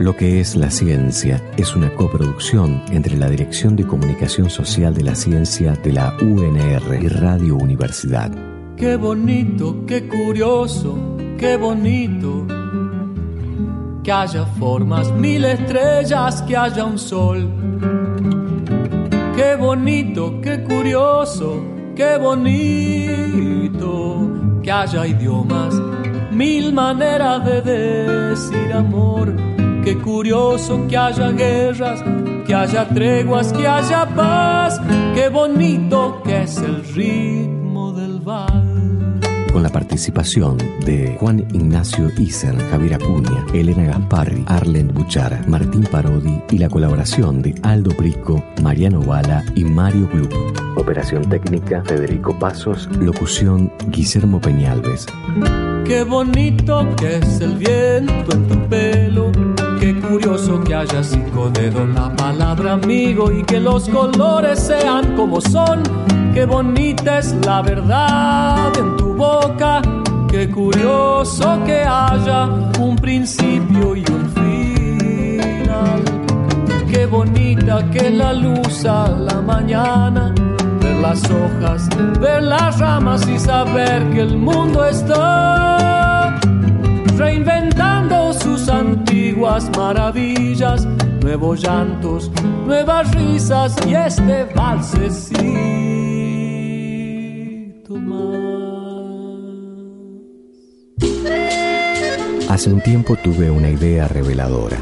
Lo 0.00 0.16
que 0.16 0.40
es 0.40 0.56
la 0.56 0.70
ciencia 0.70 1.40
es 1.56 1.76
una 1.76 1.94
coproducción 1.94 2.82
entre 2.90 3.16
la 3.16 3.30
Dirección 3.30 3.76
de 3.76 3.86
Comunicación 3.86 4.50
Social 4.50 4.92
de 4.92 5.04
la 5.04 5.14
Ciencia 5.14 5.72
de 5.82 5.92
la 5.92 6.14
UNR 6.20 7.00
y 7.00 7.08
Radio 7.08 7.54
Universidad. 7.56 8.30
Qué 8.76 8.96
bonito, 8.96 9.86
qué 9.86 10.08
curioso, 10.08 10.98
qué 11.38 11.56
bonito. 11.56 12.44
Que 14.02 14.12
haya 14.12 14.44
formas, 14.44 15.12
mil 15.12 15.44
estrellas, 15.44 16.42
que 16.42 16.56
haya 16.56 16.84
un 16.84 16.98
sol. 16.98 17.48
Qué 19.36 19.54
bonito, 19.56 20.40
qué 20.42 20.62
curioso, 20.64 21.62
qué 21.94 22.18
bonito. 22.18 23.80
Que 24.62 24.72
haya 24.72 25.06
idiomas, 25.06 25.80
mil 26.34 26.72
maneras 26.72 27.44
de 27.44 27.60
decir 27.62 28.72
amor 28.72 29.34
Qué 29.84 29.98
curioso 29.98 30.86
que 30.88 30.96
haya 30.96 31.30
guerras, 31.32 32.02
que 32.46 32.54
haya 32.54 32.88
treguas, 32.88 33.52
que 33.52 33.68
haya 33.68 34.06
paz. 34.06 34.80
Qué 35.14 35.28
bonito 35.28 36.22
que 36.24 36.44
es 36.44 36.56
el 36.56 36.82
ritmo 36.94 37.92
del 37.92 38.18
val. 38.20 39.20
Con 39.52 39.62
la 39.62 39.68
participación 39.68 40.56
de 40.86 41.18
Juan 41.20 41.40
Ignacio 41.52 42.10
Iser, 42.16 42.56
Javier 42.70 42.94
Acuña, 42.94 43.44
Elena 43.52 43.84
Gasparri, 43.84 44.42
Arlen 44.46 44.88
Buchara, 44.88 45.44
Martín 45.46 45.82
Parodi 45.82 46.40
y 46.50 46.56
la 46.56 46.70
colaboración 46.70 47.42
de 47.42 47.54
Aldo 47.62 47.90
Brico, 47.94 48.42
Mariano 48.62 49.02
Bala 49.02 49.44
y 49.54 49.64
Mario 49.64 50.08
Gluck. 50.10 50.32
Operación 50.78 51.28
técnica 51.28 51.82
Federico 51.84 52.38
Pasos, 52.38 52.88
locución 52.98 53.70
Guillermo 53.90 54.40
Peñalves. 54.40 55.06
Qué 55.84 56.02
bonito 56.02 56.86
que 56.96 57.16
es 57.16 57.40
el 57.40 57.56
viento 57.56 58.32
en 58.32 58.48
tu 58.48 58.68
pelo 58.68 59.30
Qué 59.84 59.94
curioso 60.00 60.64
que 60.64 60.74
haya 60.74 61.04
cinco 61.04 61.50
dedos 61.50 61.86
la 61.90 62.08
palabra 62.16 62.72
amigo 62.72 63.30
y 63.30 63.42
que 63.42 63.60
los 63.60 63.86
colores 63.90 64.58
sean 64.58 65.14
como 65.14 65.42
son. 65.42 65.82
Qué 66.32 66.46
bonita 66.46 67.18
es 67.18 67.34
la 67.44 67.60
verdad 67.60 68.72
en 68.78 68.96
tu 68.96 69.14
boca. 69.14 69.82
Qué 70.30 70.48
curioso 70.50 71.62
que 71.66 71.82
haya 71.82 72.46
un 72.80 72.96
principio 72.96 73.94
y 73.94 74.04
un 74.10 74.30
final. 74.30 76.02
Qué 76.90 77.04
bonita 77.04 77.90
que 77.90 78.08
la 78.08 78.32
luz 78.32 78.86
a 78.86 79.10
la 79.10 79.42
mañana. 79.42 80.34
Las 81.04 81.22
hojas, 81.30 81.86
ver 82.18 82.42
las 82.44 82.78
ramas 82.78 83.28
y 83.28 83.38
saber 83.38 84.08
que 84.14 84.20
el 84.20 84.38
mundo 84.38 84.86
está 84.86 86.40
reinventando 87.18 88.32
sus 88.32 88.70
antiguas 88.70 89.70
maravillas, 89.76 90.86
nuevos 91.20 91.60
llantos, 91.60 92.32
nuevas 92.64 93.14
risas 93.14 93.76
y 93.86 93.94
este 93.94 94.44
valsecito 94.54 95.34
más. 97.96 98.88
Hace 102.48 102.72
un 102.72 102.80
tiempo 102.80 103.14
tuve 103.16 103.50
una 103.50 103.68
idea 103.68 104.08
reveladora. 104.08 104.78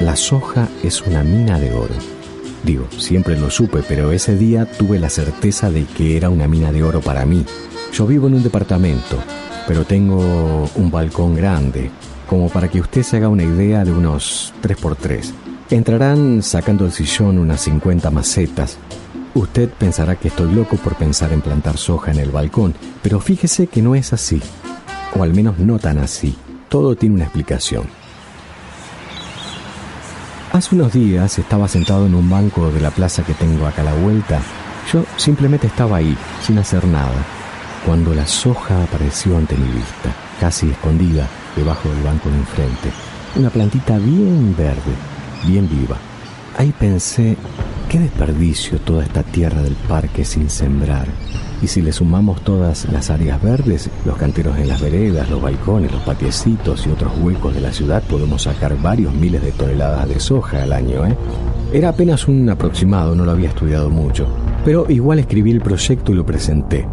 La 0.00 0.16
soja 0.16 0.66
es 0.82 1.02
una 1.02 1.22
mina 1.22 1.60
de 1.60 1.72
oro. 1.72 2.21
Digo, 2.64 2.86
siempre 2.96 3.36
lo 3.36 3.50
supe, 3.50 3.82
pero 3.86 4.12
ese 4.12 4.36
día 4.36 4.66
tuve 4.66 5.00
la 5.00 5.10
certeza 5.10 5.70
de 5.70 5.84
que 5.84 6.16
era 6.16 6.30
una 6.30 6.46
mina 6.46 6.70
de 6.70 6.84
oro 6.84 7.00
para 7.00 7.24
mí. 7.26 7.44
Yo 7.92 8.06
vivo 8.06 8.28
en 8.28 8.34
un 8.34 8.42
departamento, 8.42 9.18
pero 9.66 9.84
tengo 9.84 10.70
un 10.76 10.90
balcón 10.90 11.34
grande, 11.34 11.90
como 12.28 12.48
para 12.48 12.68
que 12.68 12.80
usted 12.80 13.02
se 13.02 13.16
haga 13.16 13.28
una 13.28 13.42
idea 13.42 13.84
de 13.84 13.92
unos 13.92 14.54
3x3. 14.62 15.32
Entrarán 15.70 16.42
sacando 16.42 16.86
el 16.86 16.92
sillón 16.92 17.38
unas 17.38 17.62
50 17.62 18.10
macetas. 18.10 18.78
Usted 19.34 19.68
pensará 19.70 20.16
que 20.16 20.28
estoy 20.28 20.52
loco 20.52 20.76
por 20.76 20.94
pensar 20.94 21.32
en 21.32 21.40
plantar 21.40 21.78
soja 21.78 22.12
en 22.12 22.18
el 22.18 22.30
balcón, 22.30 22.74
pero 23.02 23.18
fíjese 23.18 23.66
que 23.66 23.82
no 23.82 23.94
es 23.94 24.12
así, 24.12 24.40
o 25.16 25.22
al 25.22 25.34
menos 25.34 25.58
no 25.58 25.78
tan 25.78 25.98
así. 25.98 26.36
Todo 26.68 26.94
tiene 26.94 27.16
una 27.16 27.24
explicación. 27.24 28.01
Hace 30.52 30.74
unos 30.74 30.92
días 30.92 31.38
estaba 31.38 31.66
sentado 31.66 32.04
en 32.04 32.14
un 32.14 32.28
banco 32.28 32.70
de 32.70 32.80
la 32.80 32.90
plaza 32.90 33.24
que 33.24 33.32
tengo 33.32 33.66
acá 33.66 33.80
a 33.80 33.86
la 33.86 33.94
vuelta. 33.94 34.42
Yo 34.92 35.02
simplemente 35.16 35.66
estaba 35.66 35.96
ahí, 35.96 36.14
sin 36.42 36.58
hacer 36.58 36.86
nada 36.86 37.24
cuando 37.86 38.14
la 38.14 38.26
soja 38.26 38.84
apareció 38.84 39.38
ante 39.38 39.56
mi 39.56 39.66
vista, 39.66 40.14
casi 40.38 40.70
escondida 40.70 41.26
debajo 41.56 41.88
del 41.88 42.02
banco 42.02 42.28
de 42.28 42.36
enfrente. 42.36 42.90
Una 43.34 43.48
plantita 43.48 43.96
bien 43.98 44.54
verde, 44.54 44.92
bien 45.46 45.68
viva. 45.68 45.96
Ahí 46.58 46.72
pensé, 46.78 47.36
qué 47.88 47.98
desperdicio 47.98 48.78
toda 48.78 49.04
esta 49.04 49.22
tierra 49.22 49.62
del 49.62 49.74
parque 49.74 50.24
sin 50.24 50.50
sembrar. 50.50 51.08
Y 51.62 51.68
si 51.68 51.80
le 51.80 51.92
sumamos 51.92 52.42
todas 52.42 52.86
las 52.92 53.08
áreas 53.08 53.40
verdes, 53.40 53.88
los 54.04 54.16
canteros 54.16 54.58
en 54.58 54.66
las 54.66 54.80
veredas, 54.80 55.30
los 55.30 55.40
balcones, 55.40 55.92
los 55.92 56.02
patiecitos 56.02 56.84
y 56.86 56.90
otros 56.90 57.12
huecos 57.20 57.54
de 57.54 57.60
la 57.60 57.72
ciudad, 57.72 58.02
podemos 58.02 58.42
sacar 58.42 58.76
varios 58.82 59.14
miles 59.14 59.42
de 59.42 59.52
toneladas 59.52 60.08
de 60.08 60.18
soja 60.18 60.64
al 60.64 60.72
año, 60.72 61.06
¿eh? 61.06 61.16
Era 61.72 61.90
apenas 61.90 62.26
un 62.26 62.50
aproximado, 62.50 63.14
no 63.14 63.24
lo 63.24 63.30
había 63.30 63.48
estudiado 63.50 63.88
mucho. 63.88 64.26
Pero 64.64 64.86
igual 64.88 65.20
escribí 65.20 65.52
el 65.52 65.60
proyecto 65.60 66.10
y 66.10 66.16
lo 66.16 66.26
presenté. 66.26 66.86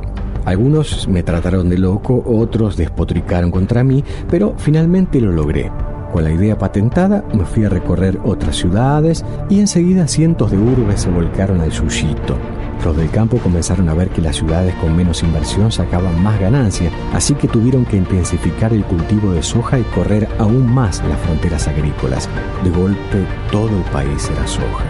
Algunos 0.46 1.07
me 1.07 1.24
trataron 1.24 1.68
de 1.68 1.80
loco, 1.80 2.24
otros 2.25 2.78
despotricaron 2.78 3.51
contra 3.51 3.84
mí, 3.84 4.03
pero 4.30 4.53
finalmente 4.57 5.19
lo 5.19 5.31
logré. 5.31 5.72
Con 6.13 6.24
la 6.24 6.31
idea 6.31 6.57
patentada 6.57 7.24
me 7.34 7.46
fui 7.46 7.66
a 7.66 7.69
recorrer 7.69 8.19
otras 8.24 8.56
ciudades 8.56 9.25
y 9.50 9.59
enseguida 9.59 10.07
cientos 10.07 10.51
de 10.51 10.57
urbes 10.57 11.01
se 11.01 11.09
volcaron 11.09 11.59
al 11.62 11.72
yuyito. 11.72 12.38
Los 12.84 12.95
del 12.95 13.09
campo 13.09 13.38
comenzaron 13.40 13.90
a 13.90 13.94
ver 13.94 14.09
que 14.09 14.22
las 14.22 14.38
ciudades 14.38 14.73
con 14.75 14.95
menos 14.95 15.22
inversión 15.22 15.72
sacaban 15.72 16.22
más 16.23 16.40
ganancias, 16.40 16.94
así 17.13 17.35
que 17.35 17.47
tuvieron 17.47 17.85
que 17.85 17.97
intensificar 17.97 18.72
el 18.73 18.85
cultivo 18.85 19.31
de 19.31 19.44
soja 19.44 19.79
y 19.79 19.84
correr 19.84 20.28
aún 20.40 20.66
más 20.73 21.03
las 21.03 21.19
fronteras 21.19 21.68
agrícolas. 21.68 22.29
De 22.63 22.69
golpe 22.69 23.25
todo 23.51 23.69
el 23.69 23.84
país 23.91 24.29
era 24.29 24.47
soja. 24.47 24.85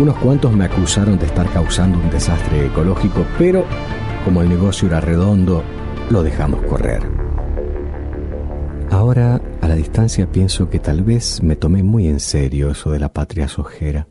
Unos 0.00 0.16
cuantos 0.18 0.52
me 0.52 0.64
acusaron 0.64 1.18
de 1.18 1.26
estar 1.26 1.48
causando 1.50 1.98
un 1.98 2.08
desastre 2.08 2.66
ecológico, 2.66 3.26
pero 3.36 3.64
como 4.24 4.40
el 4.40 4.48
negocio 4.48 4.88
era 4.88 5.00
redondo, 5.00 5.62
lo 6.08 6.22
dejamos 6.22 6.62
correr. 6.62 7.02
Ahora, 8.90 9.40
a 9.60 9.68
la 9.68 9.74
distancia, 9.74 10.30
pienso 10.30 10.70
que 10.70 10.78
tal 10.78 11.02
vez 11.02 11.42
me 11.42 11.56
tomé 11.56 11.82
muy 11.82 12.06
en 12.06 12.20
serio 12.20 12.70
eso 12.70 12.90
de 12.92 13.00
la 13.00 13.12
patria 13.12 13.48
sojera. 13.48 14.06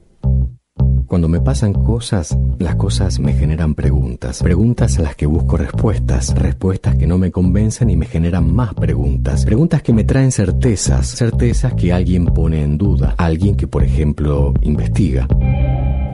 Cuando 1.12 1.28
me 1.28 1.42
pasan 1.42 1.74
cosas, 1.74 2.38
las 2.58 2.76
cosas 2.76 3.20
me 3.20 3.34
generan 3.34 3.76
preguntas. 3.76 4.42
Preguntas 4.42 4.98
a 4.98 5.02
las 5.02 5.18
que 5.18 5.26
busco 5.26 5.58
respuestas. 5.58 6.34
Respuestas 6.34 6.96
que 6.96 7.06
no 7.06 7.18
me 7.18 7.32
convencen 7.32 7.90
y 7.90 7.98
me 7.98 8.06
generan 8.06 8.56
más 8.56 8.74
preguntas. 8.74 9.44
Preguntas 9.44 9.84
que 9.84 9.92
me 9.92 10.06
traen 10.06 10.32
certezas. 10.32 11.08
Certezas 11.08 11.74
que 11.74 11.92
alguien 11.92 12.28
pone 12.28 12.64
en 12.64 12.78
duda. 12.78 13.16
Alguien 13.18 13.58
que, 13.58 13.68
por 13.68 13.84
ejemplo, 13.84 14.54
investiga. 14.62 15.28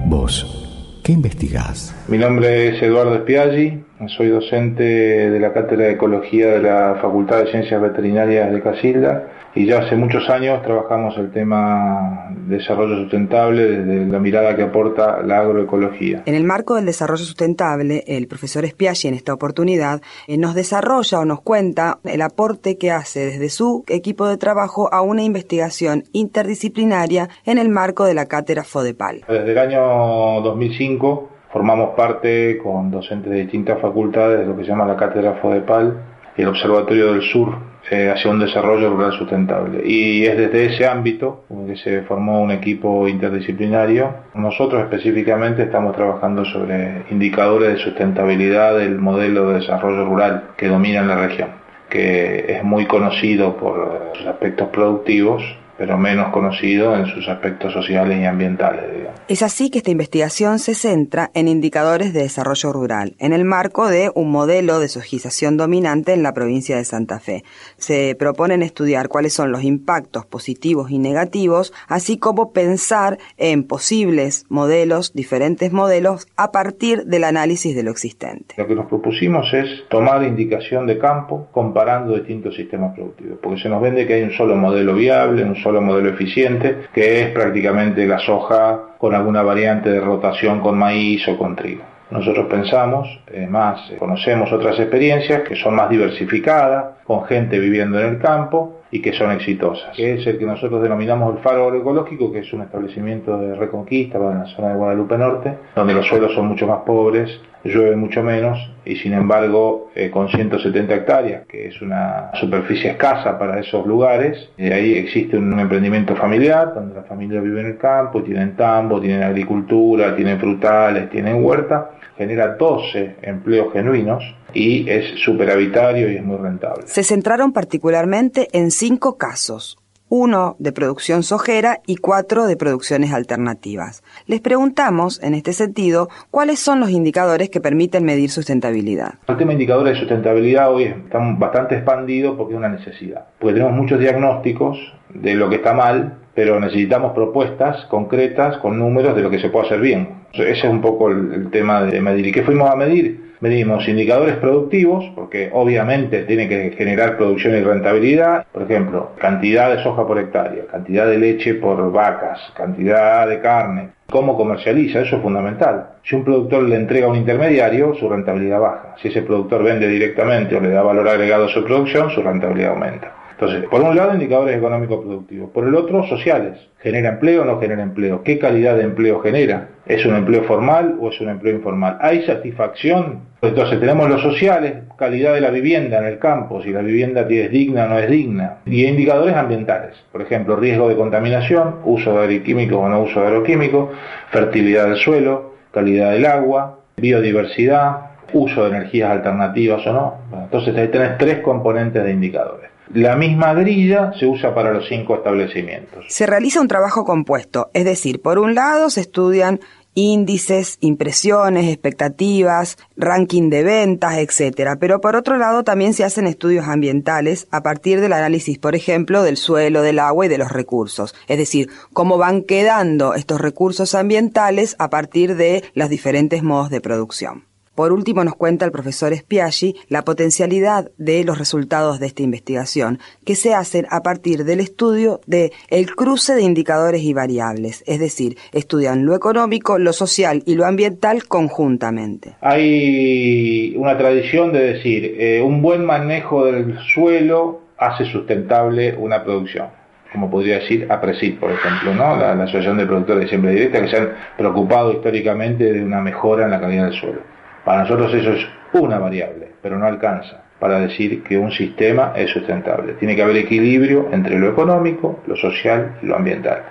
Vos, 0.07 0.67
¿Qué 1.03 1.13
investigás? 1.13 1.95
Mi 2.09 2.17
nombre 2.17 2.67
es 2.67 2.83
Eduardo 2.83 3.19
Spiaggi, 3.19 3.81
soy 4.05 4.29
docente 4.29 4.83
de 4.83 5.39
la 5.39 5.53
Cátedra 5.53 5.85
de 5.85 5.93
Ecología 5.93 6.51
de 6.51 6.61
la 6.61 6.99
Facultad 7.01 7.43
de 7.43 7.51
Ciencias 7.51 7.81
Veterinarias 7.81 8.51
de 8.51 8.61
Casilda 8.61 9.27
y 9.55 9.65
ya 9.65 9.79
hace 9.79 9.95
muchos 9.95 10.29
años 10.29 10.61
trabajamos 10.61 11.17
el 11.17 11.31
tema 11.31 12.29
desarrollo 12.47 12.95
sustentable 12.97 13.63
desde 13.63 14.05
la 14.05 14.19
mirada 14.19 14.55
que 14.55 14.61
aporta 14.61 15.23
la 15.23 15.39
agroecología. 15.39 16.21
En 16.27 16.35
el 16.35 16.43
marco 16.43 16.75
del 16.75 16.85
desarrollo 16.85 17.23
sustentable, 17.23 18.03
el 18.05 18.27
profesor 18.27 18.67
Spiaggi 18.67 19.07
en 19.07 19.15
esta 19.15 19.33
oportunidad 19.33 20.01
eh, 20.27 20.37
nos 20.37 20.53
desarrolla 20.53 21.19
o 21.19 21.25
nos 21.25 21.41
cuenta 21.41 21.97
el 22.03 22.21
aporte 22.21 22.77
que 22.77 22.91
hace 22.91 23.25
desde 23.25 23.49
su 23.49 23.83
equipo 23.87 24.27
de 24.27 24.37
trabajo 24.37 24.93
a 24.93 25.01
una 25.01 25.23
investigación 25.23 26.03
interdisciplinaria 26.13 27.29
en 27.45 27.57
el 27.57 27.69
marco 27.69 28.05
de 28.05 28.13
la 28.13 28.27
cátedra 28.27 28.63
FODEPAL. 28.63 29.21
Desde 29.27 29.51
el 29.51 29.57
año 29.57 30.41
2005 30.41 31.36
formamos 31.51 31.95
parte 31.95 32.57
con 32.57 32.91
docentes 32.91 33.31
de 33.31 33.41
distintas 33.41 33.79
facultades 33.79 34.39
de 34.39 34.45
lo 34.45 34.55
que 34.55 34.63
se 34.63 34.69
llama 34.69 34.85
la 34.85 34.95
cátedra 34.95 35.35
FODEPAL 35.35 35.97
y 36.37 36.41
el 36.41 36.47
Observatorio 36.49 37.13
del 37.13 37.21
Sur 37.21 37.55
eh, 37.89 38.11
hacia 38.13 38.29
un 38.29 38.39
desarrollo 38.39 38.89
rural 38.89 39.13
sustentable. 39.13 39.81
Y 39.85 40.25
es 40.25 40.37
desde 40.37 40.65
ese 40.65 40.85
ámbito 40.85 41.45
que 41.65 41.77
se 41.77 42.01
formó 42.01 42.41
un 42.41 42.51
equipo 42.51 43.07
interdisciplinario. 43.07 44.13
Nosotros 44.33 44.83
específicamente 44.83 45.63
estamos 45.63 45.95
trabajando 45.95 46.43
sobre 46.43 47.05
indicadores 47.09 47.73
de 47.73 47.77
sustentabilidad 47.77 48.77
del 48.77 48.99
modelo 48.99 49.49
de 49.49 49.59
desarrollo 49.59 50.03
rural 50.03 50.49
que 50.57 50.67
domina 50.67 50.99
en 50.99 51.07
la 51.07 51.15
región, 51.15 51.49
que 51.89 52.57
es 52.57 52.63
muy 52.63 52.85
conocido 52.87 53.55
por 53.55 54.11
sus 54.15 54.27
aspectos 54.27 54.67
productivos, 54.67 55.43
pero 55.77 55.97
menos 55.97 56.31
conocido 56.31 56.95
en 56.95 57.05
sus 57.07 57.27
aspectos 57.27 57.73
sociales 57.73 58.19
y 58.19 58.25
ambientales. 58.25 59.07
Es 59.27 59.43
así 59.43 59.69
que 59.69 59.79
esta 59.79 59.91
investigación 59.91 60.57
se 60.59 60.73
centra 60.73 61.31
en 61.33 61.47
indicadores 61.47 62.13
de 62.13 62.21
desarrollo 62.21 62.71
rural, 62.71 63.15
en 63.19 63.33
el 63.33 63.43
marco 63.43 63.87
de 63.87 64.09
un 64.15 64.31
modelo 64.31 64.79
de 64.79 64.87
sojización 64.87 65.57
dominante 65.57 66.13
en 66.13 66.23
la 66.23 66.33
provincia 66.33 66.77
de 66.77 66.85
Santa 66.85 67.19
Fe. 67.19 67.43
Se 67.77 68.15
proponen 68.17 68.63
estudiar 68.63 69.09
cuáles 69.09 69.33
son 69.33 69.51
los 69.51 69.63
impactos 69.63 70.25
positivos 70.25 70.91
y 70.91 70.97
negativos, 70.97 71.73
así 71.87 72.17
como 72.17 72.53
pensar 72.53 73.17
en 73.37 73.63
posibles 73.65 74.45
modelos, 74.49 75.13
diferentes 75.13 75.73
modelos, 75.73 76.27
a 76.37 76.51
partir 76.51 77.03
del 77.03 77.25
análisis 77.25 77.75
de 77.75 77.83
lo 77.83 77.91
existente. 77.91 78.55
Lo 78.57 78.65
que 78.65 78.75
nos 78.75 78.85
propusimos 78.85 79.53
es 79.53 79.87
tomar 79.89 80.23
indicación 80.23 80.87
de 80.87 80.97
campo 80.97 81.47
comparando 81.51 82.15
distintos 82.15 82.55
sistemas 82.55 82.95
productivos, 82.95 83.39
porque 83.43 83.61
se 83.61 83.67
nos 83.69 83.81
vende 83.81 84.07
que 84.07 84.13
hay 84.13 84.23
un 84.23 84.31
solo 84.31 84.55
modelo 84.55 84.95
viable, 84.95 85.43
un 85.43 85.55
solo 85.55 85.66
modelo 85.73 86.09
eficiente, 86.09 86.87
que 86.93 87.21
es 87.21 87.29
prácticamente 87.31 88.05
la 88.05 88.19
soja 88.19 88.79
con 88.97 89.13
alguna 89.13 89.43
variante 89.43 89.89
de 89.89 89.99
rotación 89.99 90.61
con 90.61 90.77
maíz 90.77 91.27
o 91.27 91.37
con 91.37 91.55
trigo. 91.55 91.83
Nosotros 92.09 92.47
pensamos, 92.47 93.19
más, 93.49 93.91
conocemos 93.99 94.51
otras 94.53 94.79
experiencias 94.79 95.41
que 95.41 95.57
son 95.57 95.75
más 95.75 95.89
diversificadas, 95.89 96.97
con 97.03 97.25
gente 97.25 97.59
viviendo 97.59 97.99
en 97.99 98.15
el 98.15 98.19
campo 98.19 98.76
y 98.91 99.01
que 99.01 99.13
son 99.13 99.31
exitosas, 99.31 99.95
que 99.95 100.13
es 100.13 100.27
el 100.27 100.37
que 100.37 100.45
nosotros 100.45 100.81
denominamos 100.81 101.35
el 101.35 101.41
faro 101.41 101.65
agroecológico, 101.65 102.31
que 102.31 102.39
es 102.39 102.53
un 102.53 102.61
establecimiento 102.61 103.37
de 103.37 103.55
reconquista 103.55 104.17
en 104.17 104.39
la 104.39 104.45
zona 104.45 104.69
de 104.69 104.75
Guadalupe 104.75 105.17
Norte, 105.17 105.57
donde 105.75 105.93
los 105.93 106.07
suelos 106.07 106.33
son 106.33 106.47
mucho 106.47 106.67
más 106.67 106.79
pobres, 106.85 107.39
llueve 107.63 107.95
mucho 107.95 108.23
menos 108.23 108.57
y 108.85 108.95
sin 108.95 109.13
embargo 109.13 109.89
eh, 109.95 110.09
con 110.09 110.29
170 110.29 110.95
hectáreas, 110.95 111.45
que 111.47 111.67
es 111.67 111.81
una 111.81 112.31
superficie 112.35 112.91
escasa 112.91 113.37
para 113.37 113.59
esos 113.59 113.85
lugares, 113.85 114.49
ahí 114.57 114.93
existe 114.93 115.37
un 115.37 115.59
emprendimiento 115.59 116.15
familiar 116.15 116.73
donde 116.73 116.95
la 116.95 117.03
familia 117.03 117.41
vive 117.41 117.61
en 117.61 117.67
el 117.67 117.77
campo, 117.77 118.23
tienen 118.23 118.55
tambo, 118.55 119.01
tienen 119.01 119.23
agricultura, 119.23 120.15
tienen 120.15 120.39
frutales, 120.39 121.09
tienen 121.09 121.43
huerta, 121.43 121.91
genera 122.17 122.55
12 122.55 123.17
empleos 123.21 123.71
genuinos 123.73 124.23
y 124.53 124.89
es 124.89 125.19
superavitario 125.19 126.11
y 126.11 126.15
es 126.15 126.23
muy 126.23 126.37
rentable. 126.37 126.87
Se 126.87 127.03
centraron 127.03 127.53
particularmente 127.53 128.47
en 128.53 128.71
cinco 128.71 129.17
casos 129.17 129.77
uno 130.09 130.55
de 130.59 130.71
producción 130.71 131.23
sojera 131.23 131.81
y 131.85 131.97
cuatro 131.97 132.45
de 132.45 132.55
producciones 132.55 133.13
alternativas. 133.13 134.03
Les 134.25 134.39
preguntamos, 134.39 135.21
en 135.21 135.33
este 135.33 135.53
sentido, 135.53 136.09
cuáles 136.31 136.59
son 136.59 136.79
los 136.79 136.91
indicadores 136.91 137.49
que 137.49 137.59
permiten 137.59 138.05
medir 138.05 138.29
sustentabilidad. 138.29 139.15
El 139.27 139.37
tema 139.37 139.49
de 139.49 139.55
indicadores 139.55 139.93
de 139.93 139.99
sustentabilidad 139.99 140.73
hoy 140.73 140.83
está 140.85 141.19
bastante 141.37 141.75
expandido 141.75 142.37
porque 142.37 142.53
es 142.53 142.57
una 142.57 142.69
necesidad. 142.69 143.27
Porque 143.39 143.55
tenemos 143.55 143.75
muchos 143.75 143.99
diagnósticos 143.99 144.77
de 145.13 145.35
lo 145.35 145.49
que 145.49 145.57
está 145.57 145.73
mal, 145.73 146.17
pero 146.37 146.59
necesitamos 146.59 147.13
propuestas 147.13 147.85
concretas 147.85 148.57
con 148.57 148.77
números 148.77 149.15
de 149.15 149.23
lo 149.23 149.29
que 149.31 149.39
se 149.39 149.49
puede 149.49 149.65
hacer 149.65 149.79
bien. 149.79 150.09
Ese 150.33 150.51
es 150.51 150.63
un 150.65 150.81
poco 150.81 151.09
el, 151.09 151.49
tema 151.49 151.81
de 151.81 151.99
medir. 151.99 152.27
¿Y 152.27 152.31
qué 152.31 152.43
fuimos 152.43 152.69
a 152.69 152.75
medir? 152.75 153.25
medimos 153.39 153.87
indicadores 153.87 154.35
productivos, 154.37 155.05
porque 155.15 155.49
obviamente 155.51 156.23
tiene 156.23 156.47
que 156.47 156.71
generar 156.77 157.17
producción 157.17 157.55
y 157.55 157.61
rentabilidad, 157.61 158.45
por 158.51 158.63
ejemplo, 158.63 159.11
cantidad 159.17 159.75
de 159.75 159.83
soja 159.83 160.05
por 160.05 160.17
hectárea, 160.19 160.65
cantidad 160.71 161.07
de 161.07 161.17
leche 161.19 161.55
por 161.55 161.91
vacas, 161.91 162.39
cantidad 162.55 163.27
de 163.27 163.39
carne, 163.39 163.89
cómo 164.09 164.35
comercializa, 164.35 165.01
eso 165.01 165.17
es 165.17 165.21
fundamental. 165.21 165.89
Si 166.03 166.15
un 166.15 166.23
productor 166.23 166.63
le 166.63 166.75
entrega 166.75 167.07
a 167.07 167.09
un 167.09 167.15
intermediario, 167.15 167.93
su 167.95 168.09
rentabilidad 168.09 168.59
baja. 168.59 168.95
Si 169.01 169.07
ese 169.07 169.23
productor 169.23 169.63
vende 169.63 169.87
directamente 169.87 170.55
o 170.55 170.59
le 170.59 170.69
da 170.69 170.81
valor 170.83 171.07
agregado 171.07 171.45
a 171.45 171.49
su 171.49 171.63
producción, 171.63 172.09
su 172.11 172.21
rentabilidad 172.21 172.71
aumenta. 172.71 173.16
Entonces, 173.39 173.69
por 173.69 173.81
un 173.81 173.95
lado, 173.95 174.15
indicadores 174.15 174.57
económicos 174.57 175.05
productivos. 175.05 175.51
Por 175.51 175.67
el 175.67 175.75
otro, 175.75 176.03
sociales. 176.07 176.57
¿Genera 176.79 177.09
empleo 177.09 177.43
o 177.43 177.45
no 177.45 177.59
genera 177.59 177.83
empleo? 177.83 178.23
¿Qué 178.23 178.39
calidad 178.39 178.75
de 178.75 178.81
empleo 178.81 179.19
genera? 179.19 179.69
¿Es 179.85 180.03
un 180.07 180.15
empleo 180.15 180.43
formal 180.45 180.97
o 180.99 181.09
es 181.09 181.21
un 181.21 181.29
empleo 181.29 181.55
informal? 181.55 181.99
¿Hay 182.01 182.25
satisfacción? 182.25 183.19
Entonces, 183.43 183.79
tenemos 183.79 184.09
los 184.09 184.23
sociales, 184.23 184.73
calidad 184.97 185.35
de 185.35 185.41
la 185.41 185.51
vivienda 185.51 185.99
en 185.99 186.05
el 186.05 186.17
campo, 186.17 186.63
si 186.63 186.71
la 186.71 186.81
vivienda 186.81 187.27
es 187.29 187.51
digna 187.51 187.85
o 187.85 187.89
no 187.89 187.99
es 187.99 188.09
digna. 188.09 188.57
Y 188.65 188.85
indicadores 188.85 189.35
ambientales. 189.35 189.95
Por 190.11 190.23
ejemplo, 190.23 190.55
riesgo 190.55 190.89
de 190.89 190.95
contaminación, 190.95 191.75
uso 191.83 192.13
de 192.13 192.23
agroquímicos 192.23 192.79
o 192.79 192.89
no 192.89 193.03
uso 193.03 193.21
de 193.21 193.27
agroquímicos, 193.27 193.89
fertilidad 194.31 194.85
del 194.85 194.97
suelo, 194.97 195.53
calidad 195.71 196.13
del 196.13 196.25
agua, 196.25 196.79
biodiversidad, 196.95 197.97
uso 198.33 198.63
de 198.63 198.69
energías 198.77 199.11
alternativas 199.11 199.85
o 199.85 199.93
no. 199.93 200.15
entonces, 200.41 200.75
ahí 200.75 200.87
tenés 200.87 201.19
tres 201.19 201.37
componentes 201.41 202.03
de 202.03 202.11
indicadores. 202.11 202.76
La 202.93 203.15
misma 203.15 203.53
grilla 203.53 204.13
se 204.17 204.25
usa 204.25 204.53
para 204.55 204.73
los 204.73 204.87
cinco 204.87 205.15
establecimientos. 205.15 206.05
Se 206.09 206.25
realiza 206.25 206.61
un 206.61 206.67
trabajo 206.67 207.03
compuesto, 207.03 207.69
es 207.73 207.85
decir, 207.85 208.21
por 208.21 208.39
un 208.39 208.55
lado 208.55 208.89
se 208.89 209.01
estudian 209.01 209.59
índices, 209.97 210.77
impresiones, 210.79 211.65
expectativas, 211.69 212.77
ranking 212.95 213.49
de 213.49 213.63
ventas, 213.63 214.17
etcétera. 214.17 214.77
Pero 214.79 215.01
por 215.01 215.15
otro 215.15 215.37
lado 215.37 215.63
también 215.63 215.95
se 215.95 216.03
hacen 216.03 216.27
estudios 216.27 216.67
ambientales 216.67 217.47
a 217.49 217.63
partir 217.63 217.99
del 217.99 218.13
análisis, 218.13 218.59
por 218.59 218.75
ejemplo, 218.75 219.23
del 219.23 219.37
suelo, 219.37 219.81
del 219.81 219.97
agua 219.97 220.27
y 220.27 220.29
de 220.29 220.37
los 220.37 220.51
recursos. 220.51 221.15
Es 221.27 221.39
decir, 221.39 221.69
cómo 221.93 222.19
van 222.19 222.43
quedando 222.43 223.15
estos 223.15 223.41
recursos 223.41 223.95
ambientales 223.95 224.75
a 224.77 224.91
partir 224.91 225.35
de 225.35 225.63
los 225.73 225.89
diferentes 225.89 226.43
modos 226.43 226.69
de 226.69 226.79
producción. 226.79 227.45
Por 227.77 227.93
último, 227.93 228.23
nos 228.23 228.35
cuenta 228.35 228.65
el 228.65 228.71
profesor 228.71 229.15
Spiaggi 229.15 229.75
la 229.87 230.01
potencialidad 230.01 230.89
de 230.97 231.23
los 231.23 231.37
resultados 231.37 231.99
de 231.99 232.07
esta 232.07 232.23
investigación, 232.23 232.97
que 233.23 233.35
se 233.35 233.53
hacen 233.53 233.85
a 233.91 234.01
partir 234.01 234.45
del 234.45 234.61
estudio 234.61 235.21
de 235.27 235.51
el 235.69 235.93
cruce 235.95 236.33
de 236.33 236.41
indicadores 236.41 237.03
y 237.03 237.13
variables, 237.13 237.83
es 237.85 237.99
decir, 237.99 238.35
estudian 238.51 239.05
lo 239.05 239.13
económico, 239.13 239.77
lo 239.77 239.93
social 239.93 240.41
y 240.47 240.55
lo 240.55 240.65
ambiental 240.65 241.27
conjuntamente. 241.27 242.33
Hay 242.41 243.75
una 243.77 243.95
tradición 243.95 244.51
de 244.53 244.73
decir, 244.73 245.15
eh, 245.19 245.43
un 245.43 245.61
buen 245.61 245.85
manejo 245.85 246.45
del 246.45 246.79
suelo 246.95 247.61
hace 247.77 248.05
sustentable 248.05 248.95
una 248.97 249.23
producción 249.23 249.67
como 250.11 250.31
podría 250.31 250.59
decir 250.59 250.87
APRESID, 250.89 251.37
por 251.37 251.51
ejemplo, 251.51 251.93
¿no? 251.93 252.15
la, 252.15 252.33
la 252.33 252.45
Asociación 252.45 252.77
de 252.77 252.87
Productores 252.87 253.23
de 253.23 253.29
Siembra 253.29 253.51
Directa, 253.51 253.81
que 253.81 253.89
se 253.89 253.97
han 253.97 254.09
preocupado 254.35 254.93
históricamente 254.93 255.71
de 255.71 255.83
una 255.83 256.01
mejora 256.01 256.45
en 256.45 256.51
la 256.51 256.59
calidad 256.59 256.85
del 256.85 256.99
suelo. 256.99 257.36
Para 257.67 257.81
nosotros 257.81 258.13
eso 258.13 258.31
es 258.31 258.47
una 258.71 258.97
variable, 258.97 259.49
pero 259.61 259.77
no 259.77 259.85
alcanza 259.85 260.41
para 260.57 260.79
decir 260.79 261.21
que 261.21 261.37
un 261.37 261.51
sistema 261.51 262.13
es 262.15 262.31
sustentable. 262.31 262.93
Tiene 262.93 263.13
que 263.13 263.21
haber 263.21 263.35
equilibrio 263.35 264.07
entre 264.13 264.39
lo 264.39 264.47
económico, 264.47 265.19
lo 265.27 265.35
social 265.35 265.97
y 266.01 266.05
lo 266.05 266.15
ambiental. 266.15 266.61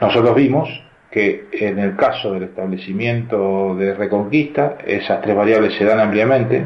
Nosotros 0.00 0.34
vimos 0.34 0.82
que 1.10 1.48
en 1.52 1.78
el 1.78 1.94
caso 1.96 2.32
del 2.32 2.44
establecimiento 2.44 3.76
de 3.78 3.92
Reconquista, 3.92 4.78
esas 4.86 5.20
tres 5.20 5.36
variables 5.36 5.74
se 5.74 5.84
dan 5.84 6.00
ampliamente, 6.00 6.64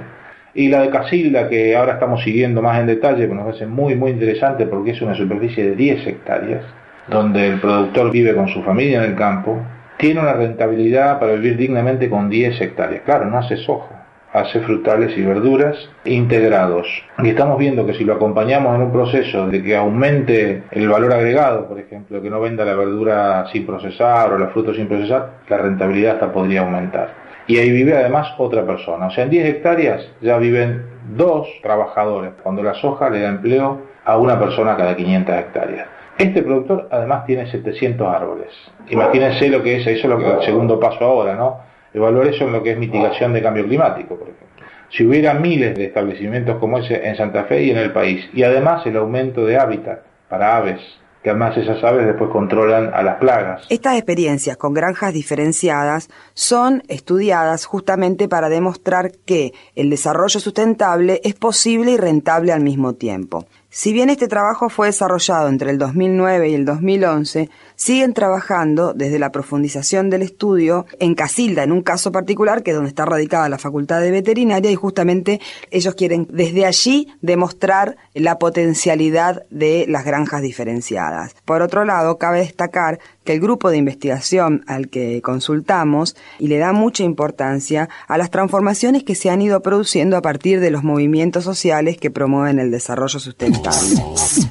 y 0.54 0.68
la 0.68 0.82
de 0.82 0.90
Casilda, 0.90 1.48
que 1.48 1.74
ahora 1.74 1.94
estamos 1.94 2.22
siguiendo 2.22 2.62
más 2.62 2.78
en 2.78 2.86
detalle, 2.86 3.26
que 3.26 3.34
nos 3.34 3.44
parece 3.44 3.66
muy, 3.66 3.96
muy 3.96 4.12
interesante 4.12 4.66
porque 4.66 4.92
es 4.92 5.02
una 5.02 5.16
superficie 5.16 5.70
de 5.70 5.74
10 5.74 6.06
hectáreas, 6.06 6.62
donde 7.08 7.48
el 7.48 7.60
productor 7.60 8.12
vive 8.12 8.36
con 8.36 8.46
su 8.46 8.62
familia 8.62 9.02
en 9.02 9.10
el 9.10 9.16
campo, 9.16 9.60
tiene 9.98 10.20
una 10.20 10.32
rentabilidad 10.32 11.18
para 11.18 11.32
vivir 11.32 11.56
dignamente 11.56 12.08
con 12.08 12.30
10 12.30 12.60
hectáreas. 12.60 13.02
Claro, 13.04 13.26
no 13.26 13.38
hace 13.38 13.56
soja, 13.56 14.06
hace 14.32 14.60
frutales 14.60 15.16
y 15.18 15.22
verduras 15.22 15.76
integrados. 16.04 16.86
Y 17.18 17.28
estamos 17.28 17.58
viendo 17.58 17.84
que 17.84 17.94
si 17.94 18.04
lo 18.04 18.14
acompañamos 18.14 18.76
en 18.76 18.82
un 18.82 18.92
proceso 18.92 19.48
de 19.48 19.62
que 19.62 19.76
aumente 19.76 20.62
el 20.70 20.88
valor 20.88 21.12
agregado, 21.12 21.66
por 21.66 21.80
ejemplo, 21.80 22.22
que 22.22 22.30
no 22.30 22.40
venda 22.40 22.64
la 22.64 22.74
verdura 22.74 23.46
sin 23.52 23.66
procesar 23.66 24.32
o 24.32 24.38
la 24.38 24.48
fruta 24.48 24.72
sin 24.72 24.86
procesar, 24.86 25.40
la 25.48 25.58
rentabilidad 25.58 26.14
hasta 26.14 26.32
podría 26.32 26.60
aumentar. 26.60 27.28
Y 27.48 27.58
ahí 27.58 27.70
vive 27.70 27.96
además 27.96 28.28
otra 28.38 28.64
persona. 28.64 29.06
O 29.06 29.10
sea, 29.10 29.24
en 29.24 29.30
10 29.30 29.46
hectáreas 29.48 30.08
ya 30.20 30.38
viven 30.38 30.84
dos 31.16 31.48
trabajadores, 31.62 32.32
cuando 32.42 32.62
la 32.62 32.74
soja 32.74 33.10
le 33.10 33.22
da 33.22 33.30
empleo 33.30 33.80
a 34.04 34.16
una 34.16 34.38
persona 34.38 34.76
cada 34.76 34.94
500 34.94 35.34
hectáreas. 35.34 35.97
Este 36.18 36.42
productor 36.42 36.88
además 36.90 37.24
tiene 37.26 37.48
700 37.48 38.06
árboles. 38.06 38.48
Imagínense 38.88 39.48
lo 39.48 39.62
que 39.62 39.76
es, 39.76 39.86
eso 39.86 40.06
es 40.06 40.10
lo 40.10 40.18
que 40.18 40.28
el 40.28 40.42
segundo 40.42 40.80
paso 40.80 41.04
ahora, 41.04 41.36
¿no? 41.36 41.60
Evaluar 41.94 42.26
eso 42.26 42.44
en 42.44 42.52
lo 42.52 42.62
que 42.62 42.72
es 42.72 42.78
mitigación 42.78 43.32
de 43.32 43.40
cambio 43.40 43.64
climático, 43.64 44.16
por 44.16 44.28
ejemplo. 44.28 44.66
Si 44.90 45.06
hubiera 45.06 45.34
miles 45.34 45.76
de 45.76 45.84
establecimientos 45.84 46.58
como 46.58 46.78
ese 46.78 47.06
en 47.06 47.16
Santa 47.16 47.44
Fe 47.44 47.62
y 47.62 47.70
en 47.70 47.78
el 47.78 47.92
país, 47.92 48.28
y 48.32 48.42
además 48.42 48.84
el 48.86 48.96
aumento 48.96 49.46
de 49.46 49.58
hábitat 49.58 50.00
para 50.28 50.56
aves, 50.56 50.80
que 51.22 51.30
además 51.30 51.56
esas 51.56 51.82
aves 51.84 52.06
después 52.06 52.30
controlan 52.30 52.92
a 52.94 53.02
las 53.02 53.16
plagas. 53.16 53.66
Estas 53.68 53.96
experiencias 53.96 54.56
con 54.56 54.72
granjas 54.72 55.12
diferenciadas 55.12 56.08
son 56.34 56.82
estudiadas 56.88 57.66
justamente 57.66 58.28
para 58.28 58.48
demostrar 58.48 59.12
que 59.24 59.52
el 59.74 59.90
desarrollo 59.90 60.40
sustentable 60.40 61.20
es 61.24 61.34
posible 61.34 61.92
y 61.92 61.96
rentable 61.96 62.52
al 62.52 62.62
mismo 62.62 62.94
tiempo. 62.94 63.46
Si 63.70 63.92
bien 63.92 64.08
este 64.08 64.28
trabajo 64.28 64.70
fue 64.70 64.86
desarrollado 64.86 65.48
entre 65.48 65.70
el 65.70 65.78
2009 65.78 66.48
y 66.48 66.54
el 66.54 66.64
2011, 66.64 67.50
siguen 67.78 68.12
trabajando 68.12 68.92
desde 68.92 69.20
la 69.20 69.30
profundización 69.30 70.10
del 70.10 70.22
estudio 70.22 70.84
en 70.98 71.14
Casilda, 71.14 71.62
en 71.62 71.70
un 71.70 71.82
caso 71.82 72.10
particular 72.10 72.62
que 72.62 72.72
es 72.72 72.76
donde 72.76 72.88
está 72.88 73.04
radicada 73.04 73.48
la 73.48 73.56
Facultad 73.56 74.00
de 74.00 74.10
Veterinaria 74.10 74.70
y 74.70 74.74
justamente 74.74 75.40
ellos 75.70 75.94
quieren 75.94 76.26
desde 76.28 76.66
allí 76.66 77.08
demostrar 77.22 77.96
la 78.14 78.38
potencialidad 78.38 79.44
de 79.50 79.86
las 79.88 80.04
granjas 80.04 80.42
diferenciadas. 80.42 81.34
Por 81.44 81.62
otro 81.62 81.84
lado, 81.84 82.18
cabe 82.18 82.40
destacar 82.40 82.98
que 83.22 83.34
el 83.34 83.40
grupo 83.40 83.70
de 83.70 83.76
investigación 83.76 84.64
al 84.66 84.88
que 84.88 85.22
consultamos 85.22 86.16
y 86.40 86.48
le 86.48 86.58
da 86.58 86.72
mucha 86.72 87.04
importancia 87.04 87.88
a 88.08 88.18
las 88.18 88.30
transformaciones 88.30 89.04
que 89.04 89.14
se 89.14 89.30
han 89.30 89.40
ido 89.40 89.62
produciendo 89.62 90.16
a 90.16 90.22
partir 90.22 90.58
de 90.58 90.72
los 90.72 90.82
movimientos 90.82 91.44
sociales 91.44 91.96
que 91.96 92.10
promueven 92.10 92.58
el 92.58 92.72
desarrollo 92.72 93.20
sustentable. 93.20 94.02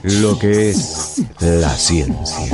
Lo 0.03 0.39
que 0.39 0.69
es 0.69 1.23
la 1.41 1.69
ciencia. 1.69 2.47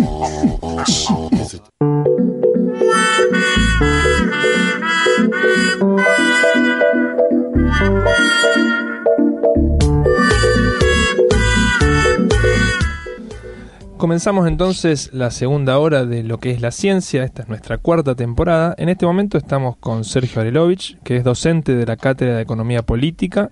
Comenzamos 13.98 14.48
entonces 14.48 15.10
la 15.14 15.32
segunda 15.32 15.80
hora 15.80 16.06
de 16.06 16.24
lo 16.24 16.38
que 16.38 16.52
es 16.52 16.62
la 16.62 16.72
ciencia, 16.72 17.24
esta 17.24 17.44
es 17.44 17.50
nuestra 17.50 17.78
cuarta 17.78 18.16
temporada. 18.16 18.76
En 18.78 18.90
este 18.90 19.06
momento 19.06 19.38
estamos 19.38 19.78
con 19.78 20.04
Sergio 20.04 20.42
Arelovich, 20.42 20.98
que 21.04 21.18
es 21.18 21.24
docente 21.24 21.76
de 21.76 21.86
la 21.86 21.98
Cátedra 21.98 22.36
de 22.36 22.42
Economía 22.42 22.84
Política 22.84 23.52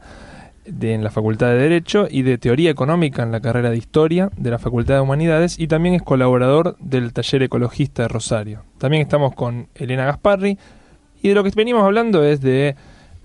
de, 0.66 0.94
en 0.94 1.04
la 1.04 1.12
Facultad 1.12 1.48
de 1.48 1.58
Derecho 1.58 2.08
y 2.10 2.22
de 2.22 2.38
Teoría 2.38 2.70
Económica 2.70 3.24
en 3.24 3.32
la 3.32 3.42
carrera 3.42 3.70
de 3.70 3.78
Historia 3.78 4.30
de 4.38 4.52
la 4.52 4.60
Facultad 4.60 4.96
de 4.96 5.02
Humanidades 5.02 5.60
y 5.60 5.68
también 5.68 5.96
es 5.96 6.02
colaborador 6.02 6.78
del 6.80 7.14
Taller 7.14 7.44
Ecologista 7.44 8.04
de 8.04 8.08
Rosario. 8.08 8.64
También 8.78 9.02
estamos 9.02 9.34
con 9.36 9.68
Elena 9.76 10.06
Gasparri 10.06 10.58
y 11.22 11.30
de 11.30 11.36
lo 11.36 11.44
que 11.44 11.52
venimos 11.56 11.84
hablando 11.84 12.24
es 12.24 12.42
de 12.42 12.76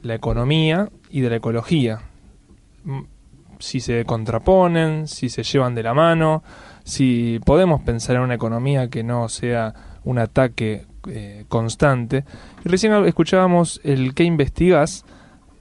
la 0.02 0.14
economía 0.14 0.88
y 1.10 1.20
de 1.20 1.30
la 1.30 1.36
ecología. 1.36 2.00
Si 3.58 3.80
se 3.80 4.04
contraponen, 4.04 5.08
si 5.08 5.28
se 5.28 5.42
llevan 5.42 5.74
de 5.74 5.82
la 5.82 5.94
mano, 5.94 6.42
si 6.84 7.40
podemos 7.44 7.82
pensar 7.82 8.16
en 8.16 8.22
una 8.22 8.34
economía 8.34 8.88
que 8.88 9.02
no 9.02 9.28
sea 9.28 9.74
un 10.04 10.18
ataque 10.18 10.84
eh, 11.08 11.44
constante. 11.48 12.24
Recién 12.64 12.92
escuchábamos 13.06 13.80
el 13.82 14.14
que 14.14 14.24
investigas, 14.24 15.04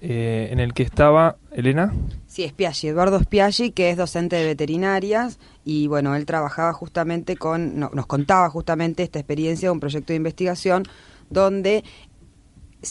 eh, 0.02 0.50
en 0.52 0.60
el 0.60 0.74
que 0.74 0.84
estaba 0.84 1.38
Elena. 1.56 1.94
Sí, 2.28 2.48
Spiaggi, 2.48 2.90
Eduardo 2.90 3.20
Spiaggi, 3.20 3.72
que 3.72 3.90
es 3.90 3.98
docente 3.98 4.36
de 4.36 4.46
veterinarias 4.46 5.40
y 5.64 5.88
bueno, 5.88 6.16
él 6.16 6.26
trabajaba 6.26 6.74
justamente 6.74 7.38
con, 7.38 7.80
nos 7.80 8.06
contaba 8.06 8.50
justamente 8.50 9.04
esta 9.04 9.20
experiencia 9.20 9.70
de 9.70 9.72
un 9.72 9.80
proyecto 9.80 10.14
de 10.14 10.18
investigación 10.18 10.84
donde 11.30 11.84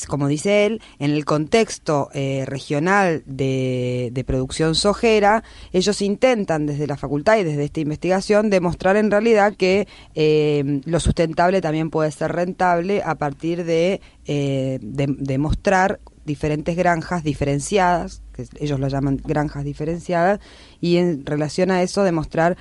como 0.09 0.29
dice 0.29 0.67
él, 0.67 0.83
en 0.99 1.13
el 1.13 1.25
contexto 1.25 2.11
eh, 2.15 2.45
regional 2.47 3.23
de, 3.27 4.25
producción 4.27 4.75
sojera, 4.75 5.45
ellos 5.73 6.03
intentan 6.03 6.67
desde 6.67 6.87
la 6.87 6.97
facultad 6.97 7.39
y 7.39 7.45
desde 7.45 7.65
esta 7.65 7.81
investigación 7.81 8.51
demostrar 8.51 8.97
en 8.97 9.11
realidad 9.11 9.55
que 9.55 9.87
eh, 10.15 10.81
lo 10.85 10.99
sustentable 10.99 11.61
también 11.61 11.91
puede 11.91 12.11
ser 12.11 12.33
rentable 12.33 13.03
a 13.05 13.15
partir 13.15 13.65
de, 13.65 14.01
eh, 14.27 14.79
demostrar 14.81 16.01
diferentes 16.25 16.77
granjas 16.77 17.25
diferenciadas, 17.25 18.23
que 18.33 18.47
ellos 18.61 18.81
lo 18.81 18.89
llaman 18.89 19.21
granjas 19.25 19.65
diferenciadas, 19.65 20.41
y 20.81 20.97
en 20.97 21.25
relación 21.27 21.71
a 21.71 21.83
eso 21.83 22.03
demostrar 22.03 22.57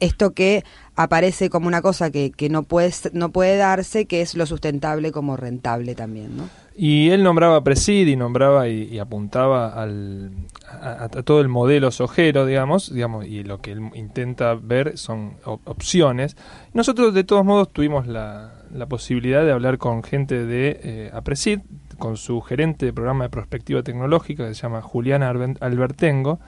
esto 0.00 0.32
que 0.32 0.64
aparece 0.96 1.50
como 1.50 1.68
una 1.68 1.82
cosa 1.82 2.10
que, 2.10 2.30
que 2.30 2.48
no, 2.48 2.62
puede, 2.62 2.92
no 3.12 3.30
puede 3.30 3.56
darse, 3.56 4.06
que 4.06 4.20
es 4.20 4.34
lo 4.34 4.46
sustentable 4.46 5.12
como 5.12 5.36
rentable 5.36 5.94
también, 5.94 6.36
¿no? 6.36 6.48
Y 6.80 7.10
él 7.10 7.24
nombraba 7.24 7.64
Presid 7.64 8.06
y 8.06 8.14
nombraba 8.14 8.68
y, 8.68 9.00
apuntaba 9.00 9.68
al, 9.82 10.30
a, 10.68 11.08
todo 11.08 11.40
el 11.40 11.48
modelo 11.48 11.90
sojero, 11.90 12.46
digamos, 12.46 12.94
digamos, 12.94 13.26
y 13.26 13.42
lo 13.42 13.60
que 13.60 13.72
él 13.72 13.90
intenta 13.94 14.54
ver 14.54 14.96
son 14.96 15.38
opciones. 15.44 16.36
Nosotros, 16.74 17.14
de 17.14 17.24
todos 17.24 17.44
modos, 17.44 17.72
tuvimos 17.72 18.06
la, 18.06 18.62
la 18.72 18.86
posibilidad 18.86 19.44
de 19.44 19.50
hablar 19.50 19.78
con 19.78 20.04
gente 20.04 20.46
de 20.46 20.80
eh, 20.80 21.10
APRESID, 21.12 21.60
con 21.98 22.16
su 22.16 22.40
gerente 22.40 22.86
de 22.86 22.92
programa 22.92 23.24
de 23.24 23.30
prospectiva 23.30 23.82
tecnológica, 23.82 24.48
que 24.48 24.54
se 24.54 24.62
llama 24.62 24.80
Juliana 24.80 25.28
Albertengo, 25.28 26.40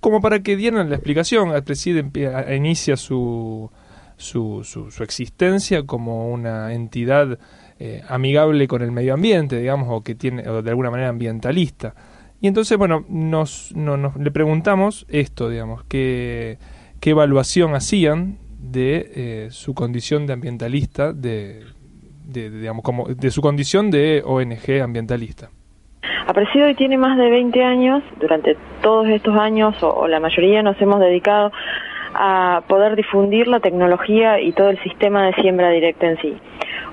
como 0.00 0.20
para 0.20 0.40
que 0.40 0.56
dieran 0.56 0.90
la 0.90 0.96
explicación. 0.96 1.52
El 1.52 1.64
presidente 1.64 2.30
inicia 2.54 2.96
su, 2.96 3.70
su, 4.16 4.62
su, 4.64 5.02
existencia 5.02 5.84
como 5.84 6.30
una 6.30 6.72
entidad 6.72 7.38
eh, 7.78 8.02
amigable 8.08 8.68
con 8.68 8.82
el 8.82 8.92
medio 8.92 9.14
ambiente, 9.14 9.58
digamos, 9.58 9.88
o 9.90 10.02
que 10.02 10.14
tiene, 10.14 10.48
o 10.48 10.62
de 10.62 10.70
alguna 10.70 10.90
manera 10.90 11.08
ambientalista. 11.08 11.94
Y 12.40 12.48
entonces, 12.48 12.76
bueno, 12.76 13.04
nos, 13.08 13.72
le 13.72 14.30
preguntamos 14.30 15.06
esto, 15.08 15.48
digamos, 15.48 15.84
qué, 15.88 16.58
qué 17.00 17.10
evaluación 17.10 17.74
hacían 17.74 18.38
de 18.58 19.12
eh, 19.14 19.48
su 19.50 19.74
condición 19.74 20.26
de 20.26 20.34
ambientalista, 20.34 21.12
de, 21.12 21.64
de, 22.26 22.50
digamos, 22.50 22.82
como 22.82 23.06
de 23.06 23.30
su 23.30 23.40
condición 23.40 23.90
de 23.90 24.22
ONG 24.24 24.82
ambientalista. 24.82 25.50
Apreciado 26.26 26.68
y 26.68 26.74
tiene 26.74 26.98
más 26.98 27.16
de 27.16 27.30
20 27.30 27.62
años, 27.62 28.02
durante 28.20 28.56
todos 28.82 29.08
estos 29.08 29.36
años, 29.36 29.80
o, 29.82 30.08
la 30.08 30.18
mayoría 30.18 30.62
nos 30.62 30.80
hemos 30.80 30.98
dedicado 31.00 31.52
a 32.14 32.62
poder 32.68 32.96
difundir 32.96 33.46
la 33.46 33.60
tecnología 33.60 34.40
y 34.40 34.52
todo 34.52 34.70
el 34.70 34.82
sistema 34.82 35.26
de 35.26 35.34
siembra 35.34 35.70
directa 35.70 36.06
en 36.06 36.18
sí. 36.18 36.36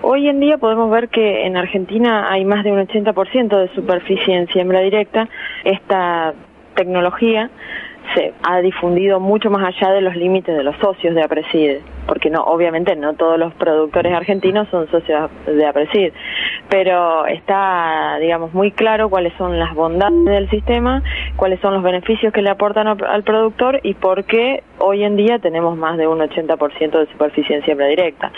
Hoy 0.01 0.27
en 0.27 0.39
día 0.39 0.57
podemos 0.57 0.91
ver 0.91 1.09
que 1.09 1.45
en 1.45 1.55
Argentina 1.57 2.31
hay 2.31 2.45
más 2.45 2.63
de 2.63 2.73
un 2.73 2.79
80% 2.85 3.57
de 3.57 3.73
superficie 3.73 4.35
en 4.35 4.47
siembra 4.47 4.81
directa. 4.81 5.29
Esta 5.63 6.33
tecnología 6.75 7.49
se 8.13 8.33
ha 8.43 8.59
difundido 8.59 9.19
mucho 9.19 9.49
más 9.49 9.63
allá 9.63 9.93
de 9.93 10.01
los 10.01 10.15
límites 10.15 10.55
de 10.55 10.63
los 10.63 10.75
socios 10.77 11.15
de 11.15 11.23
Apreside, 11.23 11.81
porque 12.07 12.29
no, 12.29 12.43
obviamente 12.43 12.95
no 12.95 13.13
todos 13.13 13.37
los 13.39 13.53
productores 13.53 14.13
argentinos 14.13 14.67
son 14.69 14.89
socios 14.89 15.29
de 15.45 15.65
Apreside, 15.65 16.13
pero 16.69 17.25
está, 17.25 18.17
digamos, 18.19 18.53
muy 18.53 18.71
claro 18.71 19.09
cuáles 19.09 19.33
son 19.37 19.59
las 19.59 19.73
bondades 19.73 20.25
del 20.25 20.49
sistema, 20.49 21.01
cuáles 21.35 21.59
son 21.59 21.73
los 21.73 21.83
beneficios 21.83 22.33
que 22.33 22.41
le 22.41 22.49
aportan 22.49 22.87
al 22.87 23.23
productor 23.23 23.79
y 23.83 23.93
por 23.93 24.25
qué 24.25 24.63
hoy 24.79 25.03
en 25.03 25.15
día 25.15 25.39
tenemos 25.39 25.77
más 25.77 25.97
de 25.97 26.07
un 26.07 26.19
80% 26.19 26.99
de 26.99 27.11
superficie 27.11 27.55
en 27.55 27.63
siembra 27.63 27.87
directa. 27.87 28.31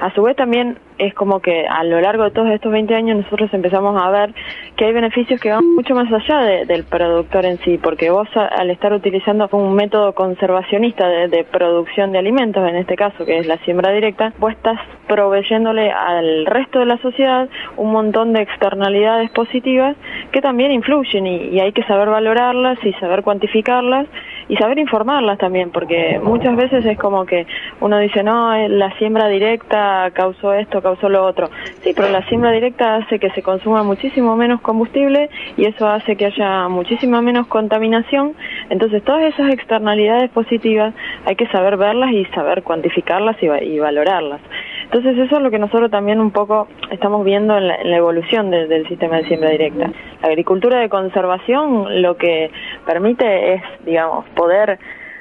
A 0.00 0.12
su 0.14 0.22
vez 0.22 0.36
también 0.36 0.78
es 0.98 1.14
como 1.14 1.40
que 1.40 1.66
a 1.66 1.82
lo 1.84 2.00
largo 2.00 2.24
de 2.24 2.30
todos 2.30 2.50
estos 2.50 2.70
20 2.70 2.94
años 2.94 3.16
nosotros 3.16 3.52
empezamos 3.52 4.00
a 4.00 4.10
ver 4.10 4.34
que 4.76 4.84
hay 4.84 4.92
beneficios 4.92 5.40
que 5.40 5.50
van 5.50 5.64
mucho 5.74 5.94
más 5.94 6.12
allá 6.12 6.64
del 6.64 6.84
productor 6.84 7.44
en 7.44 7.58
sí, 7.58 7.78
porque 7.78 8.10
vos 8.10 8.28
al 8.34 8.70
estar 8.70 8.92
utilizando 8.92 9.48
un 9.52 9.74
método 9.74 10.14
conservacionista 10.14 11.08
de, 11.08 11.44
producción 11.44 12.12
de 12.12 12.18
alimentos, 12.18 12.68
en 12.68 12.76
este 12.76 12.96
caso 12.96 13.24
que 13.24 13.38
es 13.38 13.46
la 13.46 13.58
siembra 13.58 13.92
directa, 13.92 14.32
vos 14.38 14.52
estás 14.52 14.78
proveyéndole 15.06 15.90
al 15.90 16.46
resto 16.46 16.78
de 16.80 16.86
la 16.86 16.98
sociedad 16.98 17.48
un 17.76 17.92
montón 17.92 18.32
de 18.32 18.42
externalidades 18.42 19.30
positivas 19.30 19.96
que 20.32 20.40
también 20.40 20.72
influyen 20.72 21.26
y 21.26 21.60
hay 21.60 21.72
que 21.72 21.84
saber 21.84 22.08
valorarlas 22.08 22.78
y 22.84 22.92
saber 22.94 23.22
cuantificarlas 23.22 24.06
y 24.48 24.56
saber 24.56 24.78
informarlas 24.78 25.38
también, 25.38 25.70
porque 25.70 26.20
muchas 26.22 26.56
veces 26.56 26.84
es 26.84 26.98
como 26.98 27.24
que 27.24 27.46
uno 27.80 27.98
dice, 27.98 28.22
no, 28.22 28.54
eh, 28.54 28.68
la 28.68 28.96
siembra 28.98 29.28
directa 29.28 30.10
causó 30.12 30.52
esto, 30.52 30.82
causó 30.82 31.08
lo 31.08 31.24
otro. 31.24 31.50
Sí, 31.82 31.92
pero 31.94 32.08
la 32.08 32.26
siembra 32.28 32.50
directa 32.50 32.96
hace 32.96 33.18
que 33.18 33.30
se 33.30 33.42
consuma 33.42 33.82
muchísimo 33.82 34.36
menos 34.36 34.60
combustible 34.60 35.30
y 35.56 35.66
eso 35.66 35.88
hace 35.88 36.16
que 36.16 36.26
haya 36.26 36.68
muchísima 36.68 37.22
menos 37.22 37.46
contaminación. 37.46 38.34
Entonces, 38.70 39.02
todas 39.02 39.22
esas 39.32 39.52
externalidades 39.52 40.30
positivas 40.30 40.94
hay 41.24 41.36
que 41.36 41.46
saber 41.48 41.76
verlas 41.76 42.12
y 42.12 42.24
saber 42.26 42.62
cuantificarlas 42.62 43.36
y 43.42 43.78
valorarlas. 43.78 44.40
Entonces 44.94 45.26
eso 45.26 45.38
es 45.38 45.42
lo 45.42 45.50
que 45.50 45.58
nosotros 45.58 45.90
también 45.90 46.20
un 46.20 46.30
poco 46.30 46.68
estamos 46.88 47.24
viendo 47.24 47.58
en 47.58 47.66
la, 47.66 47.96
evolución 47.96 48.52
del 48.52 48.86
sistema 48.86 49.16
de 49.16 49.26
siembra 49.26 49.50
directa. 49.50 49.90
La 50.22 50.28
agricultura 50.28 50.78
de 50.78 50.88
conservación 50.88 52.00
lo 52.00 52.16
que 52.16 52.52
permite 52.86 53.54
es, 53.54 53.62
digamos, 53.84 54.24
poder 54.36 54.78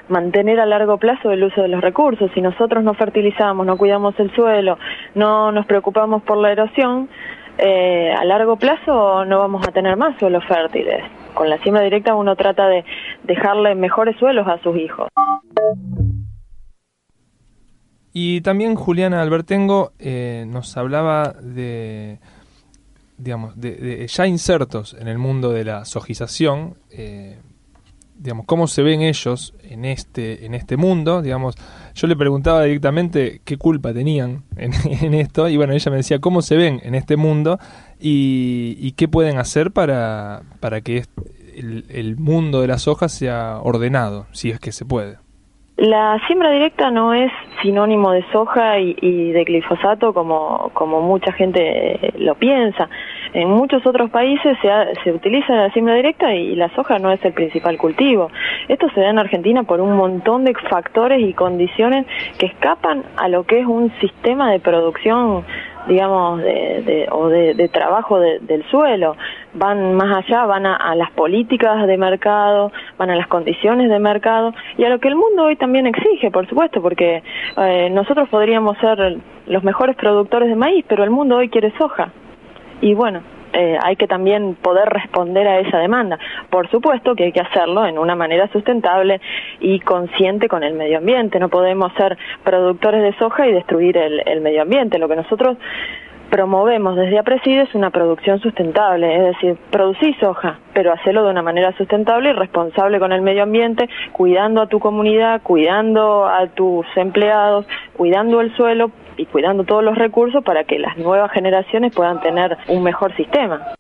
mantener 0.10 0.60
a 0.60 0.68
largo 0.68 0.98
plazo 0.98 1.32
el 1.32 1.44
uso 1.44 1.64
de 1.64 1.70
los 1.70 1.82
recursos. 1.82 2.30
Si 2.36 2.42
nosotros 2.42 2.84
no 2.84 2.94
fertilizamos, 2.94 3.66
no 3.66 3.76
cuidamos 3.76 4.14
el 4.20 4.30
suelo, 4.36 4.78
no 5.16 5.52
nos 5.52 5.66
preocupamos 5.66 6.22
por 6.22 6.38
la 6.38 6.52
erosión, 6.52 7.10
eh, 7.58 8.14
a 8.16 8.24
largo 8.26 8.58
plazo 8.58 9.26
no 9.26 9.40
vamos 9.40 9.68
a 9.68 9.72
tener 9.72 9.98
más 9.98 10.20
suelos 10.20 10.46
fértiles. 10.46 11.04
Con 11.34 11.50
la 11.50 11.58
siembra 11.58 11.82
directa 11.82 12.14
uno 12.14 12.36
trata 12.36 12.68
de 12.68 12.86
dejarle 13.24 13.74
mejores 13.74 14.18
suelos 14.18 14.48
a 14.48 14.60
sus 14.60 14.78
hijos. 14.78 15.08
Y 18.14 18.42
también 18.42 18.76
Juliana 18.76 19.22
Albertengo 19.22 19.92
eh, 19.98 20.46
nos 20.48 20.78
hablaba 20.78 21.34
de, 21.42 22.20
digamos, 23.18 23.60
de, 23.60 24.08
ya 24.08 24.28
insertos 24.28 24.96
en 25.00 25.08
el 25.08 25.18
mundo 25.18 25.52
de 25.52 25.66
la 25.66 25.84
sojización, 25.86 26.76
eh, 26.92 27.40
digamos, 28.16 28.46
cómo 28.46 28.68
se 28.68 28.84
ven 28.84 29.02
ellos 29.02 29.56
en 29.64 29.86
este, 29.86 30.46
en 30.46 30.54
este 30.54 30.78
mundo, 30.78 31.24
digamos, 31.24 31.56
yo 31.96 32.06
le 32.06 32.16
preguntaba 32.16 32.64
directamente 32.64 33.42
qué 33.44 33.58
culpa 33.58 33.94
tenían 33.94 34.44
en, 34.58 34.74
esto, 35.16 35.50
y 35.50 35.58
bueno, 35.58 35.74
ella 35.74 35.90
me 35.90 35.98
decía 35.98 36.20
cómo 36.20 36.44
se 36.44 36.56
ven 36.56 36.82
en 36.84 36.94
este 36.94 37.18
mundo 37.18 37.58
y, 38.00 38.92
qué 38.92 39.08
pueden 39.08 39.40
hacer 39.40 39.72
para, 39.72 40.44
para 40.60 40.82
que 40.82 41.06
el, 41.56 41.86
el 41.90 42.18
mundo 42.18 42.62
de 42.62 42.68
las 42.68 42.88
hojas 42.88 43.12
sea 43.12 43.58
ordenado, 43.64 44.28
si 44.34 44.52
es 44.52 44.60
que 44.60 44.72
se 44.72 44.86
puede. 44.86 45.23
La 45.76 46.20
siembra 46.28 46.52
directa 46.52 46.92
no 46.92 47.16
es 47.16 47.32
sinónimo 47.64 48.12
de 48.12 48.24
soja 48.32 48.78
y, 48.78 49.32
de 49.32 49.44
glifosato 49.44 50.14
como, 50.14 50.70
como 50.74 51.02
mucha 51.02 51.32
gente 51.32 52.14
lo 52.20 52.36
piensa. 52.36 52.90
En 53.34 53.50
muchos 53.50 53.84
otros 53.88 54.12
países 54.12 54.56
se, 54.62 54.70
se, 55.04 55.12
utiliza 55.12 55.56
la 55.56 55.72
siembra 55.72 55.96
directa 55.96 56.32
y 56.36 56.56
la 56.56 56.70
soja 56.76 57.00
no 57.00 57.12
es 57.12 57.26
el 57.26 57.34
principal 57.34 57.80
cultivo. 57.80 58.30
Esto 58.68 58.88
se 58.94 59.02
da 59.02 59.10
en 59.10 59.18
Argentina 59.18 59.64
por 59.64 59.82
un 59.82 59.96
montón 59.96 60.44
de 60.44 60.54
factores 60.70 61.20
y 61.22 61.34
condiciones 61.34 62.06
que 62.38 62.46
escapan 62.46 63.04
a 63.18 63.28
lo 63.28 63.46
que 63.46 63.62
es 63.62 63.66
un 63.66 63.92
sistema 64.00 64.52
de 64.52 64.60
producción 64.60 65.44
digamos, 65.88 66.42
de, 66.42 67.08
o 67.12 67.28
de, 67.28 67.70
trabajo 67.70 68.20
del 68.20 68.64
suelo. 68.70 69.16
Van 69.54 69.96
más 69.96 70.26
allá, 70.26 70.46
van 70.46 70.66
a, 70.66 70.96
las 70.96 71.12
políticas 71.12 71.86
de 71.88 71.98
mercado, 71.98 72.72
van 72.98 73.10
a 73.10 73.16
las 73.16 73.28
condiciones 73.28 73.90
de 73.90 74.00
mercado 74.00 74.54
y 74.78 74.84
a 74.86 74.90
lo 74.90 75.00
que 75.00 75.08
el 75.08 75.16
mundo 75.16 75.44
hoy 75.44 75.56
también 75.56 75.88
exige, 75.88 76.32
por 76.32 76.48
supuesto, 76.48 76.82
porque 76.82 77.24
eh, 77.58 77.90
nosotros 77.92 78.30
podríamos 78.30 78.78
ser 78.78 79.18
los 79.48 79.64
mejores 79.64 79.96
productores 79.96 80.50
de 80.50 80.56
maíz, 80.56 80.86
pero 80.88 81.04
el 81.04 81.10
mundo 81.10 81.38
hoy 81.38 81.50
quiere 81.50 81.74
soja. 81.78 82.12
Y 82.82 82.94
bueno, 82.94 83.22
eh, 83.54 83.78
hay 83.82 83.96
que 83.96 84.08
también 84.08 84.56
poder 84.56 84.90
responder 84.90 85.48
a 85.48 85.60
esa 85.60 85.78
demanda. 85.78 86.18
Por 86.50 86.70
supuesto 86.70 87.16
que 87.16 87.26
hay 87.26 87.32
que 87.32 87.42
hacerlo 87.42 87.86
en 87.86 87.98
una 88.00 88.16
manera 88.16 88.48
sustentable 88.48 89.22
y 89.60 89.80
consciente 89.80 90.48
con 90.48 90.64
el 90.64 90.74
medio 90.74 90.98
ambiente. 90.98 91.40
No 91.40 91.50
podemos 91.50 91.94
ser 91.94 92.18
productores 92.44 93.04
de 93.04 93.18
soja 93.18 93.48
y 93.48 93.54
destruir 93.54 93.98
el, 93.98 94.42
medio 94.42 94.64
ambiente. 94.64 94.98
Lo 94.98 95.08
que 95.08 95.16
nosotros 95.16 95.58
promovemos 96.34 96.96
desde 96.96 97.20
APRESID 97.20 97.60
es 97.60 97.76
una 97.76 97.92
producción 97.92 98.40
sustentable, 98.40 99.16
es 99.16 99.36
decir, 99.36 99.56
producir 99.70 100.20
soja, 100.20 100.58
pero 100.74 100.92
hacerlo 100.92 101.24
de 101.24 101.30
una 101.30 101.44
manera 101.44 101.78
sustentable 101.78 102.32
y 102.32 102.34
responsable 102.34 102.98
con 102.98 103.12
el 103.12 103.22
medio 103.22 103.44
ambiente, 103.44 103.88
cuidando 104.14 104.60
a 104.60 104.68
tu 104.68 104.80
comunidad, 104.80 105.44
cuidando 105.44 106.26
a 106.26 106.48
tus 106.48 106.88
empleados, 106.96 107.68
cuidando 107.96 108.42
el 108.42 108.52
suelo, 108.56 108.90
y 109.16 109.28
cuidando 109.28 109.64
todos 109.64 109.84
los 109.84 109.96
recursos 109.96 110.44
para 110.44 110.64
que 110.64 110.80
las 110.80 110.98
nuevas 110.98 111.32
generaciones 111.32 111.94
puedan 111.94 112.20
tener 112.22 112.58
un 112.68 112.82
mejor 112.82 113.16
sistema. 113.16 113.76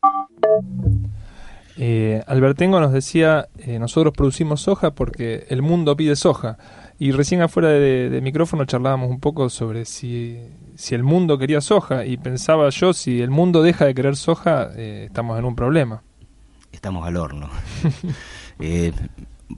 Eh, 1.75 2.21
Albertengo 2.27 2.79
nos 2.79 2.93
decía, 2.93 3.47
eh, 3.65 3.79
nosotros 3.79 4.13
producimos 4.15 4.61
soja 4.61 4.91
porque 4.91 5.45
el 5.49 5.63
mundo 5.63 5.95
pide 5.95 6.15
soja. 6.15 6.57
Y 6.99 7.13
recién 7.13 7.41
afuera 7.41 7.69
de, 7.69 8.19
micrófono 8.21 8.65
charlábamos 8.65 9.09
un 9.09 9.19
poco 9.19 9.49
sobre 9.49 9.85
si, 9.85 10.39
si, 10.75 10.95
el 10.95 11.03
mundo 11.03 11.37
quería 11.37 11.61
soja 11.61 12.05
y 12.05 12.17
pensaba 12.17 12.69
yo, 12.69 12.93
si 12.93 13.21
el 13.21 13.29
mundo 13.29 13.61
deja 13.61 13.85
de 13.85 13.93
querer 13.93 14.15
soja, 14.15 14.69
eh, 14.75 15.05
estamos 15.07 15.37
en 15.39 15.45
un 15.45 15.55
problema. 15.55 16.03
Estamos 16.71 17.05
al 17.05 17.17
horno. 17.17 17.49
eh, 18.59 18.91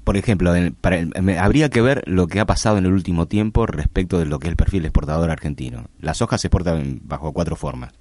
por 0.04 0.18
ejemplo, 0.18 0.54
habría 1.40 1.70
que 1.70 1.82
ver 1.82 2.04
lo 2.06 2.28
que 2.28 2.40
ha 2.40 2.46
pasado 2.46 2.78
en 2.78 2.86
el 2.86 2.94
último 2.94 3.28
tiempo 3.28 3.66
respecto 3.66 4.20
de 4.20 4.26
lo 4.26 4.40
que 4.40 4.48
es 4.48 4.52
el 4.52 4.58
perfil 4.58 4.86
exportador 4.86 5.30
argentino. 5.30 5.86
Las 6.00 6.22
hojas 6.22 6.42
se 6.42 6.48
exportan 6.48 7.00
bajo 7.04 7.32
cuatro 7.32 7.56
formas. 7.56 7.94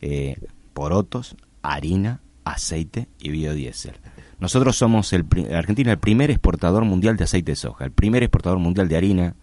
Eh, 0.00 0.36
porotos, 0.72 1.36
harina, 1.62 2.20
aceite 2.44 3.08
y 3.18 3.30
biodiesel. 3.30 3.94
Nosotros 4.40 4.76
somos, 4.76 5.12
el, 5.12 5.26
Argentina, 5.52 5.90
el 5.90 5.98
primer 5.98 6.30
exportador 6.30 6.84
mundial 6.84 7.16
de 7.16 7.24
aceite 7.24 7.52
de 7.52 7.56
soja, 7.56 7.84
el 7.84 7.92
primer 7.92 8.22
exportador 8.22 8.58
mundial 8.58 8.88
de 8.88 8.96
harina 8.96 9.36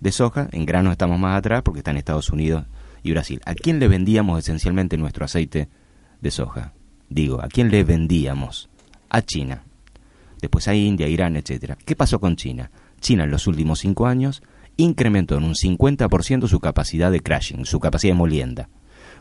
de 0.00 0.12
soja. 0.12 0.48
En 0.52 0.66
grano 0.66 0.92
estamos 0.92 1.18
más 1.18 1.38
atrás 1.38 1.62
porque 1.62 1.80
está 1.80 1.90
en 1.90 1.98
Estados 1.98 2.30
Unidos 2.30 2.64
y 3.02 3.12
Brasil. 3.12 3.40
¿A 3.44 3.54
quién 3.54 3.78
le 3.78 3.88
vendíamos 3.88 4.38
esencialmente 4.38 4.96
nuestro 4.96 5.24
aceite 5.24 5.68
de 6.20 6.30
soja? 6.30 6.72
Digo, 7.08 7.42
¿a 7.42 7.48
quién 7.48 7.70
le 7.70 7.84
vendíamos? 7.84 8.68
A 9.08 9.22
China 9.22 9.62
después 10.40 10.68
a 10.68 10.74
India, 10.74 11.08
Irán, 11.08 11.36
etcétera. 11.36 11.76
¿Qué 11.84 11.96
pasó 11.96 12.20
con 12.20 12.36
China? 12.36 12.70
China 13.00 13.24
en 13.24 13.30
los 13.30 13.46
últimos 13.46 13.80
cinco 13.80 14.06
años 14.06 14.42
incrementó 14.76 15.36
en 15.36 15.44
un 15.44 15.54
50% 15.54 16.48
su 16.48 16.60
capacidad 16.60 17.10
de 17.10 17.20
crashing, 17.20 17.64
su 17.64 17.80
capacidad 17.80 18.12
de 18.12 18.18
molienda. 18.18 18.68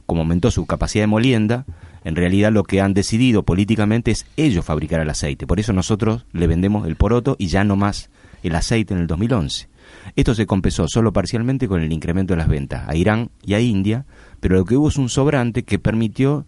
Como 0.06 0.22
aumentó 0.22 0.52
su 0.52 0.66
capacidad 0.66 1.04
de 1.04 1.08
molienda, 1.08 1.66
en 2.04 2.16
realidad 2.16 2.52
lo 2.52 2.64
que 2.64 2.82
han 2.82 2.94
decidido 2.94 3.44
políticamente 3.44 4.12
es 4.12 4.26
ellos 4.38 4.66
fabricar 4.66 5.02
el 5.02 5.10
aceite. 5.10 5.48
Por 5.48 5.60
eso 5.60 5.74
nosotros 5.74 6.26
le 6.32 6.48
vendemos 6.48 6.88
el 6.88 6.96
poroto 6.96 7.36
y 7.40 7.48
ya 7.48 7.64
no 7.64 7.76
más 7.76 8.10
el 8.44 8.56
aceite 8.56 8.94
en 8.94 9.00
el 9.00 9.08
2011. 9.08 9.68
Esto 10.16 10.36
se 10.36 10.46
compensó 10.46 10.88
solo 10.88 11.14
parcialmente 11.14 11.68
con 11.68 11.82
el 11.82 11.92
incremento 11.92 12.34
de 12.34 12.38
las 12.38 12.48
ventas 12.48 12.88
a 12.88 12.96
Irán 12.96 13.30
y 13.44 13.54
a 13.54 13.60
India, 13.60 14.06
pero 14.40 14.56
lo 14.56 14.66
que 14.66 14.78
hubo 14.78 14.90
es 14.90 14.98
un 14.98 15.10
sobrante 15.10 15.64
que 15.64 15.80
permitió 15.80 16.46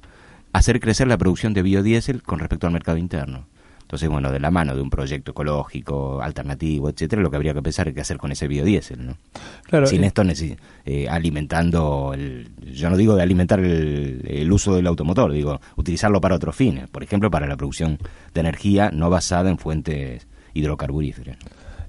hacer 0.54 0.80
crecer 0.80 1.08
la 1.08 1.18
producción 1.18 1.54
de 1.54 1.62
biodiesel 1.62 2.24
con 2.24 2.40
respecto 2.40 2.68
al 2.68 2.74
mercado 2.74 2.98
interno. 2.98 3.46
Entonces, 3.88 4.10
bueno, 4.10 4.34
de 4.34 4.42
la 4.42 4.52
mano 4.52 4.76
de 4.76 4.82
un 4.82 4.90
proyecto 4.90 5.32
ecológico, 5.32 6.22
alternativo, 6.22 6.90
etcétera, 6.90 7.22
lo 7.22 7.30
que 7.30 7.38
habría 7.38 7.54
que 7.54 7.62
pensar 7.62 7.88
es 7.88 7.94
qué 7.94 8.02
hacer 8.02 8.18
con 8.18 8.34
ese 8.34 8.46
biodiesel, 8.46 9.06
¿no? 9.06 9.16
Claro, 9.64 9.88
Sin 9.88 10.04
esto, 10.04 10.24
eh, 10.84 11.08
alimentando, 11.10 12.12
el, 12.14 12.50
yo 12.70 12.90
no 12.90 12.98
digo 12.98 13.16
de 13.16 13.24
alimentar 13.24 13.62
el, 13.62 14.52
uso 14.52 14.76
del 14.76 14.88
automotor, 14.88 15.32
digo, 15.32 15.62
utilizarlo 15.78 16.20
para 16.20 16.36
otros 16.36 16.54
fines, 16.54 16.90
por 16.90 17.02
ejemplo, 17.02 17.32
para 17.32 17.48
la 17.48 17.56
producción 17.56 17.98
de 18.34 18.42
energía 18.42 18.92
no 18.92 19.10
basada 19.10 19.50
en 19.50 19.58
fuentes 19.58 20.28
hidrocarburíferas. 20.54 21.38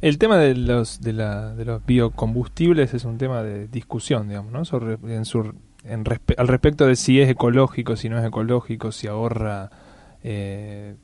El 0.01 0.19
tema 0.19 0.37
de 0.39 0.55
los, 0.55 1.01
de, 1.01 1.13
la, 1.13 1.55
de 1.55 1.65
los 1.65 1.85
biocombustibles 1.85 2.95
es 2.95 3.05
un 3.05 3.19
tema 3.19 3.43
de 3.43 3.67
discusión, 3.67 4.29
digamos, 4.29 4.53
¿no? 4.53 4.59
en 5.09 5.25
su, 5.25 5.55
en 5.85 6.05
al 6.37 6.49
respecto 6.49 6.87
de 6.87 6.95
si 6.97 7.21
es 7.21 7.29
ecológico, 7.29 7.97
si 7.97 8.09
no 8.09 8.19
es 8.19 8.25
ecológico, 8.25 8.93
si 8.93 9.07
ahorra... 9.07 9.71
Eh, 10.23 10.95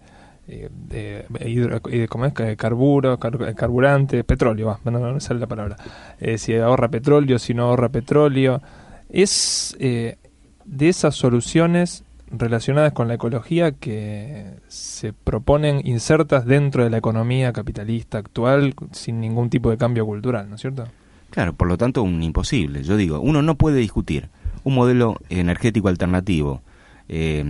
eh, 0.47 1.27
eh, 1.41 2.07
¿cómo 2.09 2.27
es? 2.27 2.35
Carburo, 2.57 3.19
carburante, 3.19 4.25
petróleo, 4.25 4.79
no, 4.85 4.91
no, 4.91 5.21
sale 5.21 5.41
la 5.41 5.47
palabra. 5.47 5.77
Eh, 6.21 6.39
si 6.39 6.55
ahorra 6.57 6.89
petróleo, 6.89 7.39
si 7.39 7.55
no 7.55 7.65
ahorra 7.65 7.89
petróleo. 7.89 8.61
Es 9.09 9.77
eh, 9.81 10.19
de 10.65 10.89
esas 10.89 11.15
soluciones 11.15 12.05
relacionadas 12.39 12.93
con 12.93 13.09
la 13.09 13.15
ecología 13.15 13.73
que 13.73 14.55
se 14.69 15.13
proponen 15.13 15.87
insertas 15.87 16.47
dentro 16.47 16.85
de 16.85 16.91
la 16.91 16.99
economía 16.99 17.53
capitalista 17.53 18.19
actual 18.19 18.75
sin 18.93 19.21
ningún 19.21 19.51
tipo 19.51 19.71
de 19.71 19.77
cambio 19.77 20.07
cultural, 20.07 20.49
¿no 20.49 20.57
es 20.57 20.61
cierto? 20.61 20.85
Claro, 21.31 21.53
por 21.53 21.69
lo 21.69 21.77
tanto, 21.77 22.03
un 22.03 22.23
imposible. 22.23 22.83
Yo 22.83 22.97
digo, 22.97 23.21
uno 23.21 23.43
no 23.43 23.57
puede 23.57 23.79
discutir 23.79 24.29
un 24.63 24.75
modelo 24.75 25.17
energético 25.29 25.89
alternativo 25.89 26.63
eh, 27.09 27.45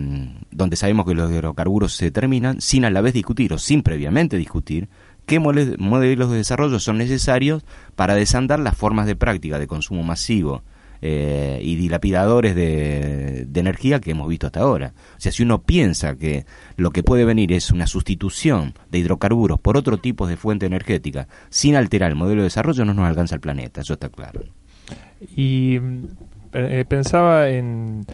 donde 0.50 0.76
sabemos 0.76 1.06
que 1.06 1.14
los 1.14 1.30
hidrocarburos 1.30 1.94
se 1.94 2.10
terminan, 2.10 2.60
sin 2.60 2.84
a 2.84 2.90
la 2.90 3.00
vez 3.00 3.14
discutir 3.14 3.52
o 3.52 3.58
sin 3.58 3.82
previamente 3.82 4.36
discutir 4.36 4.88
qué 5.26 5.38
modelos 5.38 6.30
de 6.30 6.36
desarrollo 6.36 6.78
son 6.80 6.98
necesarios 6.98 7.64
para 7.94 8.14
desandar 8.14 8.58
las 8.58 8.76
formas 8.76 9.06
de 9.06 9.16
práctica 9.16 9.58
de 9.58 9.66
consumo 9.66 10.02
masivo 10.02 10.62
eh, 11.06 11.60
y 11.60 11.76
dilapidadores 11.76 12.54
de, 12.54 13.46
energía 13.54 14.00
que 14.00 14.12
hemos 14.12 14.26
visto 14.26 14.46
hasta 14.46 14.60
ahora. 14.60 14.94
O 15.18 15.20
sea, 15.20 15.32
si 15.32 15.42
uno 15.42 15.60
piensa 15.60 16.16
que 16.16 16.46
lo 16.78 16.92
que 16.92 17.02
puede 17.02 17.26
venir 17.26 17.52
es 17.52 17.70
una 17.70 17.86
sustitución 17.86 18.72
de 18.90 19.00
hidrocarburos 19.00 19.60
por 19.60 19.76
otro 19.76 19.98
tipo 19.98 20.26
de 20.26 20.38
fuente 20.38 20.64
energética 20.64 21.28
sin 21.50 21.76
alterar 21.76 22.10
el 22.10 22.16
modelo 22.16 22.40
de 22.40 22.44
desarrollo, 22.44 22.86
no 22.86 22.94
nos 22.94 23.06
alcanza 23.06 23.34
el 23.34 23.42
planeta, 23.42 23.82
eso 23.82 23.92
está 23.92 24.08
claro. 24.08 24.44
Y 25.36 25.78
eh, 26.54 26.86
pensaba 26.88 27.50
en 27.50 28.06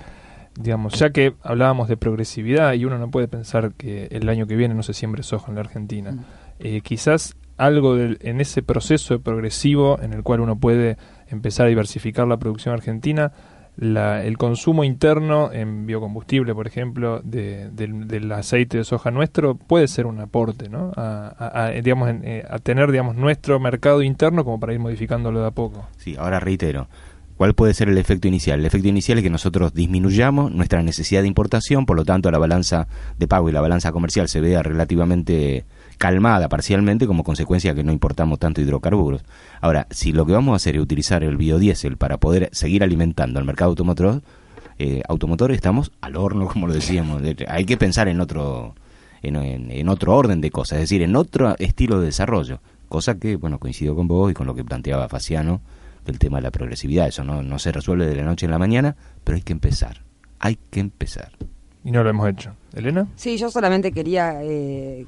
digamos, 0.60 0.94
ya 0.94 1.10
que 1.10 1.34
hablábamos 1.44 1.86
de 1.86 1.96
progresividad 1.96 2.72
y 2.72 2.86
uno 2.86 2.98
no 2.98 3.08
puede 3.12 3.28
pensar 3.28 3.72
que 3.74 4.08
el 4.10 4.28
año 4.28 4.48
que 4.48 4.56
viene 4.56 4.74
no 4.74 4.82
se 4.82 4.94
siembre 4.94 5.22
soja 5.22 5.52
en 5.52 5.54
la 5.54 5.60
Argentina, 5.60 6.10
mm. 6.10 6.24
eh, 6.58 6.80
quizás 6.80 7.36
algo 7.56 7.96
en 7.98 8.40
ese 8.40 8.62
proceso 8.62 9.20
progresivo 9.20 10.00
en 10.02 10.14
el 10.14 10.22
cual 10.22 10.40
uno 10.40 10.58
puede 10.58 10.96
empezar 11.30 11.66
a 11.66 11.68
diversificar 11.68 12.26
la 12.26 12.38
producción 12.38 12.74
argentina, 12.74 13.32
el 13.78 14.36
consumo 14.36 14.84
interno 14.84 15.52
en 15.52 15.86
biocombustible, 15.86 16.54
por 16.54 16.66
ejemplo, 16.66 17.20
del 17.22 18.32
aceite 18.32 18.78
de 18.78 18.84
soja 18.84 19.10
nuestro 19.10 19.54
puede 19.54 19.88
ser 19.88 20.06
un 20.06 20.20
aporte, 20.20 20.68
¿no? 20.68 20.92
A, 20.96 21.70
digamos, 21.82 22.10
eh, 22.22 22.44
a 22.48 22.58
tener, 22.58 22.90
digamos, 22.90 23.16
nuestro 23.16 23.58
mercado 23.58 24.02
interno 24.02 24.44
como 24.44 24.60
para 24.60 24.74
ir 24.74 24.80
modificándolo 24.80 25.40
de 25.40 25.46
a 25.46 25.50
poco. 25.50 25.88
Sí, 25.96 26.16
ahora 26.18 26.40
reitero, 26.40 26.88
¿Cuál 27.40 27.54
puede 27.54 27.72
ser 27.72 27.88
el 27.88 27.96
efecto 27.96 28.28
inicial? 28.28 28.60
El 28.60 28.66
efecto 28.66 28.88
inicial 28.88 29.16
es 29.16 29.24
que 29.24 29.30
nosotros 29.30 29.72
disminuyamos 29.72 30.52
nuestra 30.52 30.82
necesidad 30.82 31.22
de 31.22 31.28
importación, 31.28 31.86
por 31.86 31.96
lo 31.96 32.04
tanto 32.04 32.30
la 32.30 32.36
balanza 32.36 32.86
de 33.18 33.26
pago 33.26 33.48
y 33.48 33.52
la 33.52 33.62
balanza 33.62 33.92
comercial 33.92 34.28
se 34.28 34.42
vea 34.42 34.62
relativamente 34.62 35.64
calmada 36.00 36.48
parcialmente 36.48 37.06
como 37.06 37.24
consecuencia 37.24 37.72
de 37.72 37.76
que 37.76 37.84
no 37.84 37.92
importamos 37.92 38.38
tanto 38.38 38.62
hidrocarburos. 38.62 39.22
Ahora, 39.60 39.86
si 39.90 40.12
lo 40.12 40.24
que 40.24 40.32
vamos 40.32 40.54
a 40.54 40.56
hacer 40.56 40.76
es 40.76 40.80
utilizar 40.80 41.22
el 41.22 41.36
biodiesel 41.36 41.98
para 41.98 42.16
poder 42.16 42.48
seguir 42.52 42.82
alimentando 42.82 43.38
al 43.38 43.44
mercado 43.44 43.72
automotor, 43.72 44.22
eh, 44.78 45.02
automotor 45.06 45.52
estamos 45.52 45.92
al 46.00 46.16
horno, 46.16 46.48
como 46.52 46.66
lo 46.66 46.72
decíamos. 46.72 47.20
Hay 47.48 47.66
que 47.66 47.76
pensar 47.76 48.08
en 48.08 48.22
otro 48.22 48.74
en, 49.20 49.88
otro 49.90 50.16
orden 50.16 50.40
de 50.40 50.50
cosas, 50.50 50.78
es 50.78 50.84
decir, 50.84 51.02
en 51.02 51.14
otro 51.16 51.54
estilo 51.58 52.00
de 52.00 52.06
desarrollo, 52.06 52.62
cosa 52.88 53.18
que, 53.18 53.36
bueno, 53.36 53.58
coincido 53.58 53.94
con 53.94 54.08
vos 54.08 54.30
y 54.30 54.34
con 54.34 54.46
lo 54.46 54.54
que 54.54 54.64
planteaba 54.64 55.06
Faciano 55.06 55.60
del 56.06 56.18
tema 56.18 56.38
de 56.38 56.44
la 56.44 56.50
progresividad, 56.50 57.08
eso 57.08 57.24
no, 57.24 57.42
no 57.42 57.58
se 57.58 57.72
resuelve 57.72 58.06
de 58.06 58.16
la 58.16 58.24
noche 58.24 58.46
en 58.46 58.52
la 58.52 58.58
mañana, 58.58 58.96
pero 59.22 59.36
hay 59.36 59.42
que 59.42 59.52
empezar, 59.52 60.00
hay 60.38 60.56
que 60.70 60.80
empezar. 60.80 61.32
Y 61.84 61.90
no 61.90 62.02
lo 62.02 62.08
hemos 62.08 62.26
hecho. 62.26 62.54
¿Elena? 62.72 63.06
Sí, 63.16 63.36
yo 63.36 63.50
solamente 63.50 63.92
quería 63.92 64.42
eh, 64.42 65.04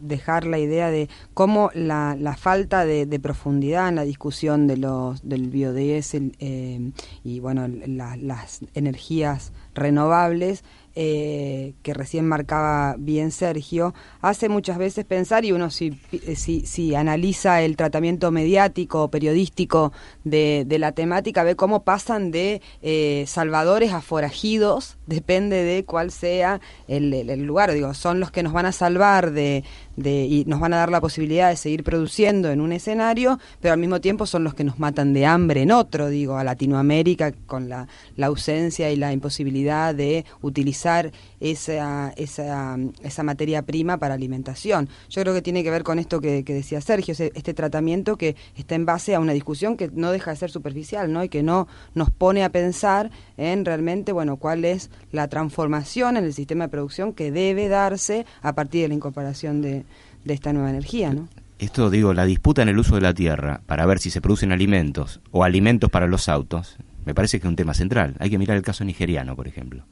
dejar 0.00 0.46
la 0.46 0.58
idea 0.58 0.90
de 0.90 1.08
cómo 1.34 1.70
la, 1.74 2.16
la 2.18 2.36
falta 2.36 2.84
de, 2.84 3.06
profundidad 3.20 3.88
en 3.88 3.96
la 3.96 4.04
discusión 4.04 4.66
de 4.66 4.76
los 4.76 5.26
del 5.26 5.48
biodiesel 5.48 6.36
eh, 6.38 6.92
y 7.24 7.40
bueno 7.40 7.66
las 7.68 8.60
energías 8.74 9.52
renovables 9.74 10.64
eh, 10.98 11.74
que 11.82 11.92
recién 11.92 12.26
marcaba 12.26 12.96
bien 12.98 13.30
Sergio, 13.30 13.94
hace 14.22 14.48
muchas 14.48 14.78
veces 14.78 15.04
pensar, 15.04 15.44
y 15.44 15.52
uno 15.52 15.68
si, 15.68 16.00
si, 16.36 16.64
si 16.64 16.94
analiza 16.94 17.60
el 17.60 17.76
tratamiento 17.76 18.30
mediático 18.30 19.02
o 19.02 19.10
periodístico 19.10 19.92
de, 20.24 20.64
de, 20.66 20.78
la 20.78 20.92
temática, 20.92 21.44
ve 21.44 21.54
cómo 21.54 21.84
pasan 21.84 22.30
de 22.30 22.62
eh, 22.80 23.24
salvadores 23.26 23.92
a 23.92 24.00
forajidos, 24.00 24.96
depende 25.06 25.62
de 25.62 25.84
cuál 25.84 26.10
sea 26.10 26.62
el, 26.88 27.12
el, 27.12 27.42
lugar, 27.42 27.72
digo, 27.72 27.92
son 27.92 28.18
los 28.18 28.30
que 28.30 28.42
nos 28.42 28.54
van 28.54 28.64
a 28.64 28.72
salvar 28.72 29.32
de, 29.32 29.64
de, 29.96 30.24
y 30.24 30.44
nos 30.46 30.60
van 30.60 30.72
a 30.74 30.78
dar 30.78 30.90
la 30.90 31.00
posibilidad 31.00 31.50
de 31.50 31.56
seguir 31.56 31.82
produciendo 31.82 32.50
en 32.50 32.60
un 32.60 32.72
escenario, 32.72 33.38
pero 33.60 33.74
al 33.74 33.80
mismo 33.80 34.00
tiempo 34.00 34.26
son 34.26 34.44
los 34.44 34.54
que 34.54 34.64
nos 34.64 34.78
matan 34.78 35.12
de 35.12 35.26
hambre 35.26 35.62
en 35.62 35.72
otro, 35.72 36.08
digo, 36.08 36.36
a 36.36 36.44
Latinoamérica 36.44 37.32
con 37.46 37.68
la, 37.68 37.88
la 38.16 38.26
ausencia 38.26 38.90
y 38.90 38.96
la 38.96 39.12
imposibilidad 39.12 39.94
de 39.94 40.24
utilizar 40.42 41.12
esa, 41.40 42.12
esa, 42.16 42.76
esa 43.02 43.22
materia 43.22 43.62
prima 43.62 43.98
para 43.98 44.14
alimentación. 44.14 44.88
Yo 45.08 45.22
creo 45.22 45.34
que 45.34 45.42
tiene 45.42 45.62
que 45.62 45.70
ver 45.70 45.82
con 45.82 45.98
esto 45.98 46.20
que, 46.20 46.42
decía 46.42 46.80
Sergio, 46.80 47.14
este 47.18 47.54
tratamiento 47.54 48.16
que 48.16 48.36
está 48.56 48.74
en 48.74 48.86
base 48.86 49.14
a 49.14 49.20
una 49.20 49.32
discusión 49.32 49.76
que 49.76 49.90
no 49.92 50.12
deja 50.12 50.30
de 50.30 50.36
ser 50.36 50.50
superficial, 50.50 51.12
¿no? 51.12 51.24
Y 51.24 51.28
que 51.28 51.42
no 51.42 51.68
nos 51.94 52.10
pone 52.10 52.44
a 52.44 52.50
pensar 52.50 53.10
en 53.36 53.64
realmente, 53.64 54.12
bueno, 54.12 54.36
cuál 54.36 54.64
es 54.64 54.90
la 55.12 55.28
transformación 55.28 56.16
en 56.16 56.24
el 56.24 56.34
sistema 56.34 56.64
de 56.64 56.70
producción 56.70 57.12
que 57.12 57.30
debe 57.30 57.68
darse 57.68 58.26
a 58.42 58.54
partir 58.54 58.82
de 58.82 58.88
la 58.88 58.94
incorporación 58.94 59.62
de, 59.62 59.85
de 60.26 60.34
esta 60.34 60.52
nueva 60.52 60.68
energía, 60.68 61.14
¿no? 61.14 61.28
Esto 61.58 61.88
digo, 61.88 62.12
la 62.12 62.26
disputa 62.26 62.60
en 62.60 62.68
el 62.68 62.78
uso 62.78 62.96
de 62.96 63.00
la 63.00 63.14
tierra 63.14 63.62
para 63.64 63.86
ver 63.86 63.98
si 63.98 64.10
se 64.10 64.20
producen 64.20 64.52
alimentos 64.52 65.22
o 65.30 65.42
alimentos 65.42 65.88
para 65.88 66.06
los 66.06 66.28
autos, 66.28 66.76
me 67.06 67.14
parece 67.14 67.40
que 67.40 67.46
es 67.46 67.48
un 67.48 67.56
tema 67.56 67.72
central. 67.72 68.14
Hay 68.18 68.28
que 68.28 68.36
mirar 68.36 68.58
el 68.58 68.62
caso 68.62 68.84
nigeriano, 68.84 69.34
por 69.34 69.48
ejemplo 69.48 69.86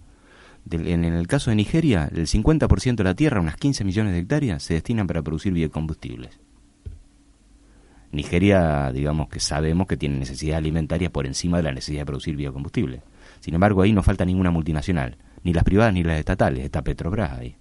en 0.71 1.05
el 1.05 1.27
caso 1.27 1.51
de 1.51 1.57
Nigeria, 1.57 2.09
el 2.15 2.27
50% 2.27 2.97
de 2.97 3.05
la 3.05 3.15
tierra, 3.15 3.41
unas 3.41 3.57
15 3.57 3.85
millones 3.85 4.13
de 4.13 4.21
hectáreas, 4.21 4.63
se 4.63 4.75
destinan 4.75 5.07
para 5.07 5.23
producir 5.23 5.53
biocombustibles. 5.53 6.41
Nigeria, 8.13 8.91
digamos 8.93 9.29
que 9.29 9.41
sabemos 9.41 9.87
que 9.87 9.97
tiene 9.97 10.19
necesidad 10.19 10.59
alimentaria 10.59 11.11
por 11.11 11.27
encima 11.27 11.59
de 11.59 11.65
la 11.65 11.73
necesidad 11.73 12.03
de 12.03 12.07
producir 12.07 12.37
biocombustibles. 12.37 13.03
Sin 13.41 13.55
embargo, 13.55 13.83
ahí 13.83 13.93
no 13.93 14.03
falta 14.03 14.25
ninguna 14.25 14.51
multinacional, 14.51 15.19
ni 15.43 15.53
las 15.53 15.65
privadas 15.65 15.93
ni 15.93 16.03
las 16.03 16.19
estatales, 16.19 16.65
está 16.65 16.83
Petrobras 16.83 17.33
ahí. 17.33 17.57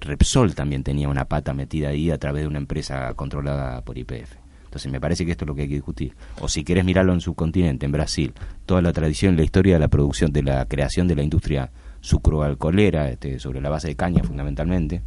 Repsol 0.00 0.54
también 0.54 0.82
tenía 0.82 1.08
una 1.08 1.26
pata 1.26 1.54
metida 1.54 1.88
ahí 1.88 2.10
a 2.10 2.18
través 2.18 2.42
de 2.42 2.48
una 2.48 2.58
empresa 2.58 3.12
controlada 3.14 3.82
por 3.82 3.98
IPF. 3.98 4.36
Entonces 4.64 4.92
me 4.92 5.00
parece 5.00 5.26
que 5.26 5.32
esto 5.32 5.44
es 5.44 5.48
lo 5.48 5.54
que 5.56 5.62
hay 5.62 5.68
que 5.68 5.74
discutir. 5.74 6.14
O 6.40 6.48
si 6.48 6.62
quieres 6.62 6.84
mirarlo 6.84 7.12
en 7.12 7.20
subcontinente, 7.20 7.86
en 7.86 7.92
Brasil, 7.92 8.34
toda 8.66 8.80
la 8.80 8.92
tradición, 8.92 9.36
la 9.36 9.42
historia 9.42 9.74
de 9.74 9.80
la 9.80 9.88
producción, 9.88 10.32
de 10.32 10.44
la 10.44 10.64
creación 10.66 11.08
de 11.08 11.16
la 11.16 11.24
industria 11.24 11.72
sucroalcoholera, 12.00 13.10
este, 13.10 13.40
sobre 13.40 13.60
la 13.60 13.68
base 13.68 13.88
de 13.88 13.96
caña 13.96 14.22
fundamentalmente, 14.22 15.02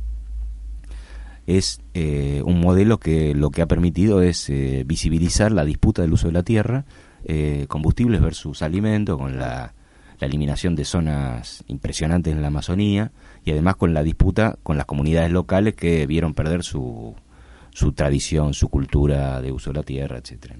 es 1.47 1.81
eh, 1.93 2.41
un 2.45 2.59
modelo 2.59 2.99
que 2.99 3.33
lo 3.33 3.51
que 3.51 3.61
ha 3.61 3.65
permitido 3.65 4.21
es 4.21 4.49
eh, 4.49 4.83
visibilizar 4.85 5.51
la 5.53 5.63
disputa 5.63 6.01
del 6.01 6.11
uso 6.11 6.27
de 6.27 6.33
la 6.33 6.43
tierra, 6.43 6.85
eh, 7.23 7.65
combustibles 7.69 8.21
versus 8.21 8.61
alimentos, 8.61 9.17
con 9.17 9.37
la, 9.37 9.73
la, 10.19 10.27
eliminación 10.27 10.75
de 10.75 10.83
zonas 10.83 11.63
impresionantes 11.67 12.33
en 12.33 12.41
la 12.41 12.47
Amazonía 12.47 13.13
y 13.45 13.51
además 13.51 13.75
con 13.75 13.93
la 13.93 14.03
disputa 14.03 14.57
con 14.63 14.77
las 14.77 14.85
comunidades 14.85 15.31
locales 15.31 15.75
que 15.75 16.05
vieron 16.07 16.33
perder 16.33 16.63
su, 16.63 17.15
su 17.71 17.93
tradición, 17.93 18.53
su 18.53 18.69
cultura 18.69 19.41
de 19.41 19.51
uso 19.51 19.71
de 19.71 19.79
la 19.79 19.83
tierra, 19.83 20.17
etcétera. 20.17 20.55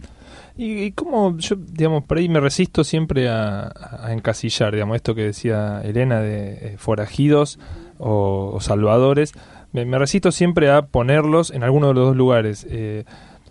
Y, 0.56 0.91
cómo 0.91 1.38
yo, 1.38 1.56
digamos, 1.56 2.04
por 2.04 2.17
ahí 2.17 2.30
me 2.30 2.39
resisto 2.39 2.84
siempre 2.84 3.30
a, 3.30 3.72
encasillar, 4.10 4.74
digamos, 4.74 4.96
esto 4.96 5.15
que 5.15 5.24
decía 5.24 5.82
Elena 5.84 6.19
de 6.19 6.74
eh, 6.74 6.76
forajidos 6.78 7.60
o, 7.98 8.60
salvadores, 8.60 9.34
me, 9.72 9.86
resisto 9.98 10.32
siempre 10.32 10.69
a 10.69 10.84
ponerlos 10.84 11.50
en 11.52 11.63
alguno 11.63 11.88
de 11.88 11.93
los 11.96 12.08
dos 12.08 12.15
lugares. 12.15 12.67
Eh, 12.69 13.06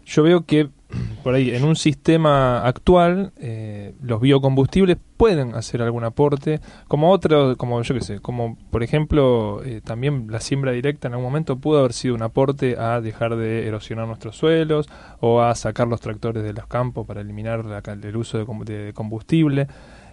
yo 0.04 0.22
veo 0.22 0.44
que 0.44 0.68
por 1.22 1.34
ahí 1.34 1.50
en 1.50 1.64
un 1.64 1.76
sistema 1.76 2.66
actual 2.66 3.32
eh, 3.36 3.94
los 4.02 4.20
biocombustibles 4.20 4.98
pueden 5.16 5.54
hacer 5.54 5.82
algún 5.82 6.04
aporte 6.04 6.60
como 6.88 7.10
otro 7.10 7.56
como 7.56 7.80
yo 7.82 7.94
qué 7.94 8.00
sé 8.00 8.20
como 8.20 8.56
por 8.70 8.82
ejemplo 8.82 9.62
eh, 9.64 9.80
también 9.84 10.26
la 10.30 10.40
siembra 10.40 10.72
directa 10.72 11.08
en 11.08 11.14
algún 11.14 11.26
momento 11.26 11.58
pudo 11.58 11.80
haber 11.80 11.92
sido 11.92 12.14
un 12.14 12.22
aporte 12.22 12.76
a 12.78 13.00
dejar 13.00 13.36
de 13.36 13.66
erosionar 13.66 14.06
nuestros 14.06 14.36
suelos 14.36 14.88
o 15.20 15.42
a 15.42 15.54
sacar 15.54 15.88
los 15.88 16.00
tractores 16.00 16.42
de 16.42 16.52
los 16.52 16.66
campos 16.66 17.06
para 17.06 17.20
eliminar 17.20 17.64
el 18.02 18.16
uso 18.16 18.38
de, 18.38 18.92
combustible. 18.92 19.66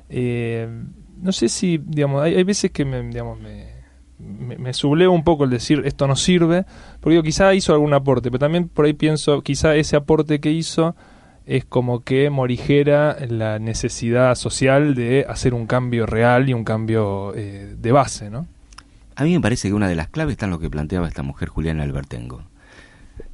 Eh, 0.09 0.67
no 1.21 1.31
sé 1.31 1.49
si 1.49 1.77
digamos 1.77 2.21
hay, 2.21 2.35
hay 2.35 2.43
veces 2.43 2.71
que 2.71 2.85
me, 2.85 3.01
digamos 3.03 3.39
me 3.39 3.78
me, 4.19 4.57
me, 4.57 4.73
subleva 4.73 5.11
un 5.11 5.23
poco 5.23 5.45
el 5.45 5.49
decir 5.49 5.81
esto 5.85 6.07
no 6.07 6.15
sirve, 6.15 6.65
porque 6.99 7.11
digo, 7.11 7.23
quizá 7.23 7.53
hizo 7.53 7.73
algún 7.73 7.93
aporte, 7.93 8.29
pero 8.29 8.39
también 8.39 8.67
por 8.67 8.85
ahí 8.85 8.93
pienso, 8.93 9.41
quizá 9.41 9.75
ese 9.75 9.95
aporte 9.95 10.39
que 10.39 10.51
hizo 10.51 10.95
es 11.45 11.65
como 11.65 12.01
que 12.01 12.29
morigera 12.29 13.17
la 13.27 13.57
necesidad 13.57 14.35
social 14.35 14.93
de 14.93 15.25
hacer 15.27 15.55
un 15.55 15.65
cambio 15.65 16.05
real 16.05 16.47
y 16.47 16.53
un 16.53 16.63
cambio 16.63 17.33
eh, 17.35 17.75
de 17.75 17.91
base, 17.91 18.29
¿no? 18.29 18.45
A 19.15 19.23
mí 19.23 19.33
me 19.33 19.41
parece 19.41 19.67
que 19.67 19.73
una 19.73 19.87
de 19.87 19.95
las 19.95 20.09
claves 20.09 20.33
está 20.33 20.45
en 20.45 20.51
lo 20.51 20.59
que 20.59 20.69
planteaba 20.69 21.07
esta 21.07 21.23
mujer 21.23 21.49
Juliana 21.49 21.83
Albertengo. 21.83 22.43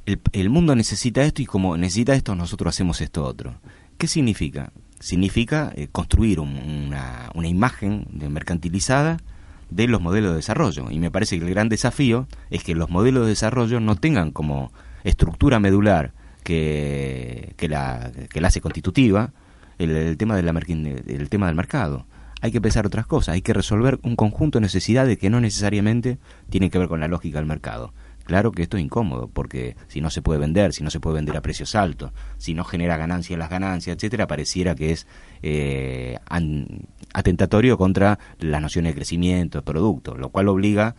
El, 0.06 0.18
el 0.32 0.48
mundo 0.48 0.74
necesita 0.74 1.22
esto 1.24 1.42
y 1.42 1.46
como 1.46 1.76
necesita 1.76 2.14
esto 2.14 2.34
nosotros 2.34 2.74
hacemos 2.74 3.02
esto 3.02 3.22
otro. 3.22 3.56
¿Qué 3.98 4.06
significa? 4.06 4.72
Significa 4.98 5.72
eh, 5.76 5.88
construir 5.92 6.40
una, 6.40 7.30
una 7.34 7.48
imagen 7.48 8.06
mercantilizada 8.30 9.18
de 9.70 9.88
los 9.88 10.00
modelos 10.00 10.30
de 10.30 10.36
desarrollo. 10.36 10.90
Y 10.90 10.98
me 10.98 11.10
parece 11.10 11.38
que 11.38 11.44
el 11.44 11.50
gran 11.50 11.68
desafío 11.68 12.28
es 12.50 12.62
que 12.62 12.74
los 12.74 12.90
modelos 12.90 13.24
de 13.24 13.30
desarrollo 13.30 13.80
no 13.80 13.96
tengan 13.96 14.30
como 14.30 14.72
estructura 15.04 15.60
medular 15.60 16.12
que, 16.42 17.54
que, 17.56 17.68
la, 17.68 18.12
que 18.30 18.40
la 18.40 18.48
hace 18.48 18.60
constitutiva 18.60 19.32
el, 19.78 20.16
tema 20.16 20.36
de 20.36 20.42
la, 20.42 20.50
el 20.50 21.28
tema 21.28 21.46
del 21.46 21.56
mercado. 21.56 22.06
Hay 22.40 22.52
que 22.52 22.60
pensar 22.60 22.86
otras 22.86 23.06
cosas, 23.06 23.34
hay 23.34 23.42
que 23.42 23.54
resolver 23.54 23.98
un 24.02 24.14
conjunto 24.14 24.58
de 24.58 24.62
necesidades 24.62 25.18
que 25.18 25.30
no 25.30 25.40
necesariamente 25.40 26.18
tienen 26.50 26.70
que 26.70 26.78
ver 26.78 26.88
con 26.88 27.00
la 27.00 27.08
lógica 27.08 27.38
del 27.38 27.46
mercado. 27.46 27.92
Claro 28.24 28.50
que 28.50 28.62
esto 28.62 28.76
es 28.76 28.82
incómodo, 28.82 29.30
porque 29.32 29.76
si 29.86 30.00
no 30.00 30.10
se 30.10 30.20
puede 30.20 30.40
vender, 30.40 30.72
si 30.72 30.82
no 30.82 30.90
se 30.90 30.98
puede 30.98 31.14
vender 31.14 31.36
a 31.36 31.42
precios 31.42 31.76
altos, 31.76 32.10
si 32.38 32.54
no 32.54 32.64
genera 32.64 32.96
ganancias 32.96 33.38
las 33.38 33.48
ganancias, 33.48 33.96
etcétera, 33.96 34.26
pareciera 34.26 34.74
que 34.74 34.90
es 34.90 35.06
eh, 35.42 36.18
atentatorio 37.16 37.78
contra 37.78 38.18
las 38.40 38.60
nociones 38.60 38.90
de 38.90 38.96
crecimiento, 38.96 39.58
de 39.58 39.62
producto, 39.62 40.16
lo 40.16 40.28
cual 40.28 40.48
obliga 40.48 40.94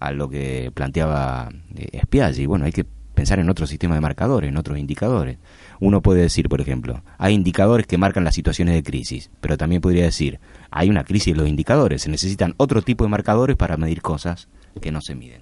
a 0.00 0.12
lo 0.12 0.28
que 0.28 0.70
planteaba 0.74 1.48
eh, 1.74 1.98
Spiaggi. 2.02 2.44
Bueno, 2.44 2.66
hay 2.66 2.72
que 2.72 2.84
pensar 3.14 3.38
en 3.38 3.48
otro 3.48 3.66
sistema 3.66 3.94
de 3.94 4.02
marcadores, 4.02 4.50
en 4.50 4.58
otros 4.58 4.78
indicadores. 4.78 5.38
Uno 5.80 6.02
puede 6.02 6.20
decir, 6.20 6.50
por 6.50 6.60
ejemplo, 6.60 7.02
hay 7.16 7.32
indicadores 7.32 7.86
que 7.86 7.96
marcan 7.96 8.22
las 8.22 8.34
situaciones 8.34 8.74
de 8.74 8.82
crisis, 8.82 9.30
pero 9.40 9.56
también 9.56 9.80
podría 9.80 10.04
decir, 10.04 10.40
hay 10.70 10.90
una 10.90 11.04
crisis 11.04 11.28
en 11.28 11.38
los 11.38 11.48
indicadores, 11.48 12.02
se 12.02 12.10
necesitan 12.10 12.52
otro 12.58 12.82
tipo 12.82 13.04
de 13.04 13.10
marcadores 13.10 13.56
para 13.56 13.78
medir 13.78 14.02
cosas 14.02 14.48
que 14.82 14.92
no 14.92 15.00
se 15.00 15.14
miden. 15.14 15.40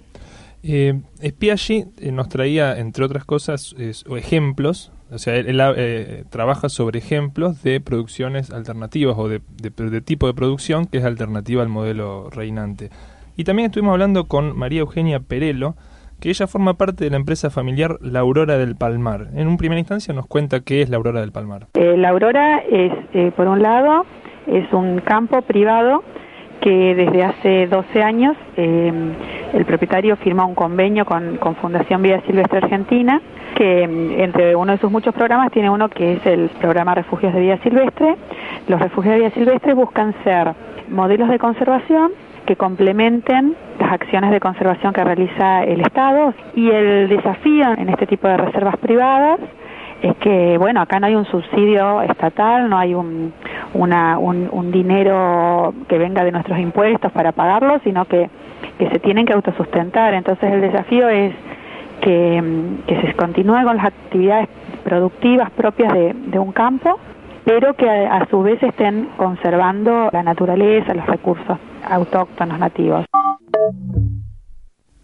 Eh, 0.63 1.01
eh, 1.19 2.11
nos 2.13 2.29
traía, 2.29 2.79
entre 2.79 3.03
otras 3.03 3.25
cosas, 3.25 3.75
ejemplos, 3.77 4.93
o 5.11 5.17
sea, 5.17 5.35
él, 5.35 5.59
eh, 5.77 6.23
trabaja 6.29 6.69
sobre 6.69 6.99
ejemplos 6.99 7.61
de 7.63 7.81
producciones 7.81 8.51
alternativas 8.51 9.15
o 9.17 9.27
de, 9.27 9.41
tipo 10.01 10.27
de 10.27 10.33
producción 10.33 10.85
que 10.85 10.99
es 10.99 11.05
alternativa 11.05 11.61
al 11.61 11.69
modelo 11.69 12.29
reinante. 12.29 12.89
Y 13.35 13.43
también 13.43 13.67
estuvimos 13.67 13.93
hablando 13.93 14.25
con 14.25 14.57
María 14.57 14.81
Eugenia 14.81 15.19
Perelo, 15.19 15.75
que 16.19 16.29
ella 16.29 16.47
forma 16.47 16.75
parte 16.75 17.03
de 17.03 17.09
la 17.09 17.17
empresa 17.17 17.49
familiar 17.49 17.97
La 18.01 18.19
Aurora 18.19 18.57
del 18.57 18.75
Palmar. 18.75 19.27
En 19.35 19.47
un 19.47 19.57
primera 19.57 19.79
instancia 19.79 20.13
nos 20.13 20.27
cuenta 20.27 20.59
qué 20.61 20.81
es 20.81 20.89
La 20.89 20.97
Aurora 20.97 21.21
del 21.21 21.31
Palmar. 21.31 21.67
la 21.73 22.09
Aurora 22.09 22.59
es, 22.59 23.33
por 23.33 23.47
un 23.47 23.61
lado, 23.61 24.05
es 24.47 24.71
un 24.71 24.99
campo 25.01 25.41
privado 25.41 26.03
que 26.61 26.95
desde 26.95 27.23
hace 27.23 27.67
12 27.67 28.03
años 28.03 28.37
eh, 28.55 28.91
el 29.53 29.65
propietario 29.65 30.15
firmó 30.17 30.45
un 30.45 30.55
convenio 30.55 31.05
con, 31.05 31.39
Fundación 31.59 32.01
Vida 32.01 32.21
Silvestre 32.25 32.59
Argentina, 32.59 33.19
que 33.61 33.87
mm, 33.87 34.19
entre 34.19 34.55
uno 34.55 34.71
de 34.71 34.79
sus 34.79 34.91
muchos 34.91 35.13
programas 35.13 35.51
tiene 35.51 35.69
uno 35.69 35.87
que 35.87 36.13
es 36.13 36.25
el 36.25 36.49
programa 36.59 36.95
Refugios 36.95 37.31
de 37.31 37.41
Vida 37.41 37.57
Silvestre. 37.57 38.15
Los 38.67 38.79
refugios 38.79 39.13
de 39.13 39.19
vida 39.19 39.29
silvestre 39.29 39.75
buscan 39.75 40.15
ser 40.23 40.53
modelos 40.89 41.29
de 41.29 41.37
conservación 41.37 42.11
que 42.47 42.55
complementen 42.55 43.55
las 43.79 43.91
acciones 43.91 44.31
de 44.31 44.39
conservación 44.39 44.93
que 44.93 45.03
realiza 45.03 45.63
el 45.63 45.81
Estado 45.81 46.33
y 46.55 46.71
el 46.71 47.07
desafío 47.07 47.73
en 47.77 47.89
este 47.89 48.07
tipo 48.07 48.27
de 48.27 48.37
reservas 48.37 48.77
privadas 48.77 49.39
es 50.01 50.15
que, 50.15 50.57
bueno, 50.57 50.81
acá 50.81 50.99
no 50.99 51.05
hay 51.05 51.13
un 51.13 51.25
subsidio 51.25 52.01
estatal, 52.01 52.67
no 52.67 52.79
hay 52.79 52.95
un, 52.95 53.31
un, 53.75 54.71
dinero 54.71 55.71
que 55.87 55.99
venga 55.99 56.23
de 56.23 56.31
nuestros 56.31 56.57
impuestos 56.57 57.11
para 57.11 57.31
pagarlo, 57.31 57.79
sino 57.83 58.05
que, 58.05 58.27
que 58.79 58.89
se 58.89 58.97
tienen 58.97 59.27
que 59.27 59.33
autosustentar. 59.33 60.15
Entonces 60.15 60.51
el 60.51 60.61
desafío 60.61 61.07
es 61.09 61.35
que, 62.01 62.83
se 62.87 63.13
continúe 63.15 63.63
con 63.63 63.77
las 63.77 63.85
actividades 63.85 64.49
productivas 64.83 65.51
propias 65.51 65.93
de, 65.93 66.13
de 66.13 66.39
un 66.39 66.51
campo, 66.51 66.99
pero 67.45 67.75
que 67.75 67.89
a, 67.89 68.27
su 68.29 68.41
vez 68.41 68.61
estén 68.61 69.09
conservando 69.17 70.09
la 70.11 70.23
naturaleza, 70.23 70.93
los 70.93 71.05
recursos 71.05 71.57
autóctonos 71.83 72.59
nativos. 72.59 73.05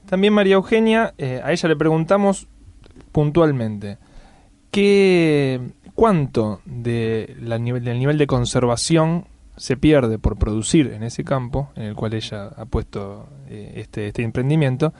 También 0.07 0.33
María 0.33 0.55
Eugenia, 0.55 1.13
eh, 1.17 1.41
a 1.43 1.51
ella 1.51 1.69
le 1.69 1.75
preguntamos 1.75 2.47
puntualmente, 3.11 3.97
¿qué, 4.71 5.59
¿cuánto 5.95 6.61
de 6.65 7.35
la 7.41 7.57
del 7.57 7.99
nivel 7.99 8.17
de 8.17 8.27
conservación 8.27 9.25
se 9.57 9.75
pierde 9.75 10.19
por 10.19 10.37
producir 10.37 10.93
en 10.93 11.03
ese 11.03 11.23
campo 11.23 11.69
en 11.75 11.83
el 11.83 11.95
cual 11.95 12.13
ella 12.13 12.49
ha 12.55 12.65
puesto 12.65 13.27
eh, 13.49 13.73
este, 13.75 14.07
este 14.07 14.23
emprendimiento? 14.23 14.93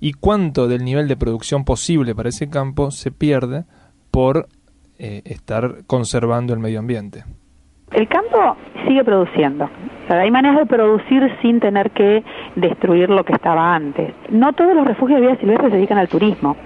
¿Y 0.00 0.12
cuánto 0.12 0.68
del 0.68 0.84
nivel 0.84 1.08
de 1.08 1.16
producción 1.16 1.64
posible 1.64 2.14
para 2.14 2.28
ese 2.28 2.48
campo 2.48 2.90
se 2.90 3.10
pierde 3.10 3.64
por 4.10 4.46
eh, 4.98 5.20
estar 5.26 5.84
conservando 5.86 6.54
el 6.54 6.58
medio 6.58 6.78
ambiente. 6.78 7.22
El 7.92 8.08
campo 8.08 8.56
sigue 8.88 9.04
produciendo. 9.04 9.68
hay 10.08 10.30
maneras 10.30 10.60
de 10.60 10.64
producir 10.64 11.30
sin 11.42 11.60
tener 11.60 11.90
que 11.90 12.24
destruir 12.54 13.10
lo 13.10 13.22
que 13.22 13.34
estaba 13.34 13.74
antes. 13.74 14.14
No 14.30 14.54
todos 14.54 14.74
los 14.74 14.86
refugios 14.86 15.20
de 15.20 15.26
vida 15.26 15.38
silvestre 15.38 15.68
se 15.68 15.76
dedican 15.76 15.98
al 15.98 16.08
turismo. 16.08 16.56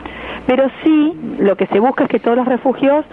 Pero 0.47 0.69
sí, 0.85 1.13
lo 1.41 1.57
que 1.57 1.67
se 1.67 1.81
busca 1.81 2.05
es 2.05 2.11
que 2.11 2.21
todos 2.21 2.37
los 2.37 2.47
refugios 2.47 3.05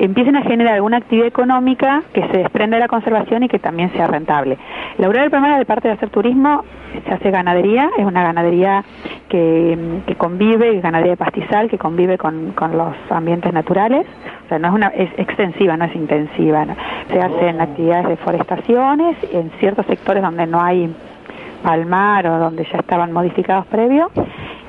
empiecen 0.00 0.36
a 0.36 0.42
generar 0.42 0.74
alguna 0.74 0.98
actividad 0.98 1.26
económica 1.26 2.02
que 2.12 2.22
se 2.28 2.38
desprenda 2.38 2.76
de 2.76 2.80
la 2.80 2.88
conservación 2.88 3.42
y 3.42 3.48
que 3.48 3.58
también 3.58 3.92
sea 3.92 4.06
rentable. 4.06 4.58
La 4.98 5.08
del 5.08 5.30
Palmar, 5.30 5.58
de 5.58 5.64
parte 5.64 5.88
de 5.88 5.94
hacer 5.94 6.10
turismo, 6.10 6.64
se 7.06 7.12
hace 7.12 7.30
ganadería, 7.30 7.90
es 7.98 8.04
una 8.04 8.22
ganadería 8.22 8.84
que, 9.28 10.00
que 10.06 10.14
convive, 10.16 10.80
ganadería 10.80 11.12
de 11.12 11.16
pastizal, 11.16 11.68
que 11.68 11.78
convive 11.78 12.18
con, 12.18 12.52
con, 12.52 12.76
los 12.76 12.94
ambientes 13.10 13.52
naturales, 13.52 14.06
o 14.46 14.48
sea, 14.48 14.58
no 14.58 14.68
es, 14.68 14.74
una, 14.74 14.86
es 14.88 15.10
extensiva, 15.18 15.76
no 15.76 15.84
es 15.84 15.94
intensiva. 15.94 16.66
Se 17.10 17.20
hacen 17.20 17.60
actividades 17.60 18.08
de 18.08 18.16
forestaciones 18.16 19.16
en 19.32 19.50
ciertos 19.58 19.86
sectores 19.86 20.22
donde 20.22 20.46
no 20.46 20.62
hay 20.62 20.94
palmar 21.62 22.26
o 22.26 22.38
donde 22.38 22.64
ya 22.70 22.78
estaban 22.78 23.12
modificados 23.12 23.66
previos 23.66 24.10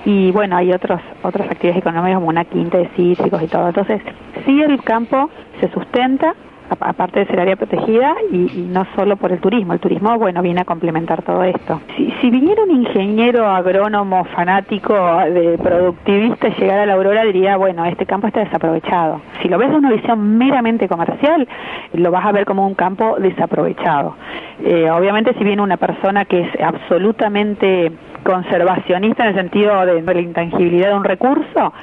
y 0.06 0.32
bueno, 0.32 0.56
hay 0.56 0.72
otros, 0.72 1.02
otras 1.24 1.50
actividades 1.50 1.82
económicas 1.82 2.16
como 2.16 2.30
una 2.30 2.46
quinta 2.46 2.78
de 2.78 2.88
cítricos 2.96 3.42
y 3.42 3.48
todo. 3.48 3.68
Entonces, 3.68 4.02
sí 4.46 4.62
el 4.62 4.82
campo 4.82 5.30
se 5.60 5.70
sustenta, 5.70 6.36
aparte 6.70 7.20
de 7.20 7.26
ser 7.26 7.40
área 7.40 7.56
protegida, 7.56 8.16
y, 8.32 8.68
no 8.70 8.86
solo 8.96 9.18
por 9.18 9.32
el 9.32 9.40
turismo. 9.40 9.74
El 9.74 9.80
turismo, 9.80 10.18
bueno, 10.18 10.42
viene 10.42 10.62
a 10.62 10.66
complementar 10.66 11.24
todo 11.24 11.44
esto. 11.44 11.82
Si, 11.98 12.12
si 12.22 12.30
viniera 12.30 12.64
un 12.64 12.72
ingeniero 12.72 13.48
agrónomo 13.48 14.24
fanático 14.26 14.94
de 14.94 15.58
productivista 15.58 16.48
y 16.48 16.54
llegara 16.54 16.84
a 16.84 16.86
la 16.86 16.94
Aurora, 16.94 17.24
diría, 17.26 17.58
bueno, 17.58 17.86
este 17.86 18.06
campo 18.06 18.28
está 18.28 18.42
desaprovechado. 18.42 19.20
Si 19.42 19.50
lo 19.50 19.58
ves 19.58 19.70
de 19.70 19.76
una 19.76 19.92
visión 19.92 20.38
meramente 20.38 20.88
comercial, 20.88 21.48
lo 21.94 22.12
vas 22.12 22.26
a 22.26 22.32
ver 22.32 22.46
como 22.46 22.66
un 22.66 22.76
campo 22.76 23.18
desaprovechado. 23.20 24.16
Eh, 24.64 24.90
obviamente, 24.92 25.34
si 25.34 25.44
viene 25.44 25.62
una 25.62 25.78
persona 25.78 26.26
que 26.26 26.42
es 26.42 26.62
absolutamente 26.62 27.92
conservacionista 28.24 29.24
en 29.24 29.30
el 29.30 29.36
sentido 29.36 29.86
de, 29.86 30.02
la 30.02 30.22
intangibilidad 30.22 30.90
de 30.90 30.96
un 30.96 31.04
recurso, 31.04 31.74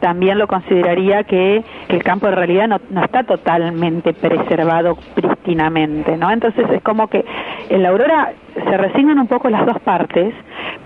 también 0.00 0.38
lo 0.38 0.46
consideraría 0.46 1.24
que, 1.24 1.64
el 1.88 2.02
campo 2.02 2.28
en 2.28 2.36
realidad 2.36 2.68
no, 2.90 3.04
está 3.04 3.24
totalmente 3.24 4.12
preservado 4.12 4.96
prístinamente, 5.14 6.16
¿no? 6.16 6.30
Entonces 6.30 6.68
es 6.70 6.82
como 6.82 7.08
que 7.08 7.24
en 7.68 7.82
la 7.82 7.90
aurora 7.90 8.32
se 8.54 8.76
resignan 8.76 9.18
un 9.18 9.26
poco 9.26 9.48
las 9.48 9.64
dos 9.66 9.80
partes 9.80 10.34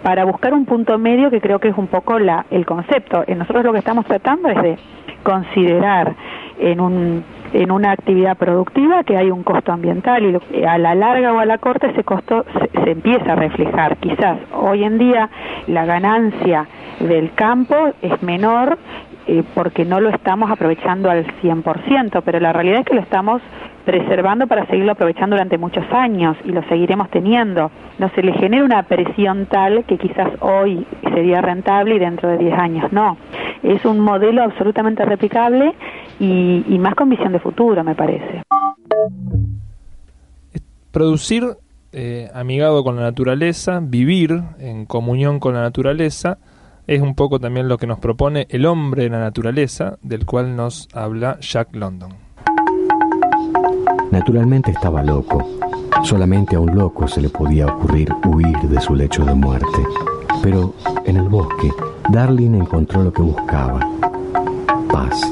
para 0.03 0.25
buscar 0.25 0.53
un 0.55 0.65
punto 0.65 0.99
medio 0.99 1.31
que 1.31 1.41
creo 1.41 1.59
que 1.59 1.69
es 1.69 1.77
un 1.77 1.87
poco 1.87 2.19
la, 2.19 2.47
el 2.51 2.67
concepto. 2.67 3.25
Nosotros 3.29 3.65
lo 3.65 3.73
que 3.73 3.79
estamos 3.79 4.05
tratando 4.07 4.49
es 4.49 4.63
de 4.63 4.79
considerar 5.23 6.15
en 6.59 6.81
un 6.81 7.25
en 7.53 7.71
una 7.71 7.93
actividad 7.93 8.37
productiva 8.37 9.05
que 9.05 9.17
hay 9.17 9.31
un 9.31 9.43
costo 9.43 9.73
ambiental 9.73 10.41
y 10.53 10.65
a 10.65 10.79
la 10.79 10.95
larga 10.95 11.33
o 11.33 11.39
a 11.39 11.45
la 11.45 11.59
corta 11.59 11.89
ese 11.89 12.05
costo 12.05 12.45
se, 12.85 12.91
empieza 12.91 13.33
a 13.33 13.37
reflejar. 13.37 13.97
Quizás 13.99 14.39
hoy 14.53 14.85
en 14.85 14.99
día 14.99 15.31
la 15.67 15.85
ganancia 15.85 16.67
del 17.01 17.33
campo 17.33 17.75
es 18.03 18.23
menor 18.23 18.79
eh, 19.27 19.43
porque 19.55 19.85
no 19.85 20.01
lo 20.01 20.11
estamos 20.11 20.51
aprovechando 20.51 21.11
al 21.11 21.27
100%, 21.43 22.23
pero 22.25 22.41
la 22.41 22.53
realidad 22.53 22.81
es 22.81 22.87
que 22.87 22.95
lo 22.95 23.03
estamos 23.03 23.43
preservando 23.85 24.47
para 24.47 24.67
seguirlo 24.67 24.93
aprovechando 24.93 25.37
durante 25.37 25.59
muchos 25.59 25.85
años 25.93 26.37
y 26.45 26.53
lo 26.53 26.63
seguiremos 26.69 27.11
teniendo. 27.11 27.71
No 27.99 28.09
se 28.11 28.23
le 28.23 28.33
genera 28.35 28.65
una 28.65 28.83
presión 28.85 29.47
tal 29.47 29.85
que 29.85 29.99
quizás 29.99 30.29
hoy 30.41 30.87
sería 31.15 31.41
rentable 31.41 31.97
y 31.97 31.99
dentro 31.99 32.29
de 32.29 32.39
10 32.39 32.59
años 32.59 32.93
no. 32.93 33.17
Es 33.63 33.85
un 33.85 34.01
modelo 34.01 34.43
absolutamente 34.43 35.05
replicable 35.05 35.75
y, 36.19 36.79
más 36.79 36.95
con 36.95 37.09
visión 37.09 37.33
de 37.33 37.41
futuro, 37.41 37.83
me 37.83 37.95
parece. 37.95 38.43
Producir 40.93 41.45
eh, 41.93 42.29
amigado 42.35 42.85
con 42.85 42.97
la 42.97 43.03
naturaleza, 43.03 43.81
vivir 43.83 44.41
en 44.59 44.87
comunión 44.87 45.41
con 45.41 45.55
la 45.55 45.63
naturaleza, 45.63 46.39
es 46.91 47.01
un 47.01 47.15
poco 47.15 47.39
también 47.39 47.69
lo 47.69 47.79
que 47.79 47.87
nos 47.87 48.01
propone 48.01 48.49
el 48.51 48.67
hombre 48.67 49.05
de 49.05 49.11
la 49.11 49.21
naturaleza, 49.21 49.97
del 50.03 50.27
cual 50.27 50.57
nos 50.57 50.89
habla 50.93 51.39
Jack 51.41 51.77
London. 51.77 52.11
Naturalmente 54.11 54.73
estaba 54.73 55.01
loco. 55.05 55.49
Solamente 56.03 56.57
a 56.57 56.61
un 56.61 56.77
loco 56.77 57.07
se 57.07 57.21
le 57.21 57.29
podía 57.29 57.67
ocurrir 57.67 58.13
huir 58.27 58.59
de 58.63 58.81
su 58.81 58.97
lecho 58.97 59.25
de 59.25 59.35
muerte. 59.35 59.87
Pero 60.43 60.75
en 61.05 61.17
el 61.17 61.29
bosque, 61.29 61.71
Darling 62.09 62.57
encontró 62.57 63.05
lo 63.05 63.13
que 63.13 63.23
buscaba. 63.23 63.89
Paz. 64.91 65.31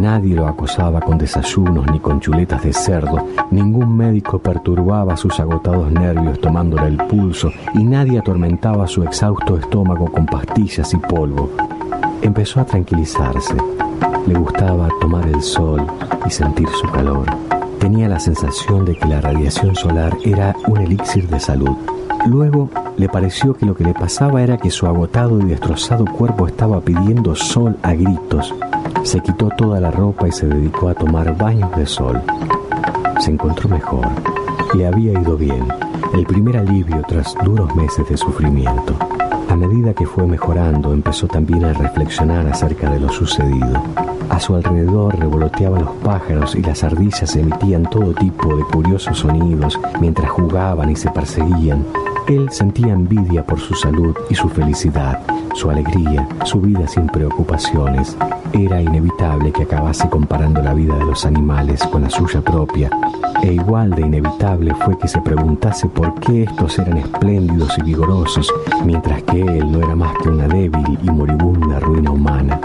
Nadie 0.00 0.34
lo 0.34 0.48
acosaba 0.48 0.98
con 0.98 1.18
desayunos 1.18 1.84
ni 1.92 2.00
con 2.00 2.20
chuletas 2.20 2.62
de 2.62 2.72
cerdo, 2.72 3.18
ningún 3.50 3.98
médico 3.98 4.38
perturbaba 4.38 5.14
sus 5.14 5.38
agotados 5.38 5.92
nervios 5.92 6.40
tomándole 6.40 6.86
el 6.86 6.96
pulso 6.96 7.50
y 7.74 7.84
nadie 7.84 8.18
atormentaba 8.18 8.86
su 8.86 9.02
exhausto 9.02 9.58
estómago 9.58 10.10
con 10.10 10.24
pastillas 10.24 10.94
y 10.94 10.96
polvo. 10.96 11.50
Empezó 12.22 12.60
a 12.60 12.64
tranquilizarse. 12.64 13.54
Le 14.26 14.34
gustaba 14.38 14.88
tomar 15.02 15.26
el 15.26 15.42
sol 15.42 15.86
y 16.24 16.30
sentir 16.30 16.68
su 16.80 16.90
calor. 16.90 17.26
Tenía 17.78 18.08
la 18.08 18.20
sensación 18.20 18.86
de 18.86 18.96
que 18.96 19.06
la 19.06 19.20
radiación 19.20 19.76
solar 19.76 20.16
era 20.24 20.56
un 20.66 20.78
elixir 20.78 21.28
de 21.28 21.40
salud. 21.40 21.76
Luego 22.26 22.70
le 22.96 23.10
pareció 23.10 23.52
que 23.52 23.66
lo 23.66 23.74
que 23.74 23.84
le 23.84 23.92
pasaba 23.92 24.42
era 24.42 24.56
que 24.56 24.70
su 24.70 24.86
agotado 24.86 25.40
y 25.40 25.44
destrozado 25.44 26.06
cuerpo 26.06 26.46
estaba 26.46 26.80
pidiendo 26.80 27.36
sol 27.36 27.76
a 27.82 27.92
gritos. 27.92 28.54
Se 29.02 29.20
quitó 29.20 29.48
toda 29.56 29.80
la 29.80 29.90
ropa 29.90 30.28
y 30.28 30.32
se 30.32 30.46
dedicó 30.46 30.88
a 30.88 30.94
tomar 30.94 31.36
baños 31.36 31.74
de 31.76 31.86
sol. 31.86 32.20
Se 33.20 33.30
encontró 33.30 33.68
mejor. 33.68 34.06
Le 34.74 34.86
había 34.86 35.12
ido 35.12 35.36
bien. 35.36 35.66
El 36.14 36.24
primer 36.26 36.56
alivio 36.56 37.02
tras 37.06 37.34
duros 37.44 37.74
meses 37.74 38.08
de 38.08 38.16
sufrimiento. 38.16 38.94
A 39.48 39.56
medida 39.56 39.94
que 39.94 40.06
fue 40.06 40.26
mejorando, 40.26 40.92
empezó 40.92 41.26
también 41.26 41.64
a 41.64 41.72
reflexionar 41.72 42.46
acerca 42.46 42.88
de 42.90 43.00
lo 43.00 43.08
sucedido. 43.08 43.82
A 44.28 44.38
su 44.38 44.54
alrededor 44.54 45.18
revoloteaban 45.18 45.84
los 45.84 45.96
pájaros 45.96 46.54
y 46.54 46.62
las 46.62 46.84
ardillas 46.84 47.34
emitían 47.34 47.82
todo 47.82 48.14
tipo 48.14 48.54
de 48.54 48.62
curiosos 48.62 49.18
sonidos 49.18 49.78
mientras 50.00 50.30
jugaban 50.30 50.88
y 50.90 50.96
se 50.96 51.10
perseguían. 51.10 51.84
Él 52.30 52.48
sentía 52.52 52.92
envidia 52.92 53.44
por 53.44 53.58
su 53.58 53.74
salud 53.74 54.14
y 54.28 54.36
su 54.36 54.48
felicidad, 54.48 55.18
su 55.52 55.68
alegría, 55.68 56.28
su 56.44 56.60
vida 56.60 56.86
sin 56.86 57.08
preocupaciones. 57.08 58.16
Era 58.52 58.80
inevitable 58.80 59.50
que 59.50 59.64
acabase 59.64 60.08
comparando 60.08 60.62
la 60.62 60.72
vida 60.72 60.96
de 60.96 61.06
los 61.06 61.26
animales 61.26 61.82
con 61.88 62.02
la 62.02 62.08
suya 62.08 62.40
propia, 62.40 62.88
e 63.42 63.52
igual 63.52 63.90
de 63.90 64.02
inevitable 64.02 64.72
fue 64.76 64.96
que 64.96 65.08
se 65.08 65.20
preguntase 65.20 65.88
por 65.88 66.14
qué 66.20 66.44
estos 66.44 66.78
eran 66.78 66.98
espléndidos 66.98 67.76
y 67.78 67.82
vigorosos, 67.82 68.54
mientras 68.84 69.24
que 69.24 69.40
él 69.40 69.72
no 69.72 69.78
era 69.78 69.96
más 69.96 70.16
que 70.22 70.28
una 70.28 70.46
débil 70.46 71.00
y 71.02 71.10
moribunda 71.10 71.80
ruina 71.80 72.12
humana. 72.12 72.60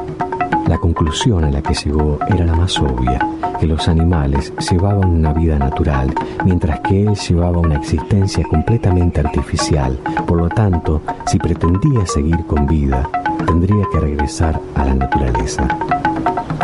La 0.68 0.78
conclusión 0.80 1.44
a 1.44 1.52
la 1.52 1.62
que 1.62 1.74
llegó 1.74 2.18
era 2.28 2.46
la 2.46 2.56
más 2.56 2.80
obvia, 2.80 3.20
que 3.60 3.68
los 3.68 3.88
animales 3.88 4.52
llevaban 4.70 5.10
una 5.10 5.32
vida 5.32 5.60
natural, 5.60 6.14
mientras 6.44 6.80
que 6.82 7.04
él 7.04 7.16
llevaba 7.16 7.60
una 7.60 7.76
existencia 7.76 8.44
completamente 8.44 9.20
artificial. 9.20 9.98
Por 10.26 10.40
lo 10.40 10.50
tanto, 10.50 11.02
si 11.28 11.38
pretendía 11.38 12.06
seguir 12.06 12.46
con 12.46 12.66
vida, 12.66 13.08
tendría 13.46 13.86
que 13.92 14.00
regresar 14.00 14.60
a 14.74 14.86
la 14.86 14.96
naturaleza. 14.96 15.68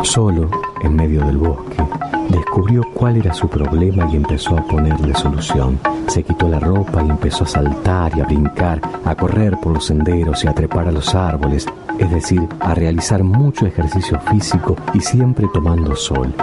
Solo 0.02 0.50
en 0.82 0.96
medio 0.96 1.24
del 1.26 1.38
bosque, 1.38 1.84
descubrió 2.30 2.84
cuál 2.94 3.18
era 3.18 3.34
su 3.34 3.48
problema 3.48 4.08
y 4.12 4.16
empezó 4.16 4.58
a 4.58 4.64
ponerle 4.64 5.14
solución. 5.14 5.80
Se 6.08 6.24
quitó 6.24 6.48
la 6.48 6.60
ropa 6.60 7.04
y 7.04 7.10
empezó 7.10 7.44
a 7.44 7.48
saltar 7.48 8.18
y 8.18 8.22
a 8.22 8.26
brincar, 8.26 8.82
a 9.06 9.16
correr 9.16 9.58
por 9.58 9.74
los 9.74 9.86
senderos 9.86 10.44
y 10.44 10.48
a 10.48 10.54
trepar 10.54 10.88
a 10.88 10.92
los 10.92 11.14
árboles, 11.14 11.68
es 12.02 12.10
decir, 12.10 12.48
a 12.60 12.74
realizar 12.74 13.24
mucho 13.24 13.68
ejercicio 13.68 14.20
físico 14.22 14.76
y 14.92 15.00
siempre 15.02 15.48
tomando 15.54 15.96
sol. 15.96 16.34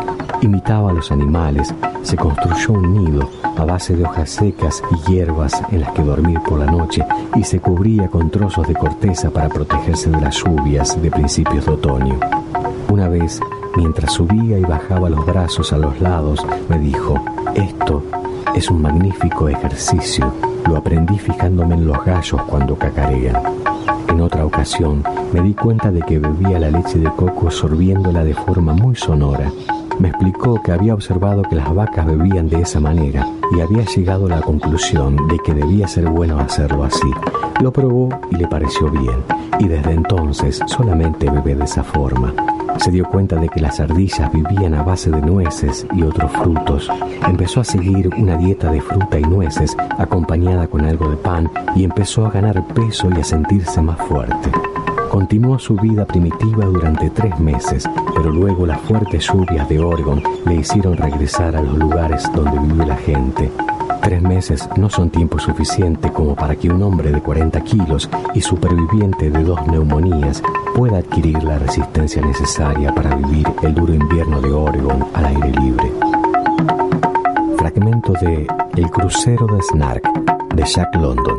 Imitaba 0.40 0.90
a 0.90 0.92
los 0.92 1.10
animales, 1.10 1.74
se 2.02 2.16
construyó 2.16 2.74
un 2.74 2.94
nido 2.94 3.28
a 3.42 3.64
base 3.64 3.96
de 3.96 4.04
hojas 4.04 4.30
secas 4.30 4.80
y 4.92 5.10
hierbas 5.10 5.60
en 5.72 5.80
las 5.80 5.90
que 5.90 6.04
dormir 6.04 6.38
por 6.48 6.60
la 6.60 6.70
noche 6.70 7.04
y 7.34 7.42
se 7.42 7.58
cubría 7.58 8.06
con 8.06 8.30
trozos 8.30 8.68
de 8.68 8.74
corteza 8.76 9.30
para 9.30 9.48
protegerse 9.48 10.10
de 10.10 10.20
las 10.20 10.36
lluvias 10.36 11.00
de 11.02 11.10
principios 11.10 11.66
de 11.66 11.72
otoño. 11.72 12.20
Una 12.88 13.08
vez, 13.08 13.40
mientras 13.74 14.12
subía 14.12 14.60
y 14.60 14.62
bajaba 14.62 15.10
los 15.10 15.26
brazos 15.26 15.72
a 15.72 15.76
los 15.76 16.00
lados, 16.00 16.46
me 16.68 16.78
dijo, 16.78 17.20
esto 17.56 18.04
es 18.54 18.70
un 18.70 18.80
magnífico 18.80 19.48
ejercicio. 19.48 20.32
Lo 20.68 20.76
aprendí 20.76 21.18
fijándome 21.18 21.74
en 21.74 21.88
los 21.88 22.04
gallos 22.04 22.42
cuando 22.42 22.76
cacarean. 22.76 23.67
Otra 24.28 24.44
ocasión 24.44 25.02
me 25.32 25.40
di 25.40 25.54
cuenta 25.54 25.90
de 25.90 26.02
que 26.02 26.18
bebía 26.18 26.58
la 26.58 26.70
leche 26.70 26.98
de 26.98 27.10
coco 27.12 27.50
sorbiéndola 27.50 28.22
de 28.22 28.34
forma 28.34 28.74
muy 28.74 28.94
sonora. 28.94 29.50
Me 29.98 30.08
explicó 30.08 30.60
que 30.62 30.70
había 30.70 30.92
observado 30.92 31.44
que 31.44 31.56
las 31.56 31.74
vacas 31.74 32.04
bebían 32.04 32.50
de 32.50 32.60
esa 32.60 32.78
manera 32.78 33.26
y 33.56 33.60
había 33.62 33.86
llegado 33.86 34.26
a 34.26 34.28
la 34.28 34.42
conclusión 34.42 35.16
de 35.28 35.38
que 35.38 35.54
debía 35.54 35.88
ser 35.88 36.10
bueno 36.10 36.38
hacerlo 36.38 36.84
así. 36.84 37.10
Lo 37.62 37.72
probó 37.72 38.10
y 38.30 38.36
le 38.36 38.46
pareció 38.46 38.90
bien, 38.90 39.24
y 39.60 39.66
desde 39.66 39.92
entonces 39.92 40.60
solamente 40.66 41.30
bebe 41.30 41.54
de 41.54 41.64
esa 41.64 41.82
forma. 41.82 42.34
Se 42.78 42.90
dio 42.90 43.04
cuenta 43.04 43.36
de 43.36 43.48
que 43.48 43.60
las 43.60 43.80
ardillas 43.80 44.32
vivían 44.32 44.74
a 44.74 44.82
base 44.82 45.10
de 45.10 45.20
nueces 45.20 45.86
y 45.94 46.02
otros 46.02 46.30
frutos. 46.32 46.90
Empezó 47.26 47.60
a 47.60 47.64
seguir 47.64 48.08
una 48.16 48.36
dieta 48.36 48.70
de 48.70 48.80
fruta 48.80 49.18
y 49.18 49.22
nueces 49.22 49.76
acompañada 49.98 50.68
con 50.68 50.84
algo 50.84 51.10
de 51.10 51.16
pan 51.16 51.50
y 51.74 51.84
empezó 51.84 52.24
a 52.26 52.30
ganar 52.30 52.64
peso 52.68 53.08
y 53.14 53.20
a 53.20 53.24
sentirse 53.24 53.82
más 53.82 53.98
fuerte. 53.98 54.50
Continuó 55.10 55.58
su 55.58 55.74
vida 55.74 56.04
primitiva 56.04 56.66
durante 56.66 57.10
tres 57.10 57.38
meses, 57.40 57.84
pero 58.14 58.30
luego 58.30 58.66
las 58.66 58.80
fuertes 58.82 59.26
lluvias 59.26 59.68
de 59.68 59.80
Oregon 59.80 60.22
le 60.46 60.54
hicieron 60.56 60.96
regresar 60.96 61.56
a 61.56 61.62
los 61.62 61.76
lugares 61.76 62.30
donde 62.34 62.58
vive 62.60 62.86
la 62.86 62.96
gente. 62.96 63.50
Tres 64.02 64.22
meses 64.22 64.68
no 64.76 64.88
son 64.88 65.10
tiempo 65.10 65.38
suficiente 65.38 66.10
como 66.12 66.34
para 66.34 66.56
que 66.56 66.70
un 66.70 66.82
hombre 66.82 67.10
de 67.12 67.20
40 67.20 67.60
kilos 67.62 68.08
y 68.34 68.40
superviviente 68.40 69.30
de 69.30 69.42
dos 69.42 69.66
neumonías 69.66 70.42
pueda 70.74 70.98
adquirir 70.98 71.42
la 71.42 71.58
resistencia 71.58 72.22
necesaria 72.22 72.94
para 72.94 73.14
vivir 73.16 73.46
el 73.62 73.74
duro 73.74 73.92
invierno 73.92 74.40
de 74.40 74.50
Oregon 74.50 75.06
al 75.14 75.26
aire 75.26 75.50
libre. 75.60 75.92
Fragmento 77.58 78.12
de 78.14 78.46
El 78.76 78.90
crucero 78.90 79.46
de 79.46 79.60
Snark 79.62 80.02
de 80.54 80.64
Jack 80.64 80.94
London. 80.94 81.38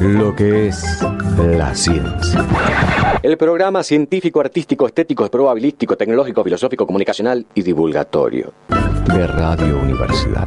Lo 0.00 0.34
que 0.34 0.68
es 0.68 1.04
la 1.38 1.74
ciencia. 1.74 2.95
El 3.26 3.36
programa 3.36 3.82
científico, 3.82 4.38
artístico, 4.38 4.86
estético, 4.86 5.28
probabilístico, 5.28 5.96
tecnológico, 5.96 6.44
filosófico, 6.44 6.86
comunicacional 6.86 7.44
y 7.56 7.62
divulgatorio. 7.62 8.54
De 8.68 9.26
Radio 9.26 9.80
Universidad. 9.80 10.46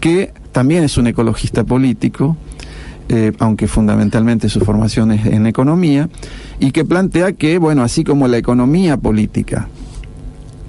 que 0.00 0.32
también 0.52 0.82
es 0.82 0.96
un 0.96 1.08
ecologista 1.08 1.64
político, 1.64 2.38
eh, 3.10 3.32
aunque 3.38 3.68
fundamentalmente 3.68 4.48
su 4.48 4.60
formación 4.60 5.12
es 5.12 5.26
en 5.26 5.46
economía, 5.46 6.08
y 6.58 6.70
que 6.70 6.86
plantea 6.86 7.32
que, 7.32 7.58
bueno, 7.58 7.82
así 7.82 8.02
como 8.02 8.28
la 8.28 8.38
economía 8.38 8.96
política 8.96 9.68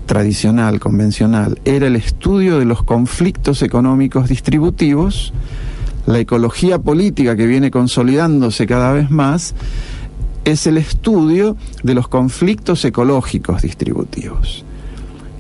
tradicional, 0.07 0.79
convencional, 0.79 1.59
era 1.65 1.85
el 1.85 1.95
estudio 1.95 2.57
de 2.57 2.65
los 2.65 2.81
conflictos 2.81 3.61
económicos 3.61 4.27
distributivos, 4.27 5.33
la 6.07 6.19
ecología 6.19 6.79
política 6.79 7.35
que 7.35 7.45
viene 7.45 7.69
consolidándose 7.69 8.65
cada 8.65 8.93
vez 8.93 9.11
más 9.11 9.53
es 10.45 10.65
el 10.65 10.77
estudio 10.77 11.57
de 11.83 11.93
los 11.93 12.07
conflictos 12.07 12.83
ecológicos 12.85 13.61
distributivos. 13.61 14.63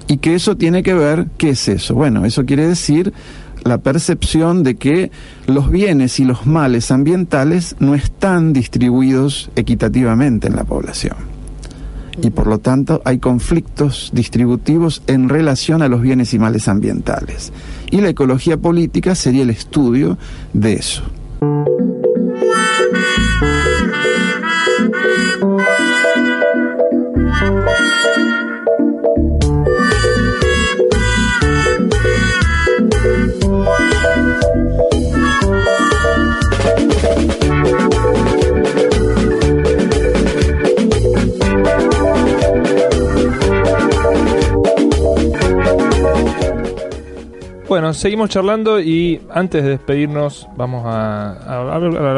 Y 0.07 0.17
que 0.17 0.35
eso 0.35 0.57
tiene 0.57 0.83
que 0.83 0.93
ver, 0.93 1.27
¿qué 1.37 1.51
es 1.51 1.67
eso? 1.69 1.95
Bueno, 1.95 2.25
eso 2.25 2.45
quiere 2.45 2.67
decir 2.67 3.13
la 3.63 3.77
percepción 3.77 4.63
de 4.63 4.75
que 4.75 5.11
los 5.45 5.69
bienes 5.71 6.19
y 6.19 6.25
los 6.25 6.45
males 6.45 6.91
ambientales 6.91 7.75
no 7.79 7.95
están 7.95 8.53
distribuidos 8.53 9.49
equitativamente 9.55 10.47
en 10.47 10.55
la 10.55 10.63
población. 10.63 11.36
Y 12.21 12.29
por 12.31 12.47
lo 12.47 12.59
tanto 12.59 13.01
hay 13.05 13.19
conflictos 13.19 14.09
distributivos 14.13 15.03
en 15.07 15.29
relación 15.29 15.81
a 15.81 15.87
los 15.87 16.01
bienes 16.01 16.33
y 16.33 16.39
males 16.39 16.67
ambientales. 16.67 17.51
Y 17.91 18.01
la 18.01 18.09
ecología 18.09 18.57
política 18.57 19.15
sería 19.15 19.43
el 19.43 19.49
estudio 19.49 20.17
de 20.53 20.73
eso. 20.73 21.03
Bueno, 47.67 47.93
seguimos 47.93 48.29
charlando 48.29 48.79
y 48.79 49.19
antes 49.29 49.61
de 49.61 49.71
despedirnos 49.71 50.47
vamos 50.55 50.83
a, 50.85 51.33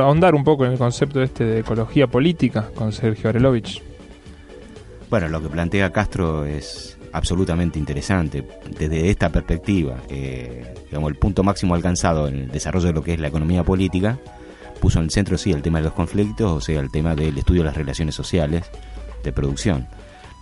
ahondar 0.03 0.35
un 0.35 0.43
poco 0.43 0.63
en 0.63 0.73
el 0.73 0.77
concepto 0.77 1.23
este 1.23 1.43
de 1.43 1.59
ecología 1.61 2.05
política 2.05 2.69
con 2.75 2.91
Sergio 2.91 3.29
Arelovich. 3.29 3.81
Bueno, 5.09 5.27
lo 5.27 5.41
que 5.41 5.49
plantea 5.49 5.91
Castro 5.91 6.45
es 6.45 6.99
absolutamente 7.13 7.79
interesante 7.79 8.47
desde 8.77 9.09
esta 9.09 9.29
perspectiva. 9.29 9.95
digamos, 10.07 11.09
el 11.09 11.17
punto 11.17 11.41
máximo 11.41 11.73
alcanzado 11.73 12.27
en 12.27 12.35
el 12.35 12.51
desarrollo 12.51 12.87
de 12.87 12.93
lo 12.93 13.01
que 13.01 13.15
es 13.15 13.19
la 13.19 13.29
economía 13.29 13.63
política 13.63 14.19
puso 14.79 14.99
en 14.99 15.05
el 15.05 15.11
centro, 15.11 15.35
sí, 15.39 15.51
el 15.51 15.63
tema 15.63 15.79
de 15.79 15.85
los 15.85 15.93
conflictos, 15.93 16.51
o 16.51 16.61
sea, 16.61 16.79
el 16.79 16.91
tema 16.91 17.15
del 17.15 17.35
estudio 17.35 17.61
de 17.61 17.69
las 17.69 17.75
relaciones 17.75 18.13
sociales 18.13 18.69
de 19.23 19.33
producción. 19.33 19.87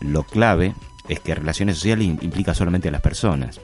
Lo 0.01 0.23
clave 0.23 0.75
es 1.07 1.21
que 1.21 1.33
relaciones 1.33 1.77
sociales 1.77 2.05
implica 2.05 2.53
solamente 2.53 2.89
a 2.89 2.91
las 2.91 3.01
personas. 3.01 3.61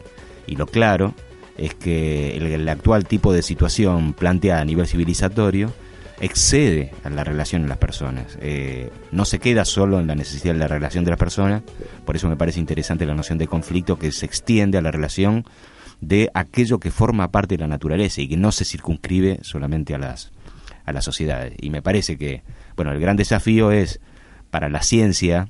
Y 0.47 0.55
lo 0.55 0.68
claro 0.68 1.13
es 1.58 1.76
que 1.76 2.38
el, 2.38 2.68
actual 2.68 3.06
tipo 3.06 3.34
de 3.34 3.41
situación 3.41 4.14
planteada 4.14 4.62
a 4.62 4.66
nivel 4.66 4.88
civilizatorio 4.88 5.74
excede 6.20 6.91
a 7.04 7.10
la 7.10 7.24
relación 7.24 7.64
de 7.64 7.68
las 7.68 7.78
personas. 7.78 8.38
Eh, 8.41 8.89
no 9.12 9.26
se 9.26 9.39
queda 9.39 9.66
solo 9.66 9.99
en 9.99 10.08
la 10.08 10.16
necesidad 10.16 10.54
de 10.54 10.60
la 10.60 10.68
relación 10.68 11.04
de 11.04 11.12
las 11.12 11.20
personas, 11.20 11.64
por 12.06 12.16
eso 12.16 12.30
me 12.30 12.38
parece 12.38 12.60
interesante 12.60 13.06
la 13.06 13.16
noción 13.16 13.38
de 13.38 13.47
conflicto 13.47 13.99
que 13.99 14.12
se 14.12 14.26
extiende 14.26 14.78
a 14.78 14.82
la 14.82 14.91
relación 14.91 15.45
de 16.01 16.30
aquello 16.34 16.80
que 16.80 16.91
forma 16.91 17.32
parte 17.32 17.56
de 17.56 17.62
la 17.62 17.68
naturaleza 17.68 18.22
y 18.22 18.28
que 18.28 18.38
no 18.38 18.51
se 18.51 18.66
circunscribe 18.66 19.39
solamente 19.41 19.95
a 19.95 19.97
las, 19.97 20.32
a 20.86 20.91
las 20.91 21.06
sociedades. 21.06 21.54
Y 21.60 21.70
me 21.70 21.82
parece 21.82 22.18
que, 22.18 22.43
bueno, 22.76 22.91
el 22.91 22.99
gran 22.99 23.16
desafío 23.16 23.72
es 23.72 23.99
para 24.49 24.70
la 24.70 24.84
ciencia 24.84 25.47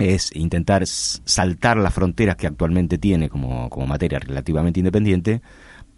es 0.00 0.34
intentar 0.34 0.86
saltar 0.86 1.76
las 1.76 1.94
fronteras 1.94 2.36
que 2.36 2.46
actualmente 2.46 2.98
tiene 2.98 3.28
como, 3.28 3.68
como 3.70 3.86
materia 3.86 4.18
relativamente 4.18 4.80
independiente 4.80 5.42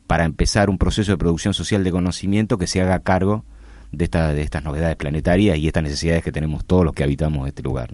para 0.07 0.25
empezar 0.25 0.69
un 0.69 0.79
proceso 0.79 1.13
de 1.13 1.19
producción 1.19 1.55
social 1.55 1.85
de 1.85 1.91
conocimiento 1.91 2.59
que 2.59 2.67
se 2.67 2.81
haga 2.81 2.99
cargo 2.99 3.45
de, 3.93 4.05
esta, 4.05 4.33
de 4.33 4.43
estas 4.43 4.65
novedades 4.65 4.97
planetarias 4.97 5.57
y 5.59 5.67
estas 5.67 5.83
necesidades 5.83 6.23
que 6.25 6.33
tenemos 6.33 6.65
todos 6.65 6.85
los 6.85 6.95
que 6.95 7.05
habitamos 7.05 7.47
este 7.47 7.63
lugar. 7.63 7.91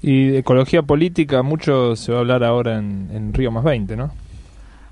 Y 0.00 0.28
de 0.28 0.38
ecología 0.38 0.82
política, 0.82 1.42
mucho 1.42 1.96
se 1.96 2.12
va 2.12 2.18
a 2.18 2.20
hablar 2.20 2.44
ahora 2.44 2.78
en, 2.78 3.08
en 3.12 3.32
Río 3.32 3.50
Más 3.50 3.64
20, 3.64 3.96
¿no? 3.96 4.12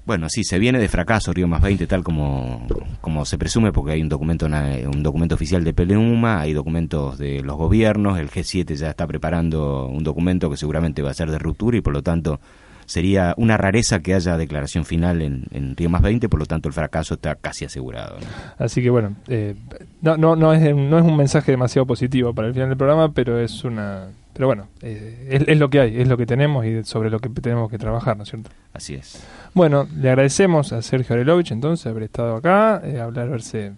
Bueno, 0.04 0.28
sí, 0.28 0.42
se 0.42 0.58
viene 0.58 0.80
de 0.80 0.88
fracaso 0.88 1.32
Río 1.32 1.46
Más 1.46 1.62
20, 1.62 1.86
tal 1.86 2.02
como, 2.02 2.66
como 3.00 3.24
se 3.24 3.38
presume, 3.38 3.72
porque 3.72 3.92
hay 3.92 4.02
un 4.02 4.08
documento, 4.08 4.46
un 4.46 5.02
documento 5.02 5.36
oficial 5.36 5.62
de 5.62 5.72
Peleuma, 5.72 6.40
hay 6.40 6.52
documentos 6.52 7.18
de 7.18 7.40
los 7.42 7.56
gobiernos, 7.56 8.18
el 8.18 8.28
G7 8.28 8.74
ya 8.74 8.90
está 8.90 9.06
preparando 9.06 9.86
un 9.86 10.02
documento 10.02 10.50
que 10.50 10.56
seguramente 10.56 11.02
va 11.02 11.10
a 11.10 11.14
ser 11.14 11.30
de 11.30 11.38
ruptura 11.38 11.76
y 11.76 11.82
por 11.82 11.92
lo 11.92 12.02
tanto 12.02 12.40
sería 12.84 13.32
una 13.36 13.56
rareza 13.56 14.00
que 14.00 14.12
haya 14.12 14.36
declaración 14.36 14.84
final 14.84 15.22
en, 15.22 15.44
en 15.52 15.76
Río 15.76 15.88
Más 15.88 16.02
20, 16.02 16.28
por 16.28 16.40
lo 16.40 16.46
tanto 16.46 16.68
el 16.68 16.74
fracaso 16.74 17.14
está 17.14 17.36
casi 17.36 17.64
asegurado. 17.64 18.16
Así 18.58 18.82
que 18.82 18.90
bueno, 18.90 19.14
eh, 19.28 19.54
no, 20.00 20.16
no, 20.16 20.34
no, 20.34 20.52
es, 20.52 20.74
no 20.74 20.98
es 20.98 21.04
un 21.04 21.16
mensaje 21.16 21.52
demasiado 21.52 21.86
positivo 21.86 22.34
para 22.34 22.48
el 22.48 22.54
final 22.54 22.70
del 22.70 22.78
programa, 22.78 23.12
pero 23.12 23.38
es 23.38 23.62
una 23.62 24.08
pero 24.32 24.46
bueno, 24.46 24.68
eh, 24.80 25.44
es, 25.46 25.58
lo 25.58 25.68
que 25.68 25.80
hay, 25.80 26.00
es 26.00 26.08
lo 26.08 26.16
que 26.16 26.24
tenemos 26.24 26.64
y 26.64 26.82
sobre 26.84 27.10
lo 27.10 27.18
que 27.18 27.28
tenemos 27.28 27.70
que 27.70 27.78
trabajar, 27.78 28.16
¿no 28.16 28.22
es 28.22 28.30
cierto? 28.30 28.50
Así 28.72 28.94
es. 28.94 29.22
Bueno, 29.52 29.86
le 29.94 30.08
agradecemos 30.08 30.72
a 30.72 30.80
Sergio 30.80 31.14
Arelovich 31.14 31.52
entonces 31.52 31.86
haber 31.86 32.04
estado 32.04 32.36
acá, 32.36 32.80
eh, 32.82 32.98
hablar, 32.98 33.28
haberse, 33.28 33.72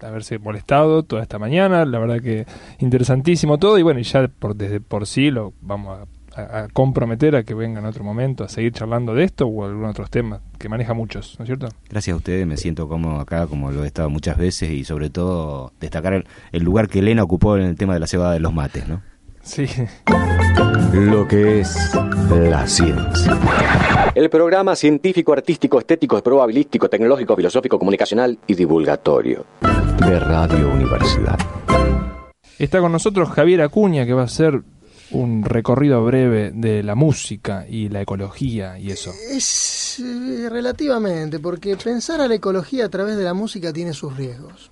haberse 0.00 0.38
molestado 0.38 1.02
toda 1.02 1.22
esta 1.22 1.38
mañana, 1.38 1.84
la 1.84 1.98
verdad 1.98 2.20
que 2.20 2.46
interesantísimo 2.78 3.58
todo 3.58 3.78
y 3.78 3.82
bueno, 3.82 4.00
y 4.00 4.04
ya 4.04 4.26
por, 4.28 4.56
desde 4.56 4.80
por 4.80 5.06
sí 5.06 5.30
lo 5.30 5.52
vamos 5.60 5.98
a, 6.00 6.06
comprometer 6.72 7.34
a 7.34 7.42
que 7.42 7.54
venga 7.54 7.80
en 7.80 7.86
otro 7.86 8.04
momento 8.04 8.44
a 8.44 8.48
seguir 8.48 8.72
charlando 8.72 9.14
de 9.14 9.24
esto 9.24 9.46
o 9.46 9.64
algunos 9.64 9.90
otros 9.90 10.10
temas 10.10 10.40
que 10.58 10.68
maneja 10.68 10.94
muchos, 10.94 11.34
¿no 11.38 11.42
es 11.42 11.48
cierto? 11.48 11.68
Gracias 11.88 12.14
a 12.14 12.16
ustedes, 12.16 12.46
me 12.46 12.56
siento 12.56 12.88
cómodo 12.88 13.18
acá 13.18 13.48
como 13.48 13.72
lo 13.72 13.82
he 13.82 13.86
estado 13.88 14.08
muchas 14.08 14.38
veces 14.38 14.70
y 14.70 14.84
sobre 14.84 15.10
todo 15.10 15.72
destacar 15.80 16.14
el, 16.14 16.26
el 16.52 16.62
lugar 16.62 16.88
que 16.88 17.00
Elena 17.00 17.24
ocupó 17.24 17.56
en 17.56 17.64
el 17.64 17.76
tema 17.76 17.94
de 17.94 18.00
la 18.00 18.06
cebada 18.06 18.32
de 18.32 18.40
los 18.40 18.54
mates, 18.54 18.88
¿no? 18.88 19.02
Sí. 19.42 19.66
Lo 20.92 21.26
que 21.26 21.60
es 21.60 21.90
la 22.30 22.66
ciencia. 22.66 23.38
El 24.14 24.28
programa 24.28 24.76
científico, 24.76 25.32
artístico, 25.32 25.78
estético, 25.78 26.22
probabilístico, 26.22 26.88
tecnológico, 26.88 27.36
filosófico, 27.36 27.78
comunicacional 27.78 28.38
y 28.46 28.54
divulgatorio. 28.54 29.46
De 29.60 30.18
Radio 30.18 30.70
Universidad. 30.72 31.38
Está 32.58 32.80
con 32.80 32.92
nosotros 32.92 33.30
Javier 33.30 33.62
Acuña, 33.62 34.04
que 34.04 34.12
va 34.12 34.22
a 34.22 34.26
hacer 34.26 34.62
un 35.12 35.44
recorrido 35.44 36.04
breve 36.04 36.52
de 36.52 36.82
la 36.82 36.94
música 36.94 37.66
y 37.68 37.88
la 37.88 38.02
ecología 38.02 38.78
y 38.78 38.90
eso. 38.90 39.12
Es 39.30 40.00
eh, 40.00 40.48
relativamente, 40.48 41.38
porque 41.38 41.76
pensar 41.76 42.20
a 42.20 42.28
la 42.28 42.34
ecología 42.34 42.86
a 42.86 42.88
través 42.88 43.16
de 43.16 43.24
la 43.24 43.34
música 43.34 43.72
tiene 43.72 43.92
sus 43.92 44.16
riesgos. 44.16 44.70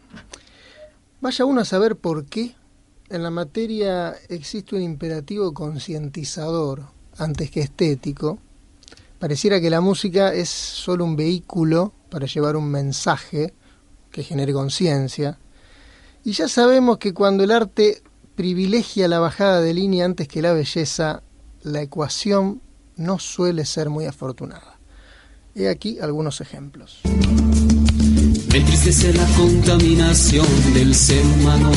Vaya 1.21 1.45
uno 1.45 1.63
a 1.63 1.65
saber 1.65 1.97
por 1.97 2.27
qué 2.27 2.55
en 3.11 3.23
la 3.23 3.31
materia 3.31 4.15
existe 4.29 4.77
un 4.77 4.83
imperativo 4.83 5.53
concientizador 5.55 6.87
antes 7.17 7.51
que 7.51 7.61
estético. 7.61 8.39
Pareciera 9.19 9.61
que 9.61 9.71
la 9.71 9.81
música 9.81 10.33
es 10.33 10.49
solo 10.49 11.05
un 11.05 11.17
vehículo 11.17 11.93
para 12.11 12.27
llevar 12.27 12.57
un 12.57 12.71
mensaje 12.71 13.55
que 14.11 14.23
genere 14.23 14.53
conciencia. 14.53 15.39
Y 16.25 16.33
ya 16.33 16.49
sabemos 16.49 16.99
que 16.99 17.15
cuando 17.15 17.45
el 17.45 17.51
arte 17.51 18.03
privilegia 18.35 19.09
la 19.09 19.19
bajada 19.19 19.61
de 19.61 19.75
línea 19.75 20.05
antes 20.05 20.29
que 20.29 20.43
la 20.43 20.53
belleza, 20.53 21.23
la 21.63 21.83
ecuación 21.83 22.61
no 22.97 23.19
suele 23.19 23.65
ser 23.65 23.91
muy 23.91 24.07
afortunada. 24.07 24.79
He 25.55 25.69
aquí 25.69 25.99
algunos 26.01 26.41
ejemplos. 26.41 27.01
Me 28.53 28.61
la 29.13 29.27
contaminación 29.37 30.47
del 30.73 30.95
ser 30.95 31.25
humano 31.25 31.73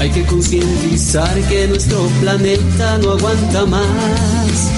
hay 0.00 0.10
que 0.10 0.24
concientizar 0.24 1.34
que 1.48 1.66
nuestro 1.66 2.06
planeta 2.20 2.98
no 2.98 3.12
aguanta 3.12 3.66
más. 3.66 4.70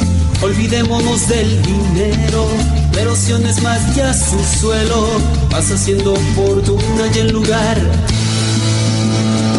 Olvidémonos 0.42 1.28
del 1.28 1.62
dinero, 1.62 2.46
la 2.94 3.02
erosión 3.02 3.44
es 3.46 3.62
más 3.62 3.94
ya 3.94 4.14
su 4.14 4.38
suelo, 4.60 5.06
pasa 5.50 5.76
siendo 5.76 6.16
fortuna 6.34 7.10
y 7.14 7.18
en 7.18 7.32
lugar 7.32 7.76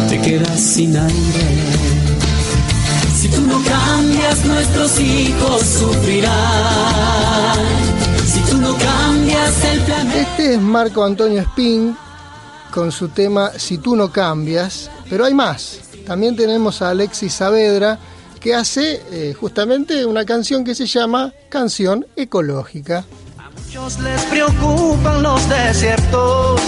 te 0.08 0.20
quedas 0.20 0.60
sin 0.60 0.96
aire. 0.96 1.92
Si 3.16 3.28
tú 3.28 3.40
no 3.42 3.62
cambias, 3.62 4.44
nuestros 4.44 4.98
hijos 4.98 5.62
sufrirán. 5.62 6.32
Si 8.26 8.40
tú 8.50 8.58
no 8.58 8.76
cambias 8.76 9.64
el 9.64 9.80
planeta. 9.82 10.20
Este 10.20 10.54
es 10.54 10.60
Marco 10.60 11.04
Antonio 11.04 11.40
Spin 11.42 11.96
con 12.72 12.90
su 12.90 13.08
tema 13.08 13.52
Si 13.56 13.78
tú 13.78 13.94
no 13.94 14.10
cambias, 14.10 14.90
pero 15.12 15.26
hay 15.26 15.34
más. 15.34 15.78
También 16.06 16.34
tenemos 16.36 16.80
a 16.80 16.88
Alexis 16.88 17.34
Saavedra 17.34 17.98
que 18.40 18.54
hace 18.54 19.02
eh, 19.10 19.34
justamente 19.38 20.06
una 20.06 20.24
canción 20.24 20.64
que 20.64 20.74
se 20.74 20.86
llama 20.86 21.34
Canción 21.50 22.06
Ecológica. 22.16 23.04
A 23.36 23.50
muchos 23.50 23.98
les 23.98 24.22
preocupan 24.22 25.22
los 25.22 25.46
desiertos, 25.50 26.62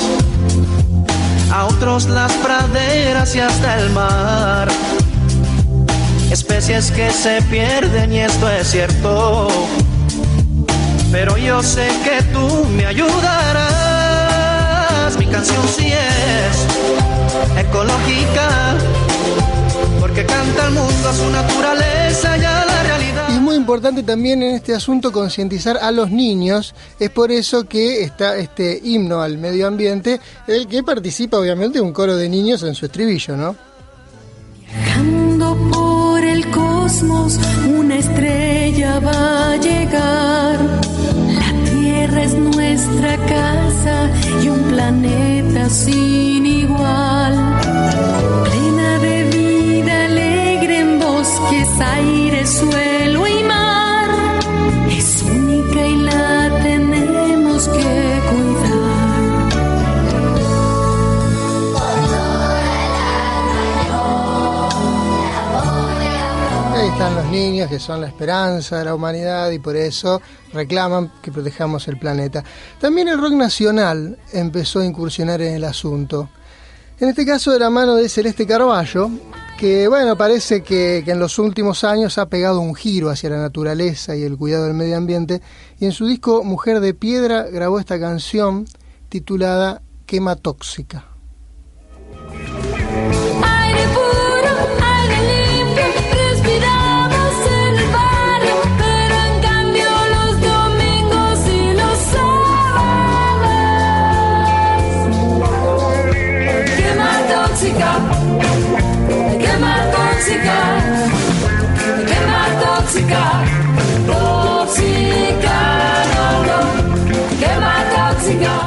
a 1.51 1.64
otros 1.64 2.05
las 2.05 2.30
praderas 2.34 3.34
y 3.34 3.40
hasta 3.40 3.80
el 3.80 3.88
mar. 3.88 4.68
Especies 6.30 6.90
que 6.90 7.11
se 7.12 7.40
pierden 7.51 8.12
y 8.12 8.18
esto 8.18 8.51
es 8.51 8.70
cierto, 8.70 9.49
pero 11.11 11.38
yo 11.38 11.62
sé 11.62 11.88
que 12.05 12.22
tú 12.24 12.66
me 12.76 12.84
ayudarás. 12.84 13.64
Mi 15.16 15.24
canción 15.28 15.66
sí 15.74 15.86
es 15.86 16.93
ecológica, 17.59 18.77
porque 20.01 20.25
canta 20.25 20.67
el 20.69 20.75
mundo 20.75 21.09
a 21.09 21.13
su 21.15 21.31
naturaleza 21.31 22.37
y 22.39 22.45
a 22.45 22.65
la 22.65 22.83
realidad. 22.83 23.29
Y 23.31 23.33
es 23.35 23.41
muy 23.41 23.57
importante 23.57 24.03
también 24.03 24.43
en 24.43 24.55
este 24.55 24.75
asunto 24.75 25.13
concientizar 25.13 25.79
a 25.79 25.91
los 25.91 26.11
niños, 26.11 26.75
es 26.99 27.11
por 27.11 27.31
eso 27.31 27.65
que 27.65 28.03
está 28.03 28.37
este 28.37 28.81
himno 28.83 29.21
al 29.23 29.39
medio 29.39 29.67
ambiente, 29.67 30.21
el 30.47 30.67
que 30.67 30.83
participa 30.83 31.39
obviamente 31.39 31.81
un 31.81 31.93
coro 31.93 32.17
de 32.17 32.29
niños 32.29 32.63
en 32.63 32.75
su 32.75 32.87
estribillo, 32.87 33.37
¿no? 33.37 33.57
Viajando 34.67 35.57
por 35.73 36.25
el 36.25 36.51
cosmos, 36.51 37.39
una 37.69 37.97
estrella 37.97 39.01
va 39.01 39.53
a 39.53 39.57
llegar. 39.57 40.59
La 41.29 41.71
Tierra 41.71 42.23
es 42.23 42.35
nuestra 42.35 43.17
casa 43.27 44.11
y 44.43 44.49
un 44.49 44.63
planeta 44.65 45.69
sin 45.71 46.47
igual. 46.47 47.14
Suelo 52.55 53.27
y 53.27 53.43
mar. 53.45 54.11
Es 54.89 55.23
única 55.23 55.87
y 55.87 55.97
la 55.97 56.61
tenemos 56.63 57.69
que 57.69 58.21
cuidar. 58.31 58.85
Ahí 66.75 66.89
están 66.89 67.15
los 67.17 67.27
niños 67.27 67.69
que 67.69 67.81
son 67.81 68.01
la 68.01 68.07
esperanza 68.07 68.79
de 68.79 68.85
la 68.85 68.95
humanidad 68.95 69.51
y 69.51 69.59
por 69.59 69.75
eso 69.75 70.23
reclaman 70.53 71.11
que 71.23 71.33
protejamos 71.33 71.89
el 71.89 71.99
planeta. 71.99 72.45
También 72.81 73.09
el 73.09 73.21
rock 73.21 73.33
nacional 73.33 74.17
empezó 74.33 74.79
a 74.81 74.85
incursionar 74.85 75.43
en 75.43 75.55
el 75.55 75.65
asunto. 75.65 76.29
En 77.01 77.09
este 77.09 77.27
caso 77.27 77.51
de 77.51 77.59
la 77.59 77.71
mano 77.71 77.97
de 77.97 78.09
Celeste 78.09 78.47
Carballo, 78.47 79.11
que 79.59 79.89
bueno, 79.89 80.17
parece 80.17 80.63
que, 80.63 80.99
en 80.99 81.19
los 81.19 81.39
últimos 81.39 81.85
años 81.85 82.19
ha 82.19 82.29
pegado 82.29 82.61
un 82.61 82.75
giro 82.75 83.11
hacia 83.11 83.31
la 83.31 83.39
naturaleza 83.39 84.17
y 84.17 84.23
el 84.23 84.37
cuidado 84.37 84.65
del 84.65 84.75
medio 84.75 84.97
ambiente, 84.97 85.41
y 85.79 85.85
en 85.85 85.93
su 85.93 86.07
disco 86.07 86.43
Mujer 86.45 86.81
de 86.81 86.95
Piedra 86.95 87.45
grabó 87.45 87.79
esta 87.79 87.99
canción 88.01 88.67
titulada 89.09 89.83
Quema 90.07 90.37
tóxica, 90.37 91.07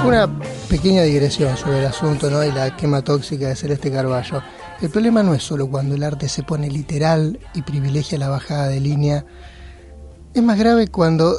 Una 0.05 0.39
pequeña 0.69 1.03
digresión 1.03 1.57
sobre 1.57 1.79
el 1.79 1.85
asunto 1.85 2.29
¿no? 2.29 2.43
y 2.43 2.51
la 2.51 2.75
quema 2.77 3.01
tóxica 3.01 3.49
de 3.49 3.55
Celeste 3.55 3.91
Carballo. 3.91 4.41
El 4.81 4.89
problema 4.89 5.23
no 5.23 5.33
es 5.33 5.43
solo 5.43 5.67
cuando 5.69 5.95
el 5.95 6.03
arte 6.03 6.29
se 6.29 6.43
pone 6.43 6.69
literal 6.69 7.39
y 7.53 7.61
privilegia 7.63 8.17
la 8.17 8.29
bajada 8.29 8.67
de 8.67 8.79
línea. 8.79 9.25
Es 10.33 10.43
más 10.43 10.57
grave 10.57 10.87
cuando 10.87 11.35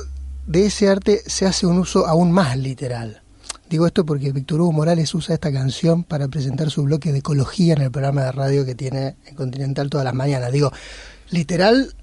de 0.47 0.67
ese 0.67 0.89
arte 0.89 1.23
se 1.27 1.47
hace 1.47 1.67
un 1.67 1.79
uso 1.79 2.07
aún 2.07 2.33
más 2.33 2.57
literal. 2.57 3.23
Digo 3.71 3.87
esto 3.87 4.05
porque 4.05 4.33
Víctor 4.33 4.61
Hugo 4.61 4.73
Morales 4.73 5.15
usa 5.15 5.35
esta 5.35 5.53
canción 5.53 6.03
para 6.03 6.29
presentar 6.29 6.71
su 6.71 6.83
bloque 6.83 7.13
de 7.13 7.19
ecología 7.19 7.75
en 7.75 7.83
el 7.83 7.91
programa 7.91 8.25
de 8.25 8.33
radio 8.33 8.65
que 8.67 8.75
tiene 8.75 9.17
en 9.27 9.35
Continental 9.35 9.91
todas 9.91 10.05
las 10.05 10.15
mañanas. 10.15 10.51
Digo, 10.51 10.73
literal 11.31 11.95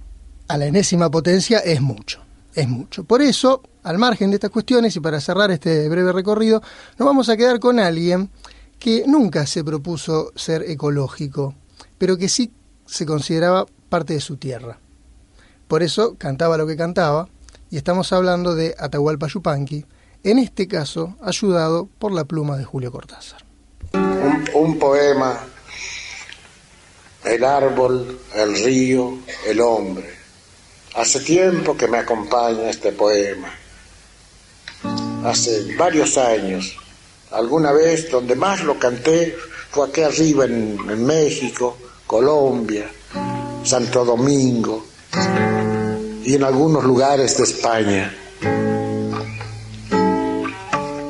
a 0.48 0.58
la 0.58 0.66
enésima 0.66 1.10
potencia 1.10 1.60
es 1.60 1.82
mucho, 1.82 2.22
es 2.54 2.68
mucho. 2.68 3.04
Por 3.04 3.22
eso, 3.22 3.62
al 3.84 3.98
margen 3.98 4.30
de 4.30 4.36
estas 4.36 4.52
cuestiones 4.52 4.96
y 4.96 5.00
para 5.00 5.20
cerrar 5.20 5.52
este 5.52 5.88
breve 5.90 6.12
recorrido, 6.12 6.62
nos 6.98 7.06
vamos 7.06 7.30
a 7.30 7.38
quedar 7.38 7.60
con 7.60 7.80
alguien 7.80 8.30
que 8.80 9.04
nunca 9.08 9.46
se 9.48 9.64
propuso 9.64 10.32
ser 10.36 10.64
ecológico, 10.70 11.56
pero 11.98 12.18
que 12.18 12.30
sí 12.30 12.52
se 12.86 13.06
consideraba 13.06 13.66
parte 13.90 14.14
de 14.14 14.22
su 14.22 14.38
tierra. 14.38 14.80
Por 15.68 15.82
eso 15.82 16.16
cantaba 16.18 16.58
lo 16.58 16.68
que 16.68 16.78
cantaba, 16.78 17.28
y 17.72 17.78
estamos 17.78 18.14
hablando 18.14 18.54
de 18.54 18.76
Atahualpa 18.78 19.28
Yupanqui, 19.28 19.86
en 20.24 20.40
este 20.40 20.68
caso 20.68 21.16
ayudado 21.22 21.90
por 22.00 22.12
la 22.12 22.26
pluma 22.26 22.58
de 22.58 22.64
Julio 22.64 22.92
Cortázar. 22.92 23.44
Un, 23.94 24.44
un 24.54 24.80
poema, 24.80 25.40
el 27.24 27.44
árbol, 27.44 28.20
el 28.36 28.64
río, 28.64 29.18
el 29.48 29.60
hombre. 29.62 30.25
Hace 30.96 31.20
tiempo 31.20 31.76
que 31.76 31.90
me 31.90 31.98
acompaña 31.98 32.70
este 32.70 32.94
poema. 32.94 33.54
Hace 35.26 35.76
varios 35.76 36.18
años. 36.18 36.74
Alguna 37.32 37.74
vez 37.74 38.10
donde 38.10 38.34
más 38.36 38.64
lo 38.64 38.80
canté 38.80 39.36
fue 39.72 39.90
aquí 39.90 40.02
arriba 40.02 40.46
en, 40.46 41.06
México, 41.06 41.78
Colombia, 42.08 42.90
Santo 43.66 44.06
Domingo 44.06 44.86
y 46.24 46.36
en 46.36 46.44
algunos 46.46 46.86
lugares 46.86 47.38
de 47.38 47.44
España. 47.44 48.16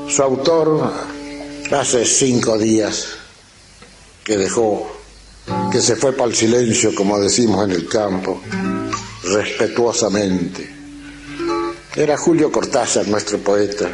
Su 0.10 0.24
autor 0.24 0.92
hace 1.72 2.06
cinco 2.06 2.58
días 2.58 3.10
que 4.24 4.36
dejó, 4.36 4.88
que 5.72 5.80
se 5.80 5.96
fue 5.96 6.14
para 6.14 6.30
el 6.32 6.36
silencio, 6.36 6.96
como 6.96 7.20
decimos 7.20 7.66
en 7.66 7.72
el 7.72 7.88
campo, 7.88 8.42
respetuosamente. 9.26 10.70
Era 11.96 12.18
Julio 12.18 12.52
Cortázar, 12.52 13.08
nuestro 13.08 13.40
poeta. 13.40 13.90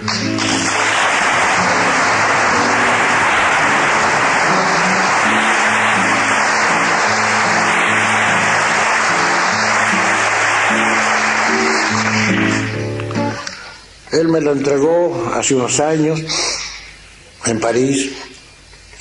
Él 14.11 14.27
me 14.27 14.41
lo 14.41 14.51
entregó 14.51 15.31
hace 15.33 15.55
unos 15.55 15.79
años 15.79 16.21
en 17.45 17.59
París 17.59 18.11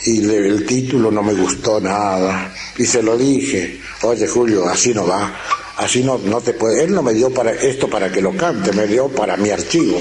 y 0.05 0.25
el 0.25 0.65
título 0.65 1.11
no 1.11 1.23
me 1.23 1.35
gustó 1.35 1.81
nada. 1.81 2.55
Y 2.79 2.87
se 2.87 3.03
lo 3.03 3.19
dije, 3.19 3.81
oye 4.03 4.27
Julio, 4.29 4.69
así 4.69 4.95
no 4.95 5.07
va, 5.07 5.35
así 5.81 6.03
no, 6.03 6.19
no 6.19 6.41
te 6.41 6.53
puede. 6.53 6.85
Él 6.85 6.95
no 6.95 7.03
me 7.03 7.13
dio 7.15 7.31
para 7.33 7.53
esto 7.53 7.89
para 7.89 8.11
que 8.13 8.21
lo 8.21 8.37
cante, 8.37 8.73
me 8.73 8.87
dio 8.87 9.09
para 9.09 9.37
mi 9.37 9.51
archivo. 9.51 10.01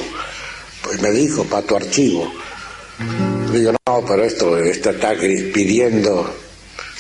Pues 0.84 1.02
me 1.02 1.12
dijo, 1.12 1.44
para 1.46 1.66
tu 1.66 1.76
archivo. 1.76 2.32
Digo, 3.52 3.72
no, 3.88 4.04
pero 4.08 4.24
esto, 4.24 4.58
está 4.58 4.92
gri- 5.16 5.52
pidiendo, 5.52 6.34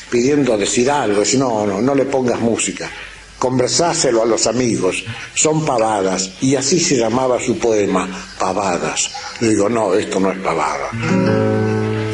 pidiendo 0.09 0.57
decir 0.57 0.89
algo. 0.89 1.21
Dice, 1.21 1.37
no, 1.37 1.65
no, 1.65 1.81
no 1.81 1.93
le 1.95 2.05
pongas 2.05 2.39
música. 2.39 2.89
Conversáselo 3.37 4.23
a 4.23 4.25
los 4.25 4.47
amigos, 4.47 5.03
son 5.33 5.65
pavadas. 5.65 6.31
Y 6.41 6.55
así 6.55 6.79
se 6.79 6.97
llamaba 6.97 7.39
su 7.39 7.57
poema, 7.57 8.07
pavadas. 8.37 9.11
Le 9.39 9.49
digo, 9.49 9.69
no, 9.69 9.93
esto 9.93 10.19
no 10.19 10.31
es 10.31 10.39
pavada. 10.39 10.89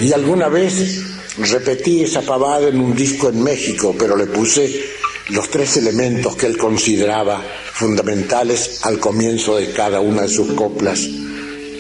Y 0.02 0.14
alguna 0.14 0.50
vez 0.50 1.02
repetí 1.40 2.04
esa 2.04 2.22
pavada 2.22 2.68
en 2.68 2.80
un 2.80 2.96
disco 2.96 3.30
en 3.30 3.42
México, 3.44 3.96
pero 3.98 4.16
le 4.16 4.28
puse 4.28 4.86
los 5.30 5.50
tres 5.50 5.78
elementos 5.78 6.36
que 6.36 6.46
él 6.46 6.58
consideraba 6.58 7.44
fundamentales 7.74 8.80
al 8.84 9.00
comienzo 9.00 9.58
de 9.58 9.72
cada 9.72 10.00
una 10.00 10.24
de 10.24 10.30
sus 10.30 10.54
coplas. 10.54 11.02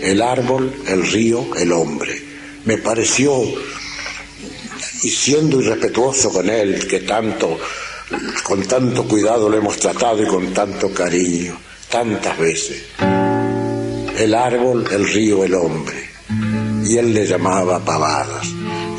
El 0.02 0.22
árbol, 0.22 0.74
el 0.88 1.06
río, 1.06 1.56
el 1.56 1.72
hombre. 1.72 2.22
Me 2.66 2.78
pareció, 2.78 3.41
y 5.04 5.10
siendo 5.10 5.62
irrespetuoso 5.62 6.32
con 6.32 6.50
él, 6.50 6.88
que 6.88 7.02
tanto, 7.02 7.60
con 8.43 8.64
tanto 8.64 9.08
cuidado 9.08 9.50
lo 9.50 9.58
hemos 9.58 9.78
tratado 9.78 10.24
y 10.24 10.28
con 10.28 10.54
tanto 10.54 10.91
cariño, 10.91 11.58
tantas 11.89 12.38
veces. 12.38 12.84
El 14.18 14.34
árbol, 14.34 14.86
el 14.91 15.08
río, 15.08 15.43
el 15.43 15.54
hombre 15.54 16.06
y 16.88 16.98
él 16.98 17.14
le 17.14 17.26
llamaba 17.26 17.84
pavadas. 17.84 18.48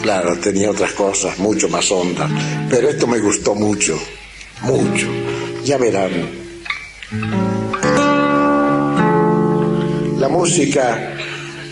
Claro, 0.03 0.39
tenía 0.39 0.71
otras 0.71 0.93
cosas 0.93 1.39
mucho 1.39 1.69
más 1.69 1.91
hondas, 1.91 2.31
pero 2.69 2.89
esto 2.89 3.07
me 3.07 3.19
gustó 3.19 3.55
mucho, 3.55 3.99
mucho. 4.63 5.09
Ya 5.65 5.79
verán. 5.79 6.11
La 10.19 10.29
música 10.29 11.15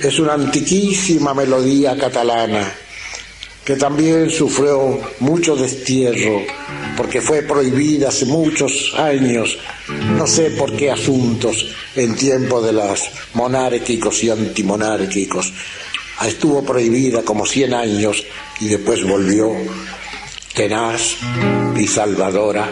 es 0.02 0.18
una 0.18 0.34
antiquísima 0.34 1.34
melodía 1.34 1.96
catalana 1.96 2.72
que 3.64 3.76
también 3.76 4.28
sufrió 4.28 5.00
mucho 5.20 5.56
destierro 5.56 6.42
porque 6.96 7.20
fue 7.20 7.42
prohibida 7.42 8.08
hace 8.08 8.26
muchos 8.26 8.92
años, 8.96 9.58
no 10.16 10.26
sé 10.26 10.50
por 10.50 10.76
qué 10.76 10.90
asuntos, 10.90 11.74
en 11.96 12.14
tiempo 12.14 12.60
de 12.60 12.72
los 12.72 13.00
monárquicos 13.32 14.22
y 14.22 14.30
antimonárquicos. 14.30 15.52
Estuvo 16.24 16.64
prohibida 16.64 17.22
como 17.22 17.44
100 17.44 17.74
años 17.74 18.24
y 18.60 18.68
después 18.68 19.02
volvió 19.04 19.50
tenaz 20.54 21.18
y 21.76 21.86
salvadora. 21.86 22.70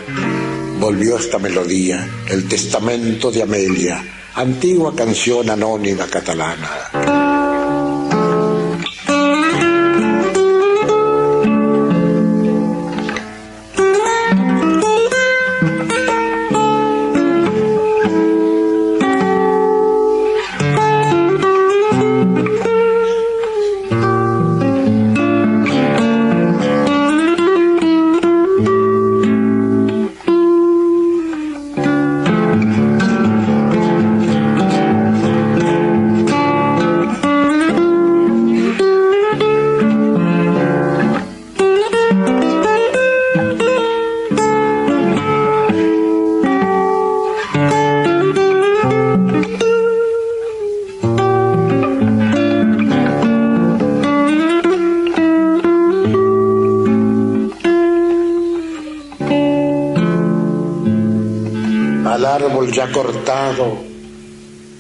Volvió 0.78 1.16
esta 1.16 1.39
melodía, 1.39 2.09
el 2.28 2.49
testamento 2.49 3.30
de 3.30 3.43
Amelia, 3.43 4.05
antigua 4.35 4.95
canción 4.95 5.51
anónima 5.51 6.07
catalana. 6.07 7.41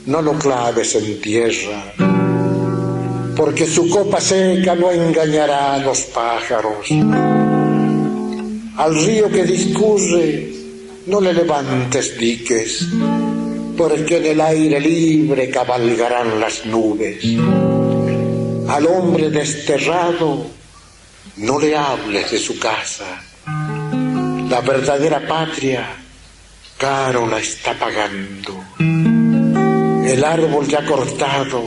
No 0.06 0.22
lo 0.22 0.32
claves 0.34 0.94
en 0.94 1.20
tierra, 1.20 1.92
porque 3.36 3.66
su 3.66 3.88
copa 3.88 4.20
seca 4.20 4.74
no 4.74 4.90
engañará 4.90 5.74
a 5.74 5.78
los 5.78 6.00
pájaros. 6.02 6.86
Al 8.76 8.94
río 9.04 9.30
que 9.30 9.44
discurre, 9.44 10.52
no 11.06 11.20
le 11.20 11.32
levantes 11.32 12.16
diques, 12.18 12.86
porque 13.76 14.18
en 14.18 14.26
el 14.26 14.40
aire 14.40 14.80
libre 14.80 15.50
cabalgarán 15.50 16.38
las 16.38 16.64
nubes. 16.66 17.24
Al 18.68 18.86
hombre 18.86 19.28
desterrado, 19.30 20.46
no 21.36 21.58
le 21.58 21.76
hables 21.76 22.30
de 22.30 22.38
su 22.38 22.58
casa. 22.58 23.22
La 24.48 24.60
verdadera 24.60 25.26
patria, 25.26 26.01
caro 26.82 27.28
la 27.28 27.38
está 27.38 27.78
pagando. 27.78 28.60
El 30.04 30.24
árbol 30.24 30.66
ya 30.66 30.84
cortado, 30.84 31.62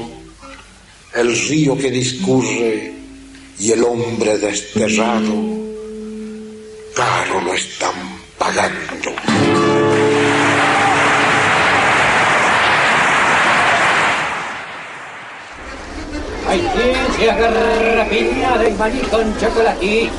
el 1.14 1.48
río 1.48 1.78
que 1.78 1.90
discurre 1.90 2.94
y 3.58 3.72
el 3.72 3.82
hombre 3.86 4.38
desterrado, 4.38 5.34
caro 6.94 7.40
lo 7.46 7.54
están 7.54 7.96
pagando. 8.38 9.12
Hay 16.50 16.60
ciencia 16.60 17.36
garrafina 17.38 18.58
de 18.58 18.72
maní 18.72 19.00
con 19.00 19.38
chocolate. 19.40 20.10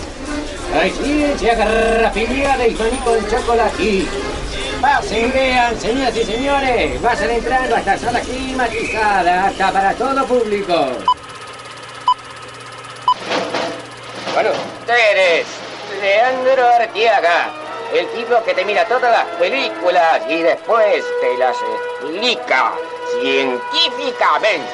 Hay 0.80 0.90
ciencia 0.90 1.54
garrafina 1.54 2.56
de 2.56 2.70
maní 2.70 2.96
con 3.04 3.28
chocolate. 3.28 4.35
Pasen, 4.80 5.32
vean, 5.32 5.80
señoras 5.80 6.16
y 6.16 6.24
señores, 6.24 7.00
vayan 7.00 7.30
entrando 7.30 7.76
a 7.76 7.78
esta 7.78 7.98
sala 7.98 8.20
climatizada, 8.20 9.46
hasta 9.46 9.72
para 9.72 9.94
todo 9.94 10.26
público. 10.26 10.88
Bueno, 14.34 14.50
ustedes, 14.80 15.46
Leandro 16.00 16.66
Artiaga, 16.68 17.50
el 17.94 18.06
tipo 18.08 18.42
que 18.44 18.54
te 18.54 18.64
mira 18.64 18.84
todas 18.84 19.10
las 19.10 19.24
películas 19.38 20.20
y 20.28 20.42
después 20.42 21.04
te 21.20 21.38
las 21.38 21.56
explica 22.02 22.72
científicamente. 23.20 24.68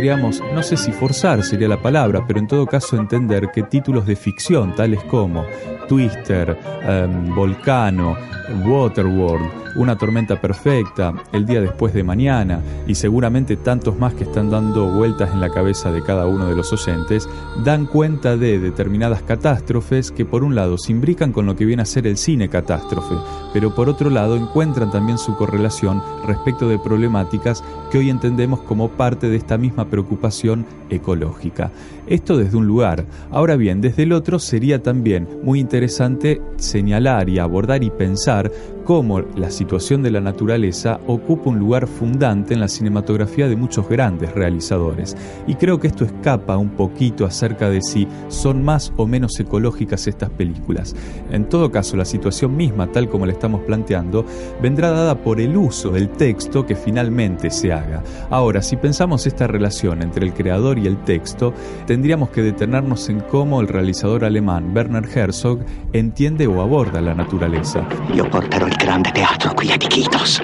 Podríamos, 0.00 0.42
no 0.54 0.62
sé 0.62 0.78
si 0.78 0.92
forzar 0.92 1.42
sería 1.42 1.68
la 1.68 1.82
palabra, 1.82 2.24
pero 2.26 2.38
en 2.38 2.46
todo 2.46 2.64
caso 2.64 2.96
entender 2.96 3.50
que 3.52 3.64
títulos 3.64 4.06
de 4.06 4.16
ficción, 4.16 4.74
tales 4.74 5.04
como 5.04 5.44
Twister, 5.90 6.56
em, 6.84 7.34
Volcano, 7.34 8.16
Waterworld, 8.64 9.60
Una 9.76 9.96
tormenta 9.96 10.40
perfecta, 10.40 11.14
El 11.32 11.46
día 11.46 11.60
después 11.60 11.94
de 11.94 12.02
mañana 12.02 12.60
y 12.88 12.96
seguramente 12.96 13.56
tantos 13.56 13.96
más 13.96 14.14
que 14.14 14.24
están 14.24 14.50
dando 14.50 14.90
vueltas 14.90 15.30
en 15.32 15.40
la 15.40 15.48
cabeza 15.48 15.92
de 15.92 16.02
cada 16.02 16.26
uno 16.26 16.48
de 16.48 16.56
los 16.56 16.72
oyentes, 16.72 17.28
dan 17.64 17.86
cuenta 17.86 18.36
de 18.36 18.58
determinadas 18.58 19.22
catástrofes 19.22 20.10
que 20.10 20.24
por 20.24 20.42
un 20.42 20.56
lado 20.56 20.76
se 20.76 20.90
imbrican 20.90 21.32
con 21.32 21.46
lo 21.46 21.54
que 21.54 21.64
viene 21.64 21.82
a 21.82 21.86
ser 21.86 22.08
el 22.08 22.16
cine 22.16 22.48
catástrofe, 22.48 23.14
pero 23.52 23.72
por 23.72 23.88
otro 23.88 24.10
lado 24.10 24.36
encuentran 24.36 24.90
también 24.90 25.18
su 25.18 25.36
correlación 25.36 26.02
respecto 26.26 26.68
de 26.68 26.80
problemáticas 26.80 27.62
que 27.92 27.98
hoy 27.98 28.10
entendemos 28.10 28.60
como 28.62 28.88
parte 28.88 29.28
de 29.28 29.36
esta 29.36 29.56
misma 29.56 29.88
preocupación 29.90 30.64
ecológica. 30.88 31.70
Esto 32.10 32.36
desde 32.36 32.56
un 32.56 32.66
lugar. 32.66 33.06
Ahora 33.30 33.54
bien, 33.54 33.80
desde 33.80 34.02
el 34.02 34.12
otro 34.12 34.40
sería 34.40 34.82
también 34.82 35.28
muy 35.44 35.60
interesante 35.60 36.42
señalar 36.56 37.28
y 37.28 37.38
abordar 37.38 37.84
y 37.84 37.90
pensar 37.90 38.50
cómo 38.84 39.20
la 39.20 39.52
situación 39.52 40.02
de 40.02 40.10
la 40.10 40.20
naturaleza 40.20 40.98
ocupa 41.06 41.50
un 41.50 41.60
lugar 41.60 41.86
fundante 41.86 42.54
en 42.54 42.58
la 42.58 42.66
cinematografía 42.66 43.46
de 43.46 43.54
muchos 43.54 43.88
grandes 43.88 44.32
realizadores. 44.34 45.16
Y 45.46 45.54
creo 45.54 45.78
que 45.78 45.86
esto 45.86 46.04
escapa 46.04 46.56
un 46.56 46.70
poquito 46.70 47.24
acerca 47.24 47.70
de 47.70 47.80
si 47.80 48.08
son 48.26 48.64
más 48.64 48.92
o 48.96 49.06
menos 49.06 49.38
ecológicas 49.38 50.08
estas 50.08 50.30
películas. 50.30 50.96
En 51.30 51.48
todo 51.48 51.70
caso, 51.70 51.96
la 51.96 52.04
situación 52.04 52.56
misma, 52.56 52.90
tal 52.90 53.08
como 53.08 53.26
la 53.26 53.32
estamos 53.32 53.60
planteando, 53.60 54.24
vendrá 54.60 54.90
dada 54.90 55.22
por 55.22 55.40
el 55.40 55.56
uso 55.56 55.90
del 55.90 56.08
texto 56.08 56.66
que 56.66 56.74
finalmente 56.74 57.50
se 57.50 57.72
haga. 57.72 58.02
Ahora, 58.30 58.60
si 58.60 58.74
pensamos 58.74 59.24
esta 59.28 59.46
relación 59.46 60.02
entre 60.02 60.26
el 60.26 60.34
creador 60.34 60.80
y 60.80 60.88
el 60.88 61.04
texto, 61.04 61.54
tendríamos 62.00 62.30
que 62.30 62.40
detenernos 62.40 63.10
en 63.10 63.20
cómo 63.20 63.60
el 63.60 63.68
realizador 63.68 64.24
alemán 64.24 64.74
Werner 64.74 65.06
Herzog 65.06 65.58
entiende 65.92 66.46
o 66.46 66.62
aborda 66.62 66.98
la 67.02 67.12
naturaleza. 67.12 67.86
Io 68.14 68.26
porterò 68.26 68.66
il 68.66 68.74
grande 68.76 69.12
teatro 69.12 69.52
qui 69.52 69.70
a 69.70 69.74
Iquitos. 69.74 70.42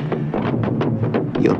Io, 1.40 1.58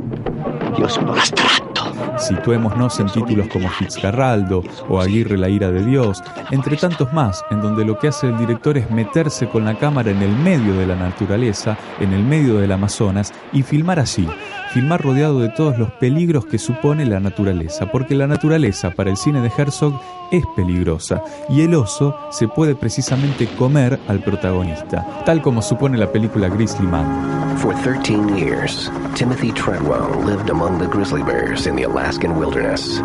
io 0.77 0.87
sono 0.87 1.15
l'astratto. 1.15 1.95
Situémonos 2.19 3.01
en 3.01 3.07
títulos 3.07 3.49
como 3.49 3.71
Fitzcarraldo 3.71 4.63
o 4.91 5.01
Aguirre 5.01 5.39
la 5.39 5.49
ira 5.49 5.71
de 5.71 5.83
Dios, 5.83 6.23
entre 6.51 6.77
tantos 6.77 7.11
más, 7.15 7.43
en 7.51 7.63
donde 7.63 7.87
lo 7.87 7.99
que 7.99 8.09
hace 8.09 8.27
el 8.27 8.37
director 8.37 8.77
es 8.77 8.91
meterse 8.91 9.49
con 9.49 9.65
la 9.65 9.79
cámara 9.79 10.11
en 10.11 10.21
el 10.21 10.37
medio 10.37 10.75
de 10.75 10.87
la 10.87 10.97
naturaleza, 10.97 11.79
en 12.01 12.13
el 12.13 12.23
medio 12.23 12.59
del 12.59 12.73
Amazonas, 12.73 13.33
y 13.51 13.63
filmar 13.63 13.99
allí, 13.99 14.29
filmar 14.77 15.01
rodeado 15.01 15.41
de 15.41 15.49
todos 15.49 15.79
los 15.79 15.91
peligros 15.93 16.45
que 16.45 16.59
supone 16.59 17.07
la 17.07 17.18
naturaleza, 17.18 17.91
porque 17.91 18.14
la 18.14 18.27
naturaleza 18.27 18.91
para 18.91 19.09
el 19.09 19.16
cine 19.16 19.41
de 19.41 19.51
Herzog 19.57 19.99
es 20.31 20.45
peligrosa 20.55 21.22
y 21.49 21.62
el 21.62 21.74
oso 21.74 22.14
se 22.31 22.47
puede 22.47 22.74
precisamente 22.74 23.47
comer 23.57 23.99
al 24.07 24.20
protagonista, 24.20 25.22
tal 25.24 25.41
como 25.41 25.62
supone 25.62 25.97
la 25.97 26.12
película 26.12 26.51
Grizzly 26.51 26.87
Man. 26.87 27.57
For 27.57 27.74
13 27.74 28.37
years, 28.37 28.91
Timothy 29.14 29.51
Treadwell 29.53 30.22
lived 30.27 30.51
among 30.51 30.79
the 30.79 30.87
grizzly 30.87 31.22
bears 31.22 31.66
in 31.66 31.74
the 31.74 31.85
Alaskan 31.85 32.37
wilderness 32.39 33.01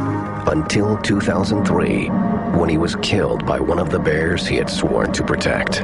until 0.47 0.97
2003 1.03 2.09
when 2.55 2.69
he 2.69 2.77
was 2.77 2.95
killed 2.97 3.45
by 3.45 3.59
one 3.59 3.79
of 3.79 3.89
the 3.89 3.99
bears 3.99 4.47
he 4.47 4.57
had 4.57 4.69
sworn 4.69 5.11
to 5.11 5.23
protect. 5.23 5.83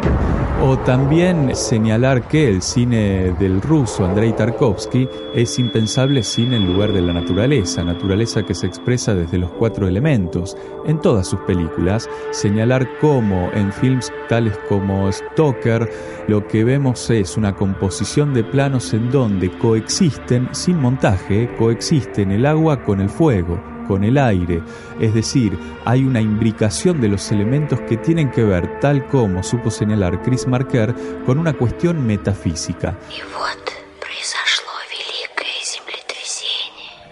O 0.59 0.75
también 0.75 1.55
señalar 1.55 2.27
que 2.27 2.49
el 2.49 2.63
cine 2.63 3.31
del 3.39 3.61
ruso 3.61 4.05
Andrei 4.05 4.33
Tarkovsky 4.33 5.07
es 5.35 5.59
impensable 5.59 6.23
sin 6.23 6.51
el 6.51 6.65
lugar 6.65 6.93
de 6.93 7.01
la 7.01 7.13
naturaleza, 7.13 7.83
naturaleza 7.83 8.43
que 8.43 8.55
se 8.55 8.65
expresa 8.65 9.13
desde 9.13 9.37
los 9.37 9.51
cuatro 9.51 9.87
elementos. 9.87 10.57
En 10.87 10.99
todas 10.99 11.27
sus 11.27 11.39
películas, 11.41 12.09
señalar 12.31 12.87
cómo 12.99 13.51
en 13.53 13.71
films 13.71 14.11
tales 14.29 14.57
como 14.67 15.11
Stoker, 15.11 15.87
lo 16.27 16.47
que 16.47 16.63
vemos 16.63 17.09
es 17.11 17.37
una 17.37 17.55
composición 17.55 18.33
de 18.33 18.43
planos 18.43 18.93
en 18.95 19.11
donde 19.11 19.51
coexisten, 19.59 20.49
sin 20.53 20.79
montaje, 20.81 21.49
coexisten 21.57 22.31
el 22.31 22.47
agua 22.47 22.83
con 22.83 22.99
el 22.99 23.09
fuego, 23.09 23.76
con 23.87 24.03
el 24.03 24.17
aire, 24.17 24.61
es 24.99 25.13
decir, 25.13 25.57
hay 25.85 26.03
una 26.03 26.21
imbricación 26.21 26.99
de 27.01 27.09
los 27.09 27.31
elementos 27.31 27.79
que 27.81 27.97
tienen 27.97 28.31
que 28.31 28.43
ver, 28.43 28.79
tal 28.79 29.07
como 29.07 29.43
supo 29.43 29.71
señalar 29.71 30.21
Chris 30.21 30.47
Marker, 30.47 30.93
con 31.25 31.39
una 31.39 31.53
cuestión 31.53 32.05
metafísica. 32.05 32.97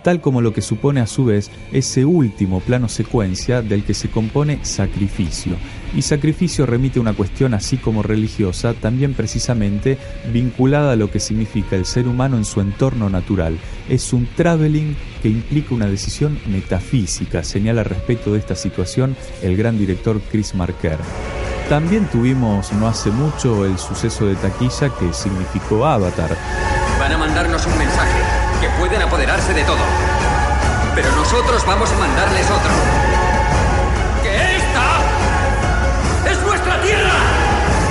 Tal 0.06 0.22
como 0.22 0.40
lo 0.40 0.54
que 0.54 0.62
supone 0.62 1.02
a 1.02 1.08
su 1.08 1.26
vez 1.26 1.50
ese 1.72 2.06
último 2.06 2.60
plano 2.60 2.88
secuencia 2.88 3.64
del 3.64 3.84
que 3.84 3.96
se 3.96 4.08
compone 4.08 4.60
sacrificio. 4.62 5.56
Y 5.96 6.04
sacrificio 6.04 6.68
remite 6.68 7.00
una 7.00 7.14
cuestión 7.14 7.56
así 7.56 7.78
como 7.78 8.04
religiosa, 8.04 8.76
también 8.76 9.16
precisamente 9.16 9.98
vinculada 10.32 10.92
a 10.92 10.96
lo 10.96 11.10
que 11.10 11.20
significa 11.20 11.76
el 11.76 11.86
ser 11.86 12.08
humano 12.08 12.38
en 12.38 12.46
su 12.46 12.62
entorno 12.62 13.10
natural. 13.10 13.58
Es 13.90 14.14
un 14.14 14.28
traveling 14.36 14.96
que 15.24 15.30
implica 15.30 15.74
una 15.74 15.88
decisión 15.88 16.38
metafísica, 16.46 17.44
señala 17.44 17.84
respecto 17.84 18.32
de 18.32 18.38
esta 18.38 18.56
situación 18.56 19.16
el 19.42 19.58
gran 19.58 19.80
director 19.80 20.22
Chris 20.32 20.54
Marker. 20.54 21.00
También 21.68 22.06
tuvimos 22.06 22.72
no 22.74 22.88
hace 22.88 23.10
mucho 23.10 23.66
el 23.66 23.80
suceso 23.80 24.28
de 24.28 24.36
taquilla 24.36 24.90
que 25.00 25.12
significó 25.14 25.84
Avatar. 25.84 26.38
Van 27.00 27.12
a 27.12 27.18
mandarnos 27.18 27.66
un 27.66 27.78
mensaje, 27.78 28.20
que 28.62 28.70
pueden 28.80 29.02
apoderarse 29.02 29.54
de 29.54 29.64
todo. 29.64 29.75
Nosotros 31.26 31.66
vamos 31.66 31.92
a 31.92 31.98
mandarles 31.98 32.46
otro. 32.52 32.72
¡Que 34.22 34.58
esta 34.58 36.30
es 36.32 36.46
nuestra 36.46 36.80
tierra! 36.84 37.14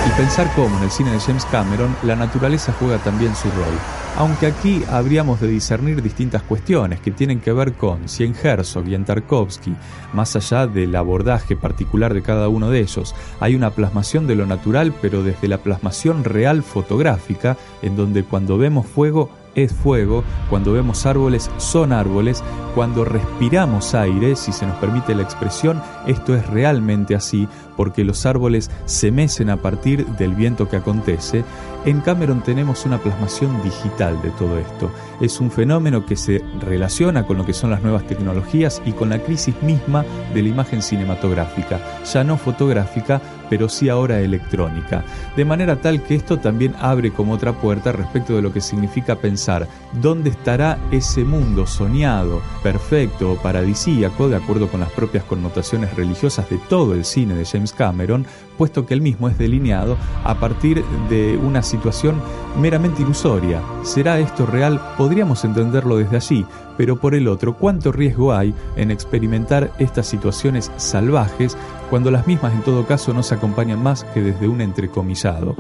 Y 0.07 0.11
pensar 0.17 0.49
cómo 0.55 0.77
en 0.79 0.85
el 0.85 0.91
cine 0.93 1.11
de 1.11 1.19
James 1.19 1.45
Cameron 1.47 1.97
la 2.05 2.15
naturaleza 2.15 2.73
juega 2.79 2.99
también 2.99 3.35
su 3.35 3.51
rol. 3.51 3.75
Aunque 4.19 4.47
aquí 4.47 4.85
habríamos 4.89 5.41
de 5.41 5.49
discernir 5.49 6.01
distintas 6.01 6.43
cuestiones 6.43 7.01
que 7.01 7.11
tienen 7.11 7.41
que 7.41 7.53
ver 7.53 7.73
con 7.73 8.09
si 8.09 8.23
en 8.23 8.37
Herzog 8.41 8.87
y 8.87 8.95
en 8.95 9.05
Tarkovsky, 9.05 9.75
más 10.13 10.37
allá 10.37 10.69
del 10.69 10.95
abordaje 10.95 11.57
particular 11.57 12.15
de 12.15 12.23
cada 12.23 12.49
uno 12.49 12.71
de 12.71 12.79
ellos, 12.79 13.17
hay 13.41 13.57
una 13.57 13.71
plasmación 13.71 14.29
de 14.29 14.37
lo 14.37 14.47
natural, 14.47 14.95
pero 15.03 15.25
desde 15.25 15.49
la 15.49 15.59
plasmación 15.59 16.23
real 16.23 16.63
fotográfica, 16.63 17.57
en 17.83 17.97
donde 17.97 18.23
cuando 18.23 18.59
vemos 18.59 18.87
fuego 18.87 19.29
es 19.55 19.73
fuego, 19.73 20.25
cuando 20.51 20.73
vemos 20.73 21.07
árboles 21.07 21.51
son 21.59 21.93
árboles, 21.93 22.43
cuando 22.75 23.05
respiramos 23.05 23.95
aire, 23.95 24.37
si 24.37 24.53
se 24.53 24.67
nos 24.67 24.77
permite 24.77 25.15
la 25.15 25.23
expresión, 25.23 25.81
esto 26.07 26.35
es 26.35 26.47
realmente 26.49 27.15
así, 27.15 27.49
porque 27.77 28.05
los 28.05 28.27
árboles 28.27 28.71
se 28.87 29.11
mecen 29.11 29.51
a 29.51 29.57
partir 29.57 30.07
del 30.07 30.35
viento 30.35 30.69
que 30.69 30.77
acontece, 30.77 31.45
en 31.85 32.01
Cameron 32.01 32.43
tenemos 32.43 32.87
una 32.87 32.99
plasmación 32.99 33.63
digital 33.63 34.21
de 34.23 34.31
todo 34.31 34.59
esto. 34.59 34.91
Es 35.21 35.41
un 35.41 35.51
fenómeno 35.51 36.07
que 36.07 36.17
se 36.17 36.43
relaciona 36.61 37.27
con 37.27 37.37
lo 37.37 37.45
que 37.45 37.53
son 37.53 37.71
las 37.71 37.83
nuevas 37.83 38.07
tecnologías 38.07 38.81
y 38.87 38.93
con 38.93 39.11
la 39.11 39.19
crisis 39.19 39.55
misma 39.63 40.05
de 40.33 40.43
la 40.43 40.49
imagen 40.49 40.81
cinematográfica, 40.81 41.81
ya 42.05 42.25
no 42.25 42.39
fotográfica, 42.39 43.21
pero 43.51 43.69
sí 43.69 43.89
ahora 43.89 44.21
electrónica. 44.21 45.05
De 45.37 45.45
manera 45.45 45.77
tal 45.77 46.03
que 46.03 46.15
esto 46.15 46.39
también 46.39 46.75
abre 46.81 47.13
como 47.13 47.35
otra 47.35 47.53
puerta 47.53 47.93
respecto 47.93 48.35
de 48.35 48.43
lo 48.43 48.53
que 48.53 48.61
significa 48.61 49.17
pensar 49.17 49.69
dónde 50.01 50.31
estará 50.31 50.79
ese 50.91 51.25
mundo 51.25 51.67
soñado, 51.67 52.41
perfecto 52.63 53.33
o 53.33 53.37
paradisíaco, 53.37 54.29
de 54.29 54.37
acuerdo 54.37 54.69
con 54.69 54.81
las 54.81 54.91
propias 54.91 55.25
connotaciones 55.25 55.95
religiosas 55.95 56.49
de 56.49 56.59
todo 56.59 56.95
el 56.95 57.05
cine 57.05 57.35
de 57.35 57.45
James 57.45 57.64
Cameron, 57.73 58.27
puesto 58.57 58.87
que 58.87 58.95
el 58.95 59.01
mismo 59.01 59.29
es 59.29 59.39
delineado 59.39 59.97
a 60.25 60.35
partir 60.37 60.85
de 61.09 61.37
una 61.37 61.63
situación 61.63 62.21
meramente 62.61 63.03
ilusoria. 63.03 63.61
¿Será 63.83 64.19
esto 64.19 64.47
real? 64.47 64.81
Podríamos 64.97 65.45
entenderlo 65.45 65.97
desde 65.97 66.17
allí, 66.17 66.47
pero 66.77 66.99
por 67.01 67.15
el 67.15 67.29
otro, 67.29 67.57
¿cuánto 67.57 67.93
riesgo 67.93 68.33
hay 68.33 68.55
en 68.77 68.91
experimentar 68.91 69.73
estas 69.79 70.07
situaciones 70.07 70.71
salvajes 70.77 71.57
cuando 71.91 72.11
las 72.11 72.27
mismas 72.27 72.53
en 72.55 72.63
todo 72.63 72.87
caso 72.87 73.13
no 73.13 73.23
se 73.23 73.35
acompañan 73.35 73.83
más 73.83 74.05
que 74.05 74.23
desde 74.23 74.49
un 74.49 74.61
entrecomillado? 74.61 75.55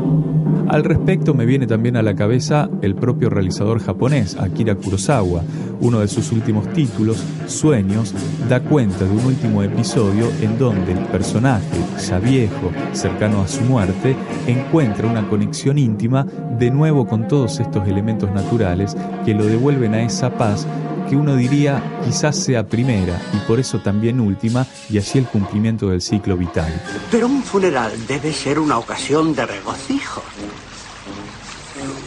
Al 0.69 0.83
respecto 0.83 1.35
me 1.35 1.47
viene 1.47 1.67
también 1.67 1.97
a 1.97 2.03
la 2.03 2.15
cabeza 2.15 2.69
el 2.81 2.95
propio 2.95 3.29
realizador 3.29 3.81
japonés, 3.81 4.37
Akira 4.37 4.75
Kurosawa. 4.75 5.43
Uno 5.81 6.01
de 6.01 6.09
sus 6.09 6.33
últimos 6.33 6.67
títulos, 6.73 7.23
Sueños, 7.47 8.15
da 8.49 8.61
cuenta 8.61 9.05
de 9.05 9.11
un 9.11 9.25
último 9.27 9.63
episodio 9.63 10.31
en 10.41 10.59
donde 10.59 10.93
el 10.93 10.99
personaje, 11.07 11.77
ya 12.09 12.19
viejo, 12.19 12.73
cercano 12.93 13.43
a 13.43 13.49
su 13.49 13.63
muerte, 13.63 14.17
encuentra 14.47 15.07
una 15.07 15.29
conexión 15.29 15.79
íntima 15.79 16.27
de 16.59 16.71
nuevo 16.71 17.07
con 17.07 17.29
todos 17.29 17.61
estos 17.61 17.87
elementos 17.89 18.31
naturales 18.33 18.97
que 19.25 19.35
lo 19.35 19.45
devuelven 19.45 19.95
a 19.95 20.03
esa 20.03 20.31
paz 20.37 20.67
que 21.09 21.17
uno 21.17 21.37
diría 21.37 21.83
quizás 22.05 22.37
sea 22.37 22.67
primera 22.67 23.21
y 23.33 23.37
por 23.47 23.61
eso 23.61 23.81
también 23.81 24.21
última 24.21 24.67
y 24.89 24.99
así 24.99 25.19
el 25.19 25.27
cumplimiento 25.27 25.89
del 25.89 26.01
ciclo 26.01 26.37
vital. 26.37 26.73
Pero 27.11 27.27
un 27.27 27.43
funeral 27.43 27.93
debe 28.07 28.33
ser 28.33 28.59
una 28.59 28.79
ocasión 28.79 29.35
de 29.35 29.47
regocijo. 29.47 30.23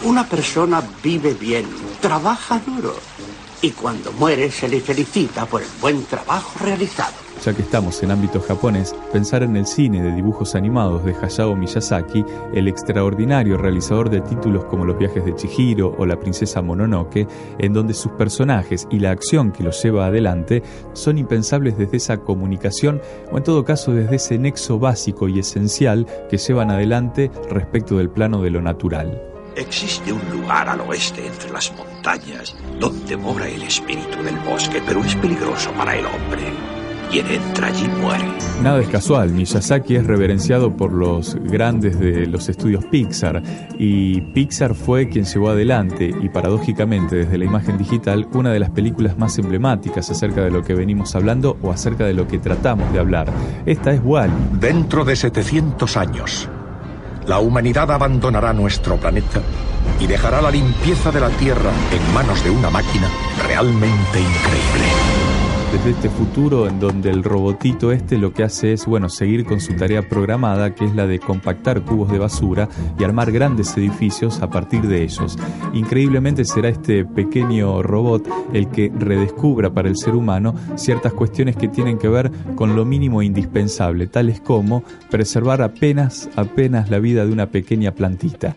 Una 0.03 0.25
persona 0.25 0.81
vive 1.03 1.33
bien, 1.33 1.65
trabaja 2.01 2.59
duro 2.65 2.95
y 3.61 3.71
cuando 3.71 4.11
muere 4.13 4.51
se 4.51 4.67
le 4.67 4.79
felicita 4.79 5.45
por 5.45 5.61
el 5.61 5.67
buen 5.81 6.03
trabajo 6.05 6.63
realizado. 6.63 7.13
Ya 7.43 7.53
que 7.53 7.61
estamos 7.61 8.01
en 8.01 8.11
ámbito 8.11 8.41
japonés, 8.41 8.95
pensar 9.13 9.43
en 9.43 9.55
el 9.55 9.67
cine 9.67 10.01
de 10.01 10.11
dibujos 10.11 10.55
animados 10.55 11.05
de 11.05 11.13
Hayao 11.13 11.55
Miyazaki, 11.55 12.25
el 12.53 12.67
extraordinario 12.67 13.57
realizador 13.57 14.09
de 14.09 14.21
títulos 14.21 14.65
como 14.65 14.85
Los 14.85 14.97
viajes 14.97 15.23
de 15.23 15.35
Chihiro 15.35 15.95
o 15.97 16.05
La 16.05 16.19
princesa 16.19 16.63
Mononoke, 16.63 17.27
en 17.59 17.73
donde 17.73 17.93
sus 17.93 18.11
personajes 18.13 18.87
y 18.89 18.99
la 18.99 19.11
acción 19.11 19.51
que 19.51 19.63
los 19.63 19.81
lleva 19.83 20.07
adelante 20.07 20.63
son 20.93 21.19
impensables 21.19 21.77
desde 21.77 21.97
esa 21.97 22.17
comunicación 22.17 23.01
o 23.31 23.37
en 23.37 23.43
todo 23.43 23.63
caso 23.63 23.93
desde 23.93 24.15
ese 24.15 24.39
nexo 24.39 24.79
básico 24.79 25.27
y 25.27 25.39
esencial 25.39 26.07
que 26.29 26.37
llevan 26.37 26.71
adelante 26.71 27.29
respecto 27.49 27.97
del 27.97 28.09
plano 28.09 28.41
de 28.41 28.49
lo 28.49 28.61
natural. 28.61 29.36
Existe 29.57 30.13
un 30.13 30.21
lugar 30.29 30.69
al 30.69 30.81
oeste 30.81 31.25
entre 31.25 31.49
las 31.49 31.73
montañas 31.75 32.55
donde 32.79 33.17
mora 33.17 33.47
el 33.47 33.63
espíritu 33.63 34.21
del 34.21 34.37
bosque, 34.37 34.83
pero 34.85 35.03
es 35.03 35.15
peligroso 35.15 35.71
para 35.71 35.95
el 35.95 36.05
hombre. 36.05 36.43
Quien 37.09 37.25
entra 37.25 37.67
allí 37.67 37.87
muere. 37.87 38.25
Nada 38.61 38.79
es 38.79 38.87
casual, 38.87 39.31
Miyazaki 39.31 39.95
es 39.95 40.05
reverenciado 40.05 40.77
por 40.77 40.93
los 40.93 41.35
grandes 41.35 41.99
de 41.99 42.27
los 42.27 42.49
estudios 42.49 42.85
Pixar 42.85 43.41
y 43.79 44.21
Pixar 44.21 44.75
fue 44.75 45.09
quien 45.09 45.25
llevó 45.25 45.49
adelante 45.49 46.13
y 46.21 46.29
paradójicamente 46.29 47.15
desde 47.15 47.39
la 47.39 47.45
imagen 47.45 47.79
digital 47.79 48.27
una 48.33 48.51
de 48.51 48.59
las 48.59 48.69
películas 48.69 49.17
más 49.17 49.39
emblemáticas 49.39 50.07
acerca 50.11 50.43
de 50.43 50.51
lo 50.51 50.61
que 50.63 50.75
venimos 50.75 51.15
hablando 51.15 51.57
o 51.63 51.71
acerca 51.71 52.05
de 52.05 52.13
lo 52.13 52.27
que 52.27 52.37
tratamos 52.37 52.93
de 52.93 52.99
hablar. 52.99 53.33
Esta 53.65 53.91
es 53.91 54.01
Wall. 54.03 54.29
Dentro 54.59 55.03
de 55.03 55.15
700 55.15 55.97
años, 55.97 56.49
la 57.27 57.39
humanidad 57.39 57.91
abandonará 57.91 58.53
nuestro 58.53 58.95
planeta 58.97 59.41
y 59.99 60.07
dejará 60.07 60.41
la 60.41 60.49
limpieza 60.49 61.11
de 61.11 61.19
la 61.19 61.29
Tierra 61.29 61.71
en 61.91 62.13
manos 62.13 62.43
de 62.43 62.49
una 62.49 62.69
máquina 62.69 63.09
realmente 63.45 64.19
increíble. 64.19 65.26
Desde 65.71 65.89
este 65.89 66.09
futuro 66.09 66.65
en 66.65 66.79
donde 66.79 67.09
el 67.09 67.23
robotito 67.23 67.91
este 67.91 68.17
lo 68.17 68.33
que 68.33 68.43
hace 68.43 68.71
es, 68.71 68.85
bueno, 68.85 69.09
seguir 69.09 69.45
con 69.45 69.59
su 69.59 69.73
tarea 69.73 70.01
programada, 70.07 70.73
que 70.73 70.85
es 70.85 70.95
la 70.95 71.05
de 71.05 71.19
compactar 71.19 71.81
cubos 71.81 72.09
de 72.09 72.19
basura 72.19 72.69
y 72.97 73.03
armar 73.03 73.33
grandes 73.33 73.75
edificios 73.75 74.41
a 74.41 74.49
partir 74.49 74.87
de 74.87 75.03
ellos. 75.03 75.37
Increíblemente 75.73 76.45
será 76.45 76.69
este 76.69 77.03
pequeño 77.03 77.83
robot 77.83 78.27
el 78.53 78.69
que 78.69 78.91
redescubra 78.97 79.69
para 79.69 79.89
el 79.89 79.97
ser 79.97 80.15
humano 80.15 80.55
ciertas 80.75 81.11
cuestiones 81.11 81.57
que 81.57 81.67
tienen 81.67 81.97
que 81.97 82.07
ver 82.07 82.31
con 82.55 82.77
lo 82.77 82.85
mínimo 82.85 83.21
indispensable, 83.21 84.07
tales 84.07 84.39
como 84.39 84.83
preservar 85.11 85.61
apenas, 85.61 86.29
apenas 86.37 86.89
la 86.89 86.99
vida 86.99 87.25
de 87.25 87.33
una 87.33 87.47
pequeña 87.47 87.91
plantita. 87.91 88.55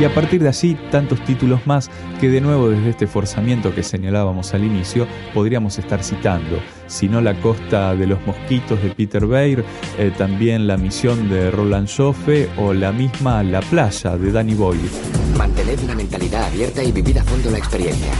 Y 0.00 0.04
a 0.04 0.14
partir 0.14 0.42
de 0.42 0.48
allí, 0.48 0.76
tantos 0.90 1.22
títulos 1.24 1.66
más 1.66 1.90
que 2.20 2.28
de 2.28 2.40
nuevo 2.40 2.70
desde 2.70 2.90
este 2.90 3.06
forzamiento 3.06 3.74
que 3.74 3.82
señalábamos 3.82 4.52
al 4.54 4.64
inicio, 4.64 5.06
podríamos 5.34 5.78
estar 5.78 6.02
citando. 6.02 6.58
Si 6.86 7.08
no 7.08 7.20
La 7.20 7.34
Costa 7.40 7.94
de 7.94 8.06
los 8.06 8.24
Mosquitos 8.26 8.82
de 8.82 8.90
Peter 8.90 9.26
Baer, 9.26 9.64
eh, 9.98 10.12
también 10.16 10.66
La 10.66 10.76
Misión 10.76 11.28
de 11.28 11.50
Roland 11.50 11.88
Joffe 11.88 12.48
o 12.58 12.72
la 12.72 12.90
misma 12.92 13.42
La 13.42 13.60
Playa 13.60 14.16
de 14.16 14.32
Danny 14.32 14.54
Boyle. 14.54 14.90
Mantened 15.36 15.78
una 15.84 15.94
mentalidad 15.94 16.44
abierta 16.44 16.82
y 16.82 16.92
vivid 16.92 17.18
a 17.18 17.24
fondo 17.24 17.50
la 17.50 17.58
experiencia, 17.58 18.12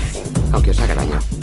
aunque 0.52 0.70
os 0.70 0.80
haga 0.80 0.94
daño. 0.94 1.41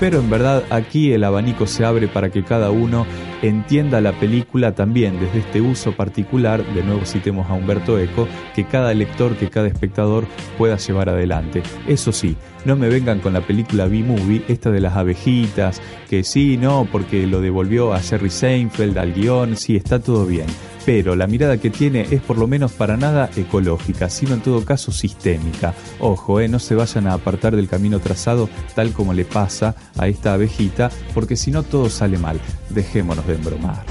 Pero 0.00 0.20
en 0.20 0.30
verdad 0.30 0.64
aquí 0.70 1.12
el 1.12 1.24
abanico 1.24 1.66
se 1.66 1.84
abre 1.84 2.08
para 2.08 2.30
que 2.30 2.44
cada 2.44 2.70
uno 2.70 3.06
entienda 3.42 4.00
la 4.00 4.12
película 4.12 4.74
también 4.74 5.18
desde 5.20 5.40
este 5.40 5.60
uso 5.60 5.92
particular, 5.92 6.64
de 6.74 6.82
nuevo 6.82 7.04
citemos 7.04 7.48
a 7.50 7.54
Humberto 7.54 7.98
Eco, 7.98 8.28
que 8.54 8.64
cada 8.64 8.94
lector, 8.94 9.36
que 9.36 9.50
cada 9.50 9.68
espectador 9.68 10.26
pueda 10.58 10.76
llevar 10.76 11.08
adelante. 11.08 11.62
Eso 11.86 12.12
sí, 12.12 12.36
no 12.64 12.76
me 12.76 12.88
vengan 12.88 13.20
con 13.20 13.32
la 13.32 13.40
película 13.40 13.86
B-Movie, 13.86 14.44
esta 14.48 14.70
de 14.70 14.80
las 14.80 14.96
abejitas, 14.96 15.82
que 16.08 16.22
sí, 16.24 16.56
no, 16.56 16.86
porque 16.90 17.26
lo 17.26 17.40
devolvió 17.40 17.92
a 17.92 18.00
Jerry 18.00 18.30
Seinfeld, 18.30 18.96
al 18.98 19.12
guion, 19.12 19.56
sí, 19.56 19.76
está 19.76 19.98
todo 19.98 20.26
bien. 20.26 20.46
Pero 20.84 21.14
la 21.14 21.26
mirada 21.26 21.58
que 21.58 21.70
tiene 21.70 22.06
es 22.10 22.20
por 22.20 22.38
lo 22.38 22.46
menos 22.46 22.72
para 22.72 22.96
nada 22.96 23.30
ecológica, 23.36 24.08
sino 24.10 24.34
en 24.34 24.40
todo 24.40 24.64
caso 24.64 24.92
sistémica. 24.92 25.74
Ojo, 26.00 26.40
eh, 26.40 26.48
no 26.48 26.58
se 26.58 26.74
vayan 26.74 27.06
a 27.06 27.14
apartar 27.14 27.54
del 27.54 27.68
camino 27.68 28.00
trazado 28.00 28.48
tal 28.74 28.92
como 28.92 29.12
le 29.12 29.24
pasa 29.24 29.74
a 29.98 30.08
esta 30.08 30.34
abejita, 30.34 30.90
porque 31.14 31.36
si 31.36 31.50
no 31.50 31.62
todo 31.62 31.88
sale 31.88 32.18
mal. 32.18 32.40
Dejémonos 32.70 33.26
de 33.26 33.34
embromar. 33.34 33.84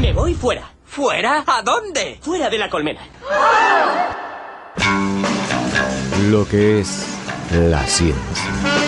Me 0.00 0.12
voy 0.12 0.34
fuera. 0.34 0.72
¿Fuera? 0.84 1.44
¿A 1.46 1.62
dónde? 1.62 2.18
Fuera 2.22 2.48
de 2.48 2.58
la 2.58 2.70
colmena. 2.70 3.00
Lo 6.30 6.48
que 6.48 6.80
es 6.80 7.06
la 7.52 7.84
ciencia. 7.86 8.87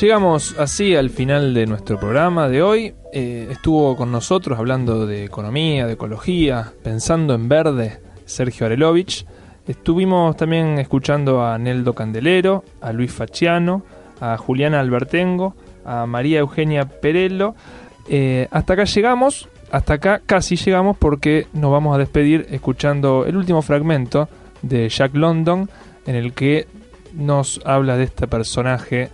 Llegamos 0.00 0.54
así 0.60 0.94
al 0.94 1.10
final 1.10 1.54
de 1.54 1.66
nuestro 1.66 1.98
programa 1.98 2.48
de 2.48 2.62
hoy. 2.62 2.94
Eh, 3.12 3.48
estuvo 3.50 3.96
con 3.96 4.12
nosotros 4.12 4.56
hablando 4.56 5.08
de 5.08 5.24
economía, 5.24 5.88
de 5.88 5.94
ecología, 5.94 6.72
pensando 6.84 7.34
en 7.34 7.48
verde, 7.48 8.00
Sergio 8.24 8.66
Arelovich. 8.66 9.26
Estuvimos 9.66 10.36
también 10.36 10.78
escuchando 10.78 11.44
a 11.44 11.58
Neldo 11.58 11.94
Candelero, 11.94 12.62
a 12.80 12.92
Luis 12.92 13.10
Faciano, 13.10 13.82
a 14.20 14.36
Juliana 14.36 14.78
Albertengo, 14.78 15.56
a 15.84 16.06
María 16.06 16.38
Eugenia 16.38 16.84
Perello. 16.84 17.56
Eh, 18.08 18.46
hasta 18.52 18.74
acá 18.74 18.84
llegamos, 18.84 19.48
hasta 19.72 19.94
acá 19.94 20.22
casi 20.24 20.54
llegamos 20.54 20.96
porque 20.96 21.48
nos 21.54 21.72
vamos 21.72 21.96
a 21.96 21.98
despedir 21.98 22.46
escuchando 22.50 23.26
el 23.26 23.36
último 23.36 23.62
fragmento 23.62 24.28
de 24.62 24.88
Jack 24.90 25.16
London 25.16 25.68
en 26.06 26.14
el 26.14 26.34
que 26.34 26.68
nos 27.14 27.60
habla 27.64 27.96
de 27.96 28.04
este 28.04 28.28
personaje 28.28 29.10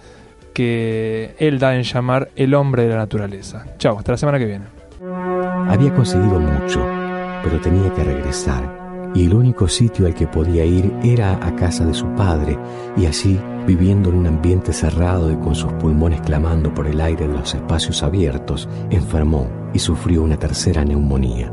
que 0.55 1.35
él 1.39 1.59
da 1.59 1.77
en 1.77 1.83
llamar 1.83 2.31
el 2.37 2.55
hombre 2.55 2.85
de 2.85 2.91
la 2.91 2.97
naturaleza. 2.97 3.67
Chao, 3.77 3.99
hasta 3.99 4.13
la 4.13 4.19
semana 4.19 4.39
que 4.39 4.47
viene. 4.47 4.65
Había 5.69 5.95
conseguido 5.95 6.41
mucho, 6.41 6.83
pero 7.43 7.61
tenía 7.61 7.93
que 7.93 8.05
regresar. 8.05 9.13
Y 9.15 9.27
el 9.27 9.35
único 9.35 9.69
sitio 9.69 10.07
al 10.07 10.15
que 10.15 10.27
podía 10.27 10.65
ir 10.65 10.93
era 11.03 11.35
a 11.47 11.55
casa 11.55 11.85
de 11.85 11.95
su 11.95 12.07
padre, 12.15 12.59
y 12.97 13.07
allí, 13.07 13.39
viviendo 13.67 14.09
en 14.11 14.17
un 14.17 14.27
ambiente 14.27 14.73
cerrado 14.73 15.31
y 15.31 15.37
con 15.37 15.55
sus 15.55 15.73
pulmones 15.75 16.21
clamando 16.23 16.73
por 16.73 16.87
el 16.87 17.01
aire 17.01 17.29
de 17.29 17.35
los 17.35 17.55
espacios 17.55 18.03
abiertos, 18.03 18.69
enfermó 18.91 19.49
y 19.73 19.79
sufrió 19.79 20.23
una 20.23 20.37
tercera 20.37 20.85
neumonía. 20.85 21.53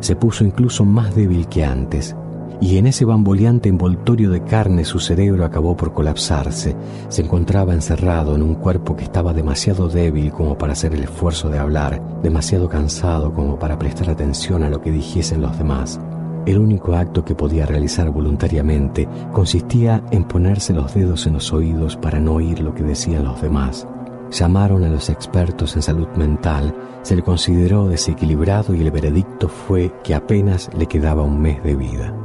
Se 0.00 0.16
puso 0.16 0.44
incluso 0.44 0.84
más 0.84 1.14
débil 1.14 1.48
que 1.48 1.64
antes, 1.64 2.16
y 2.62 2.78
en 2.78 2.86
ese 2.86 3.04
bamboleante 3.04 3.68
envoltorio 3.68 4.30
de 4.30 4.44
carne 4.44 4.84
su 4.84 5.00
cerebro 5.00 5.44
acabó 5.44 5.76
por 5.76 5.92
colapsarse. 5.92 6.76
Se 7.08 7.22
encontraba 7.22 7.74
encerrado 7.74 8.36
en 8.36 8.42
un 8.42 8.54
cuerpo 8.54 8.94
que 8.94 9.02
estaba 9.02 9.32
demasiado 9.32 9.88
débil 9.88 10.30
como 10.30 10.56
para 10.56 10.74
hacer 10.74 10.94
el 10.94 11.02
esfuerzo 11.02 11.50
de 11.50 11.58
hablar, 11.58 12.00
demasiado 12.22 12.68
cansado 12.68 13.32
como 13.34 13.58
para 13.58 13.80
prestar 13.80 14.10
atención 14.10 14.62
a 14.62 14.70
lo 14.70 14.80
que 14.80 14.92
dijesen 14.92 15.42
los 15.42 15.58
demás. 15.58 16.00
El 16.46 16.58
único 16.58 16.94
acto 16.94 17.24
que 17.24 17.34
podía 17.34 17.66
realizar 17.66 18.10
voluntariamente 18.10 19.08
consistía 19.32 20.04
en 20.12 20.22
ponerse 20.22 20.72
los 20.72 20.94
dedos 20.94 21.26
en 21.26 21.32
los 21.32 21.52
oídos 21.52 21.96
para 21.96 22.20
no 22.20 22.34
oír 22.34 22.60
lo 22.60 22.74
que 22.74 22.84
decían 22.84 23.24
los 23.24 23.42
demás. 23.42 23.88
Llamaron 24.30 24.84
a 24.84 24.88
los 24.88 25.10
expertos 25.10 25.74
en 25.74 25.82
salud 25.82 26.08
mental, 26.16 26.72
se 27.02 27.16
le 27.16 27.22
consideró 27.22 27.88
desequilibrado 27.88 28.72
y 28.72 28.82
el 28.82 28.92
veredicto 28.92 29.48
fue 29.48 29.92
que 30.04 30.14
apenas 30.14 30.70
le 30.78 30.86
quedaba 30.86 31.24
un 31.24 31.40
mes 31.40 31.60
de 31.64 31.74
vida. 31.74 32.21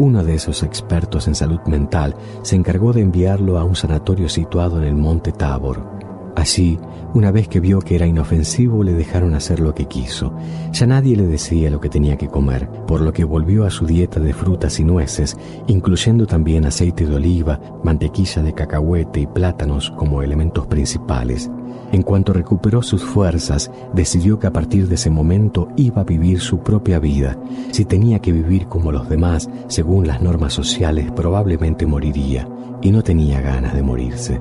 Uno 0.00 0.24
de 0.24 0.34
esos 0.34 0.62
expertos 0.62 1.28
en 1.28 1.34
salud 1.34 1.60
mental 1.66 2.14
se 2.40 2.56
encargó 2.56 2.94
de 2.94 3.02
enviarlo 3.02 3.58
a 3.58 3.64
un 3.64 3.76
sanatorio 3.76 4.30
situado 4.30 4.78
en 4.78 4.84
el 4.84 4.94
monte 4.94 5.30
Tabor, 5.30 6.09
Allí, 6.36 6.78
una 7.12 7.32
vez 7.32 7.48
que 7.48 7.60
vio 7.60 7.80
que 7.80 7.96
era 7.96 8.06
inofensivo, 8.06 8.84
le 8.84 8.92
dejaron 8.92 9.34
hacer 9.34 9.60
lo 9.60 9.74
que 9.74 9.86
quiso. 9.86 10.32
Ya 10.72 10.86
nadie 10.86 11.16
le 11.16 11.26
decía 11.26 11.70
lo 11.70 11.80
que 11.80 11.88
tenía 11.88 12.16
que 12.16 12.28
comer, 12.28 12.68
por 12.86 13.00
lo 13.00 13.12
que 13.12 13.24
volvió 13.24 13.64
a 13.64 13.70
su 13.70 13.84
dieta 13.84 14.20
de 14.20 14.32
frutas 14.32 14.78
y 14.78 14.84
nueces, 14.84 15.36
incluyendo 15.66 16.26
también 16.26 16.66
aceite 16.66 17.06
de 17.06 17.16
oliva, 17.16 17.60
mantequilla 17.82 18.42
de 18.42 18.52
cacahuete 18.52 19.20
y 19.20 19.26
plátanos 19.26 19.90
como 19.90 20.22
elementos 20.22 20.66
principales. 20.66 21.50
En 21.92 22.02
cuanto 22.02 22.32
recuperó 22.32 22.82
sus 22.82 23.02
fuerzas, 23.02 23.70
decidió 23.92 24.38
que 24.38 24.46
a 24.46 24.52
partir 24.52 24.86
de 24.86 24.94
ese 24.94 25.10
momento 25.10 25.68
iba 25.76 26.02
a 26.02 26.04
vivir 26.04 26.40
su 26.40 26.60
propia 26.60 27.00
vida. 27.00 27.36
Si 27.72 27.84
tenía 27.84 28.20
que 28.20 28.32
vivir 28.32 28.68
como 28.68 28.92
los 28.92 29.08
demás, 29.08 29.50
según 29.66 30.06
las 30.06 30.22
normas 30.22 30.52
sociales, 30.52 31.10
probablemente 31.10 31.86
moriría, 31.86 32.48
y 32.80 32.92
no 32.92 33.02
tenía 33.02 33.40
ganas 33.40 33.74
de 33.74 33.82
morirse. 33.82 34.40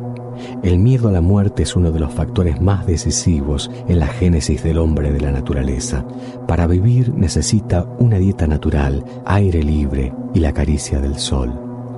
El 0.63 0.79
miedo 0.79 1.09
a 1.09 1.11
la 1.11 1.21
muerte 1.21 1.63
es 1.63 1.75
uno 1.75 1.91
de 1.91 1.99
los 1.99 2.13
factores 2.13 2.61
más 2.61 2.85
decisivos 2.85 3.69
en 3.87 3.99
la 3.99 4.07
génesis 4.07 4.63
del 4.63 4.77
hombre 4.77 5.11
de 5.11 5.21
la 5.21 5.31
naturaleza. 5.31 6.05
Para 6.47 6.67
vivir 6.67 7.13
necesita 7.13 7.85
una 7.99 8.17
dieta 8.17 8.47
natural, 8.47 9.03
aire 9.25 9.63
libre 9.63 10.13
y 10.33 10.39
la 10.39 10.53
caricia 10.53 10.99
del 10.99 11.17
sol. 11.17 11.53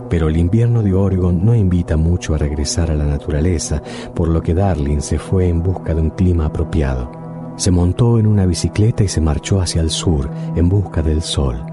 Pero 0.09 0.27
el 0.27 0.37
invierno 0.37 0.83
de 0.83 0.93
Oregon 0.93 1.45
no 1.45 1.55
invita 1.55 1.95
mucho 1.95 2.35
a 2.35 2.37
regresar 2.37 2.91
a 2.91 2.95
la 2.95 3.05
naturaleza, 3.05 3.81
por 4.13 4.27
lo 4.27 4.41
que 4.41 4.53
Darling 4.53 4.99
se 4.99 5.17
fue 5.17 5.47
en 5.47 5.63
busca 5.63 5.93
de 5.93 6.01
un 6.01 6.09
clima 6.09 6.47
apropiado. 6.47 7.09
Se 7.55 7.71
montó 7.71 8.19
en 8.19 8.27
una 8.27 8.45
bicicleta 8.45 9.03
y 9.03 9.07
se 9.07 9.21
marchó 9.21 9.61
hacia 9.61 9.81
el 9.81 9.89
sur 9.89 10.29
en 10.55 10.67
busca 10.67 11.01
del 11.01 11.21
sol. 11.21 11.70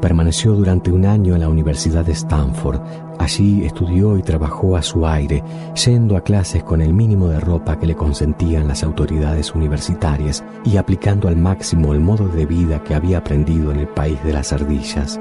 Permaneció 0.00 0.52
durante 0.52 0.92
un 0.92 1.06
año 1.06 1.34
en 1.34 1.40
la 1.40 1.48
Universidad 1.48 2.04
de 2.04 2.12
Stanford. 2.12 2.80
Allí 3.18 3.64
estudió 3.64 4.18
y 4.18 4.22
trabajó 4.22 4.76
a 4.76 4.82
su 4.82 5.06
aire, 5.06 5.42
yendo 5.84 6.16
a 6.16 6.22
clases 6.22 6.62
con 6.62 6.82
el 6.82 6.92
mínimo 6.92 7.28
de 7.28 7.40
ropa 7.40 7.78
que 7.78 7.86
le 7.86 7.94
consentían 7.94 8.68
las 8.68 8.82
autoridades 8.82 9.54
universitarias 9.54 10.44
y 10.64 10.76
aplicando 10.76 11.28
al 11.28 11.36
máximo 11.36 11.92
el 11.92 12.00
modo 12.00 12.28
de 12.28 12.46
vida 12.46 12.82
que 12.82 12.94
había 12.94 13.18
aprendido 13.18 13.70
en 13.70 13.80
el 13.80 13.88
país 13.88 14.22
de 14.24 14.32
las 14.32 14.52
ardillas. 14.52 15.20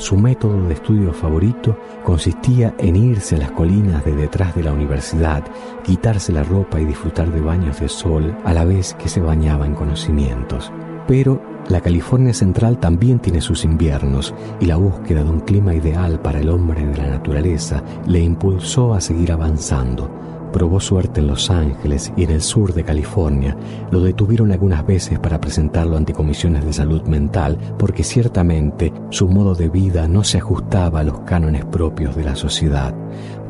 Su 0.00 0.16
método 0.16 0.66
de 0.66 0.74
estudio 0.74 1.12
favorito 1.12 1.76
consistía 2.04 2.74
en 2.78 2.96
irse 2.96 3.36
a 3.36 3.40
las 3.40 3.50
colinas 3.50 4.02
de 4.02 4.14
detrás 4.14 4.54
de 4.54 4.62
la 4.62 4.72
universidad, 4.72 5.44
quitarse 5.84 6.32
la 6.32 6.42
ropa 6.42 6.80
y 6.80 6.86
disfrutar 6.86 7.30
de 7.30 7.42
baños 7.42 7.80
de 7.80 7.88
sol 7.88 8.34
a 8.44 8.54
la 8.54 8.64
vez 8.64 8.94
que 8.94 9.10
se 9.10 9.20
bañaba 9.20 9.66
en 9.66 9.74
conocimientos. 9.74 10.72
Pero 11.10 11.42
la 11.68 11.80
California 11.80 12.32
central 12.32 12.78
también 12.78 13.18
tiene 13.18 13.40
sus 13.40 13.64
inviernos 13.64 14.32
y 14.60 14.66
la 14.66 14.76
búsqueda 14.76 15.24
de 15.24 15.30
un 15.30 15.40
clima 15.40 15.74
ideal 15.74 16.20
para 16.20 16.38
el 16.38 16.48
hombre 16.48 16.86
de 16.86 16.96
la 16.96 17.08
naturaleza 17.08 17.82
le 18.06 18.20
impulsó 18.20 18.94
a 18.94 19.00
seguir 19.00 19.32
avanzando. 19.32 20.08
Probó 20.52 20.78
suerte 20.78 21.18
en 21.18 21.26
Los 21.26 21.50
Ángeles 21.50 22.12
y 22.16 22.22
en 22.22 22.30
el 22.30 22.40
sur 22.40 22.74
de 22.74 22.84
California. 22.84 23.56
Lo 23.90 23.98
detuvieron 24.02 24.52
algunas 24.52 24.86
veces 24.86 25.18
para 25.18 25.40
presentarlo 25.40 25.96
ante 25.96 26.12
comisiones 26.12 26.64
de 26.64 26.72
salud 26.72 27.02
mental 27.02 27.58
porque 27.76 28.04
ciertamente 28.04 28.92
su 29.10 29.26
modo 29.26 29.56
de 29.56 29.68
vida 29.68 30.06
no 30.06 30.22
se 30.22 30.38
ajustaba 30.38 31.00
a 31.00 31.04
los 31.04 31.22
cánones 31.22 31.64
propios 31.64 32.14
de 32.14 32.22
la 32.22 32.36
sociedad. 32.36 32.94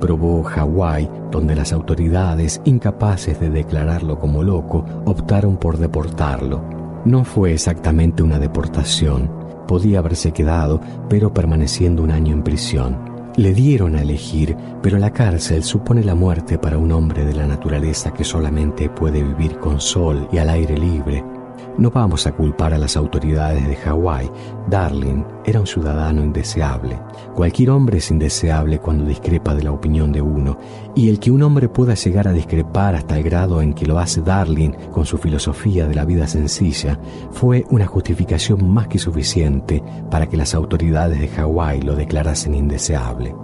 Probó 0.01 0.45
Hawái, 0.45 1.11
donde 1.31 1.55
las 1.55 1.75
autoridades, 1.75 2.63
incapaces 2.65 3.39
de 3.39 3.51
declararlo 3.51 4.19
como 4.19 4.43
loco, 4.43 4.87
optaron 5.05 5.59
por 5.59 5.77
deportarlo. 5.77 6.80
No 7.05 7.25
fue 7.25 7.55
exactamente 7.55 8.23
una 8.23 8.39
deportación. 8.39 9.31
Podía 9.67 10.01
haberse 10.01 10.33
quedado, 10.33 10.81
pero 11.09 11.33
permaneciendo 11.33 12.03
un 12.03 12.11
año 12.11 12.35
en 12.35 12.43
prisión. 12.43 12.99
Le 13.37 13.55
dieron 13.55 13.97
a 13.97 14.03
elegir, 14.03 14.55
pero 14.83 14.99
la 14.99 15.11
cárcel 15.11 15.63
supone 15.65 16.05
la 16.05 16.15
muerte 16.15 16.59
para 16.59 16.77
un 16.77 16.93
hombre 16.93 17.25
de 17.25 17.33
la 17.33 17.47
naturaleza 17.47 18.13
que 18.13 18.25
solamente 18.25 18.91
puede 18.91 19.23
vivir 19.23 19.59
con 19.59 19.81
sol 19.81 20.29
y 20.31 20.39
al 20.39 20.51
aire 20.51 20.77
libre, 20.77 21.25
no 21.81 21.91
vamos 21.91 22.27
a 22.27 22.33
culpar 22.33 22.75
a 22.75 22.79
las 22.79 22.97
autoridades 22.97 23.67
de 23.67 23.75
Hawái. 23.75 24.31
Darling 24.69 25.25
era 25.45 25.61
un 25.61 25.67
ciudadano 25.67 26.23
indeseable. 26.23 27.01
Cualquier 27.35 27.71
hombre 27.71 27.99
es 27.99 28.11
indeseable 28.11 28.79
cuando 28.79 29.07
discrepa 29.07 29.55
de 29.55 29.65
la 29.65 29.73
opinión 29.73 30.13
de 30.13 30.21
uno, 30.21 30.59
y 30.95 31.09
el 31.09 31.19
que 31.19 31.31
un 31.31 31.43
hombre 31.43 31.71
pueda 31.71 31.95
llegar 31.95 32.29
a 32.29 32.33
discrepar 32.33 32.95
hasta 32.95 33.17
el 33.17 33.25
grado 33.25 33.63
en 33.63 33.73
que 33.73 33.87
lo 33.87 33.99
hace 33.99 34.21
Darling 34.21 34.73
con 34.93 35.07
su 35.07 35.17
filosofía 35.17 35.89
de 35.89 35.95
la 35.95 36.05
vida 36.05 36.27
sencilla, 36.27 37.01
fue 37.33 37.65
una 37.71 37.87
justificación 37.87 38.71
más 38.71 38.87
que 38.87 38.99
suficiente 38.99 39.83
para 40.11 40.29
que 40.29 40.37
las 40.37 40.55
autoridades 40.55 41.19
de 41.19 41.29
Hawái 41.29 41.81
lo 41.81 41.97
declarasen 41.97 42.55
indeseable. 42.55 43.35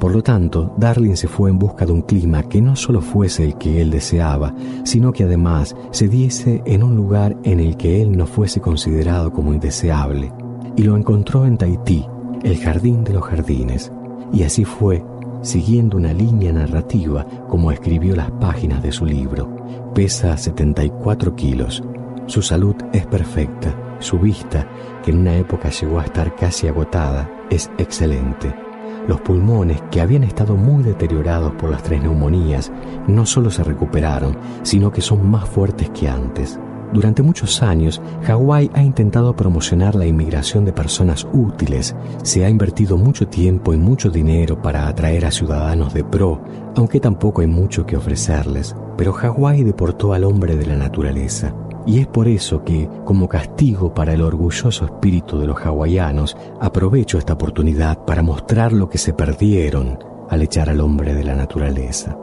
Por 0.00 0.14
lo 0.14 0.22
tanto, 0.22 0.72
Darling 0.78 1.14
se 1.14 1.28
fue 1.28 1.50
en 1.50 1.58
busca 1.58 1.84
de 1.84 1.92
un 1.92 2.00
clima 2.00 2.42
que 2.44 2.62
no 2.62 2.74
solo 2.74 3.02
fuese 3.02 3.44
el 3.44 3.58
que 3.58 3.82
él 3.82 3.90
deseaba, 3.90 4.54
sino 4.82 5.12
que 5.12 5.24
además 5.24 5.76
se 5.90 6.08
diese 6.08 6.62
en 6.64 6.82
un 6.82 6.96
lugar 6.96 7.36
en 7.44 7.60
el 7.60 7.76
que 7.76 8.00
él 8.00 8.16
no 8.16 8.26
fuese 8.26 8.62
considerado 8.62 9.30
como 9.30 9.52
indeseable. 9.52 10.32
Y 10.74 10.84
lo 10.84 10.96
encontró 10.96 11.44
en 11.44 11.58
Tahití, 11.58 12.06
el 12.42 12.56
jardín 12.56 13.04
de 13.04 13.12
los 13.12 13.24
jardines. 13.24 13.92
Y 14.32 14.44
así 14.44 14.64
fue, 14.64 15.04
siguiendo 15.42 15.98
una 15.98 16.14
línea 16.14 16.50
narrativa 16.50 17.26
como 17.46 17.70
escribió 17.70 18.16
las 18.16 18.30
páginas 18.30 18.82
de 18.82 18.92
su 18.92 19.04
libro. 19.04 19.54
Pesa 19.94 20.34
74 20.34 21.36
kilos. 21.36 21.84
Su 22.24 22.40
salud 22.40 22.76
es 22.94 23.06
perfecta. 23.06 23.76
Su 23.98 24.18
vista, 24.18 24.66
que 25.04 25.10
en 25.10 25.18
una 25.18 25.36
época 25.36 25.68
llegó 25.68 26.00
a 26.00 26.04
estar 26.04 26.34
casi 26.36 26.68
agotada, 26.68 27.30
es 27.50 27.70
excelente 27.76 28.69
los 29.10 29.20
pulmones, 29.20 29.82
que 29.90 30.00
habían 30.00 30.22
estado 30.22 30.56
muy 30.56 30.84
deteriorados 30.84 31.52
por 31.54 31.68
las 31.68 31.82
tres 31.82 32.00
neumonías, 32.00 32.70
no 33.08 33.26
solo 33.26 33.50
se 33.50 33.64
recuperaron, 33.64 34.38
sino 34.62 34.92
que 34.92 35.00
son 35.00 35.28
más 35.28 35.48
fuertes 35.48 35.90
que 35.90 36.08
antes. 36.08 36.60
Durante 36.92 37.22
muchos 37.22 37.60
años, 37.62 38.00
Hawái 38.22 38.70
ha 38.72 38.82
intentado 38.82 39.34
promocionar 39.34 39.96
la 39.96 40.06
inmigración 40.06 40.64
de 40.64 40.72
personas 40.72 41.26
útiles. 41.32 41.94
Se 42.22 42.44
ha 42.44 42.50
invertido 42.50 42.96
mucho 42.96 43.26
tiempo 43.26 43.74
y 43.74 43.76
mucho 43.76 44.10
dinero 44.10 44.62
para 44.62 44.86
atraer 44.86 45.24
a 45.24 45.32
ciudadanos 45.32 45.92
de 45.92 46.04
pro, 46.04 46.40
aunque 46.76 47.00
tampoco 47.00 47.40
hay 47.40 47.48
mucho 47.48 47.86
que 47.86 47.96
ofrecerles. 47.96 48.76
Pero 48.96 49.12
Hawái 49.12 49.64
deportó 49.64 50.12
al 50.14 50.24
hombre 50.24 50.56
de 50.56 50.66
la 50.66 50.76
naturaleza. 50.76 51.52
Y 51.86 52.00
es 52.00 52.06
por 52.06 52.28
eso 52.28 52.62
que, 52.64 52.88
como 53.04 53.28
castigo 53.28 53.94
para 53.94 54.12
el 54.12 54.22
orgulloso 54.22 54.84
espíritu 54.84 55.38
de 55.38 55.46
los 55.46 55.58
hawaianos, 55.64 56.36
aprovecho 56.60 57.18
esta 57.18 57.32
oportunidad 57.32 58.04
para 58.04 58.22
mostrar 58.22 58.72
lo 58.72 58.88
que 58.88 58.98
se 58.98 59.12
perdieron 59.12 59.98
al 60.28 60.42
echar 60.42 60.68
al 60.68 60.80
hombre 60.80 61.14
de 61.14 61.24
la 61.24 61.34
naturaleza. 61.34 62.16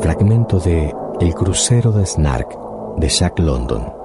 Fragmento 0.00 0.60
de 0.60 0.94
El 1.20 1.34
crucero 1.34 1.90
de 1.92 2.06
Snark 2.06 2.56
de 2.98 3.08
Jack 3.08 3.38
London. 3.38 3.95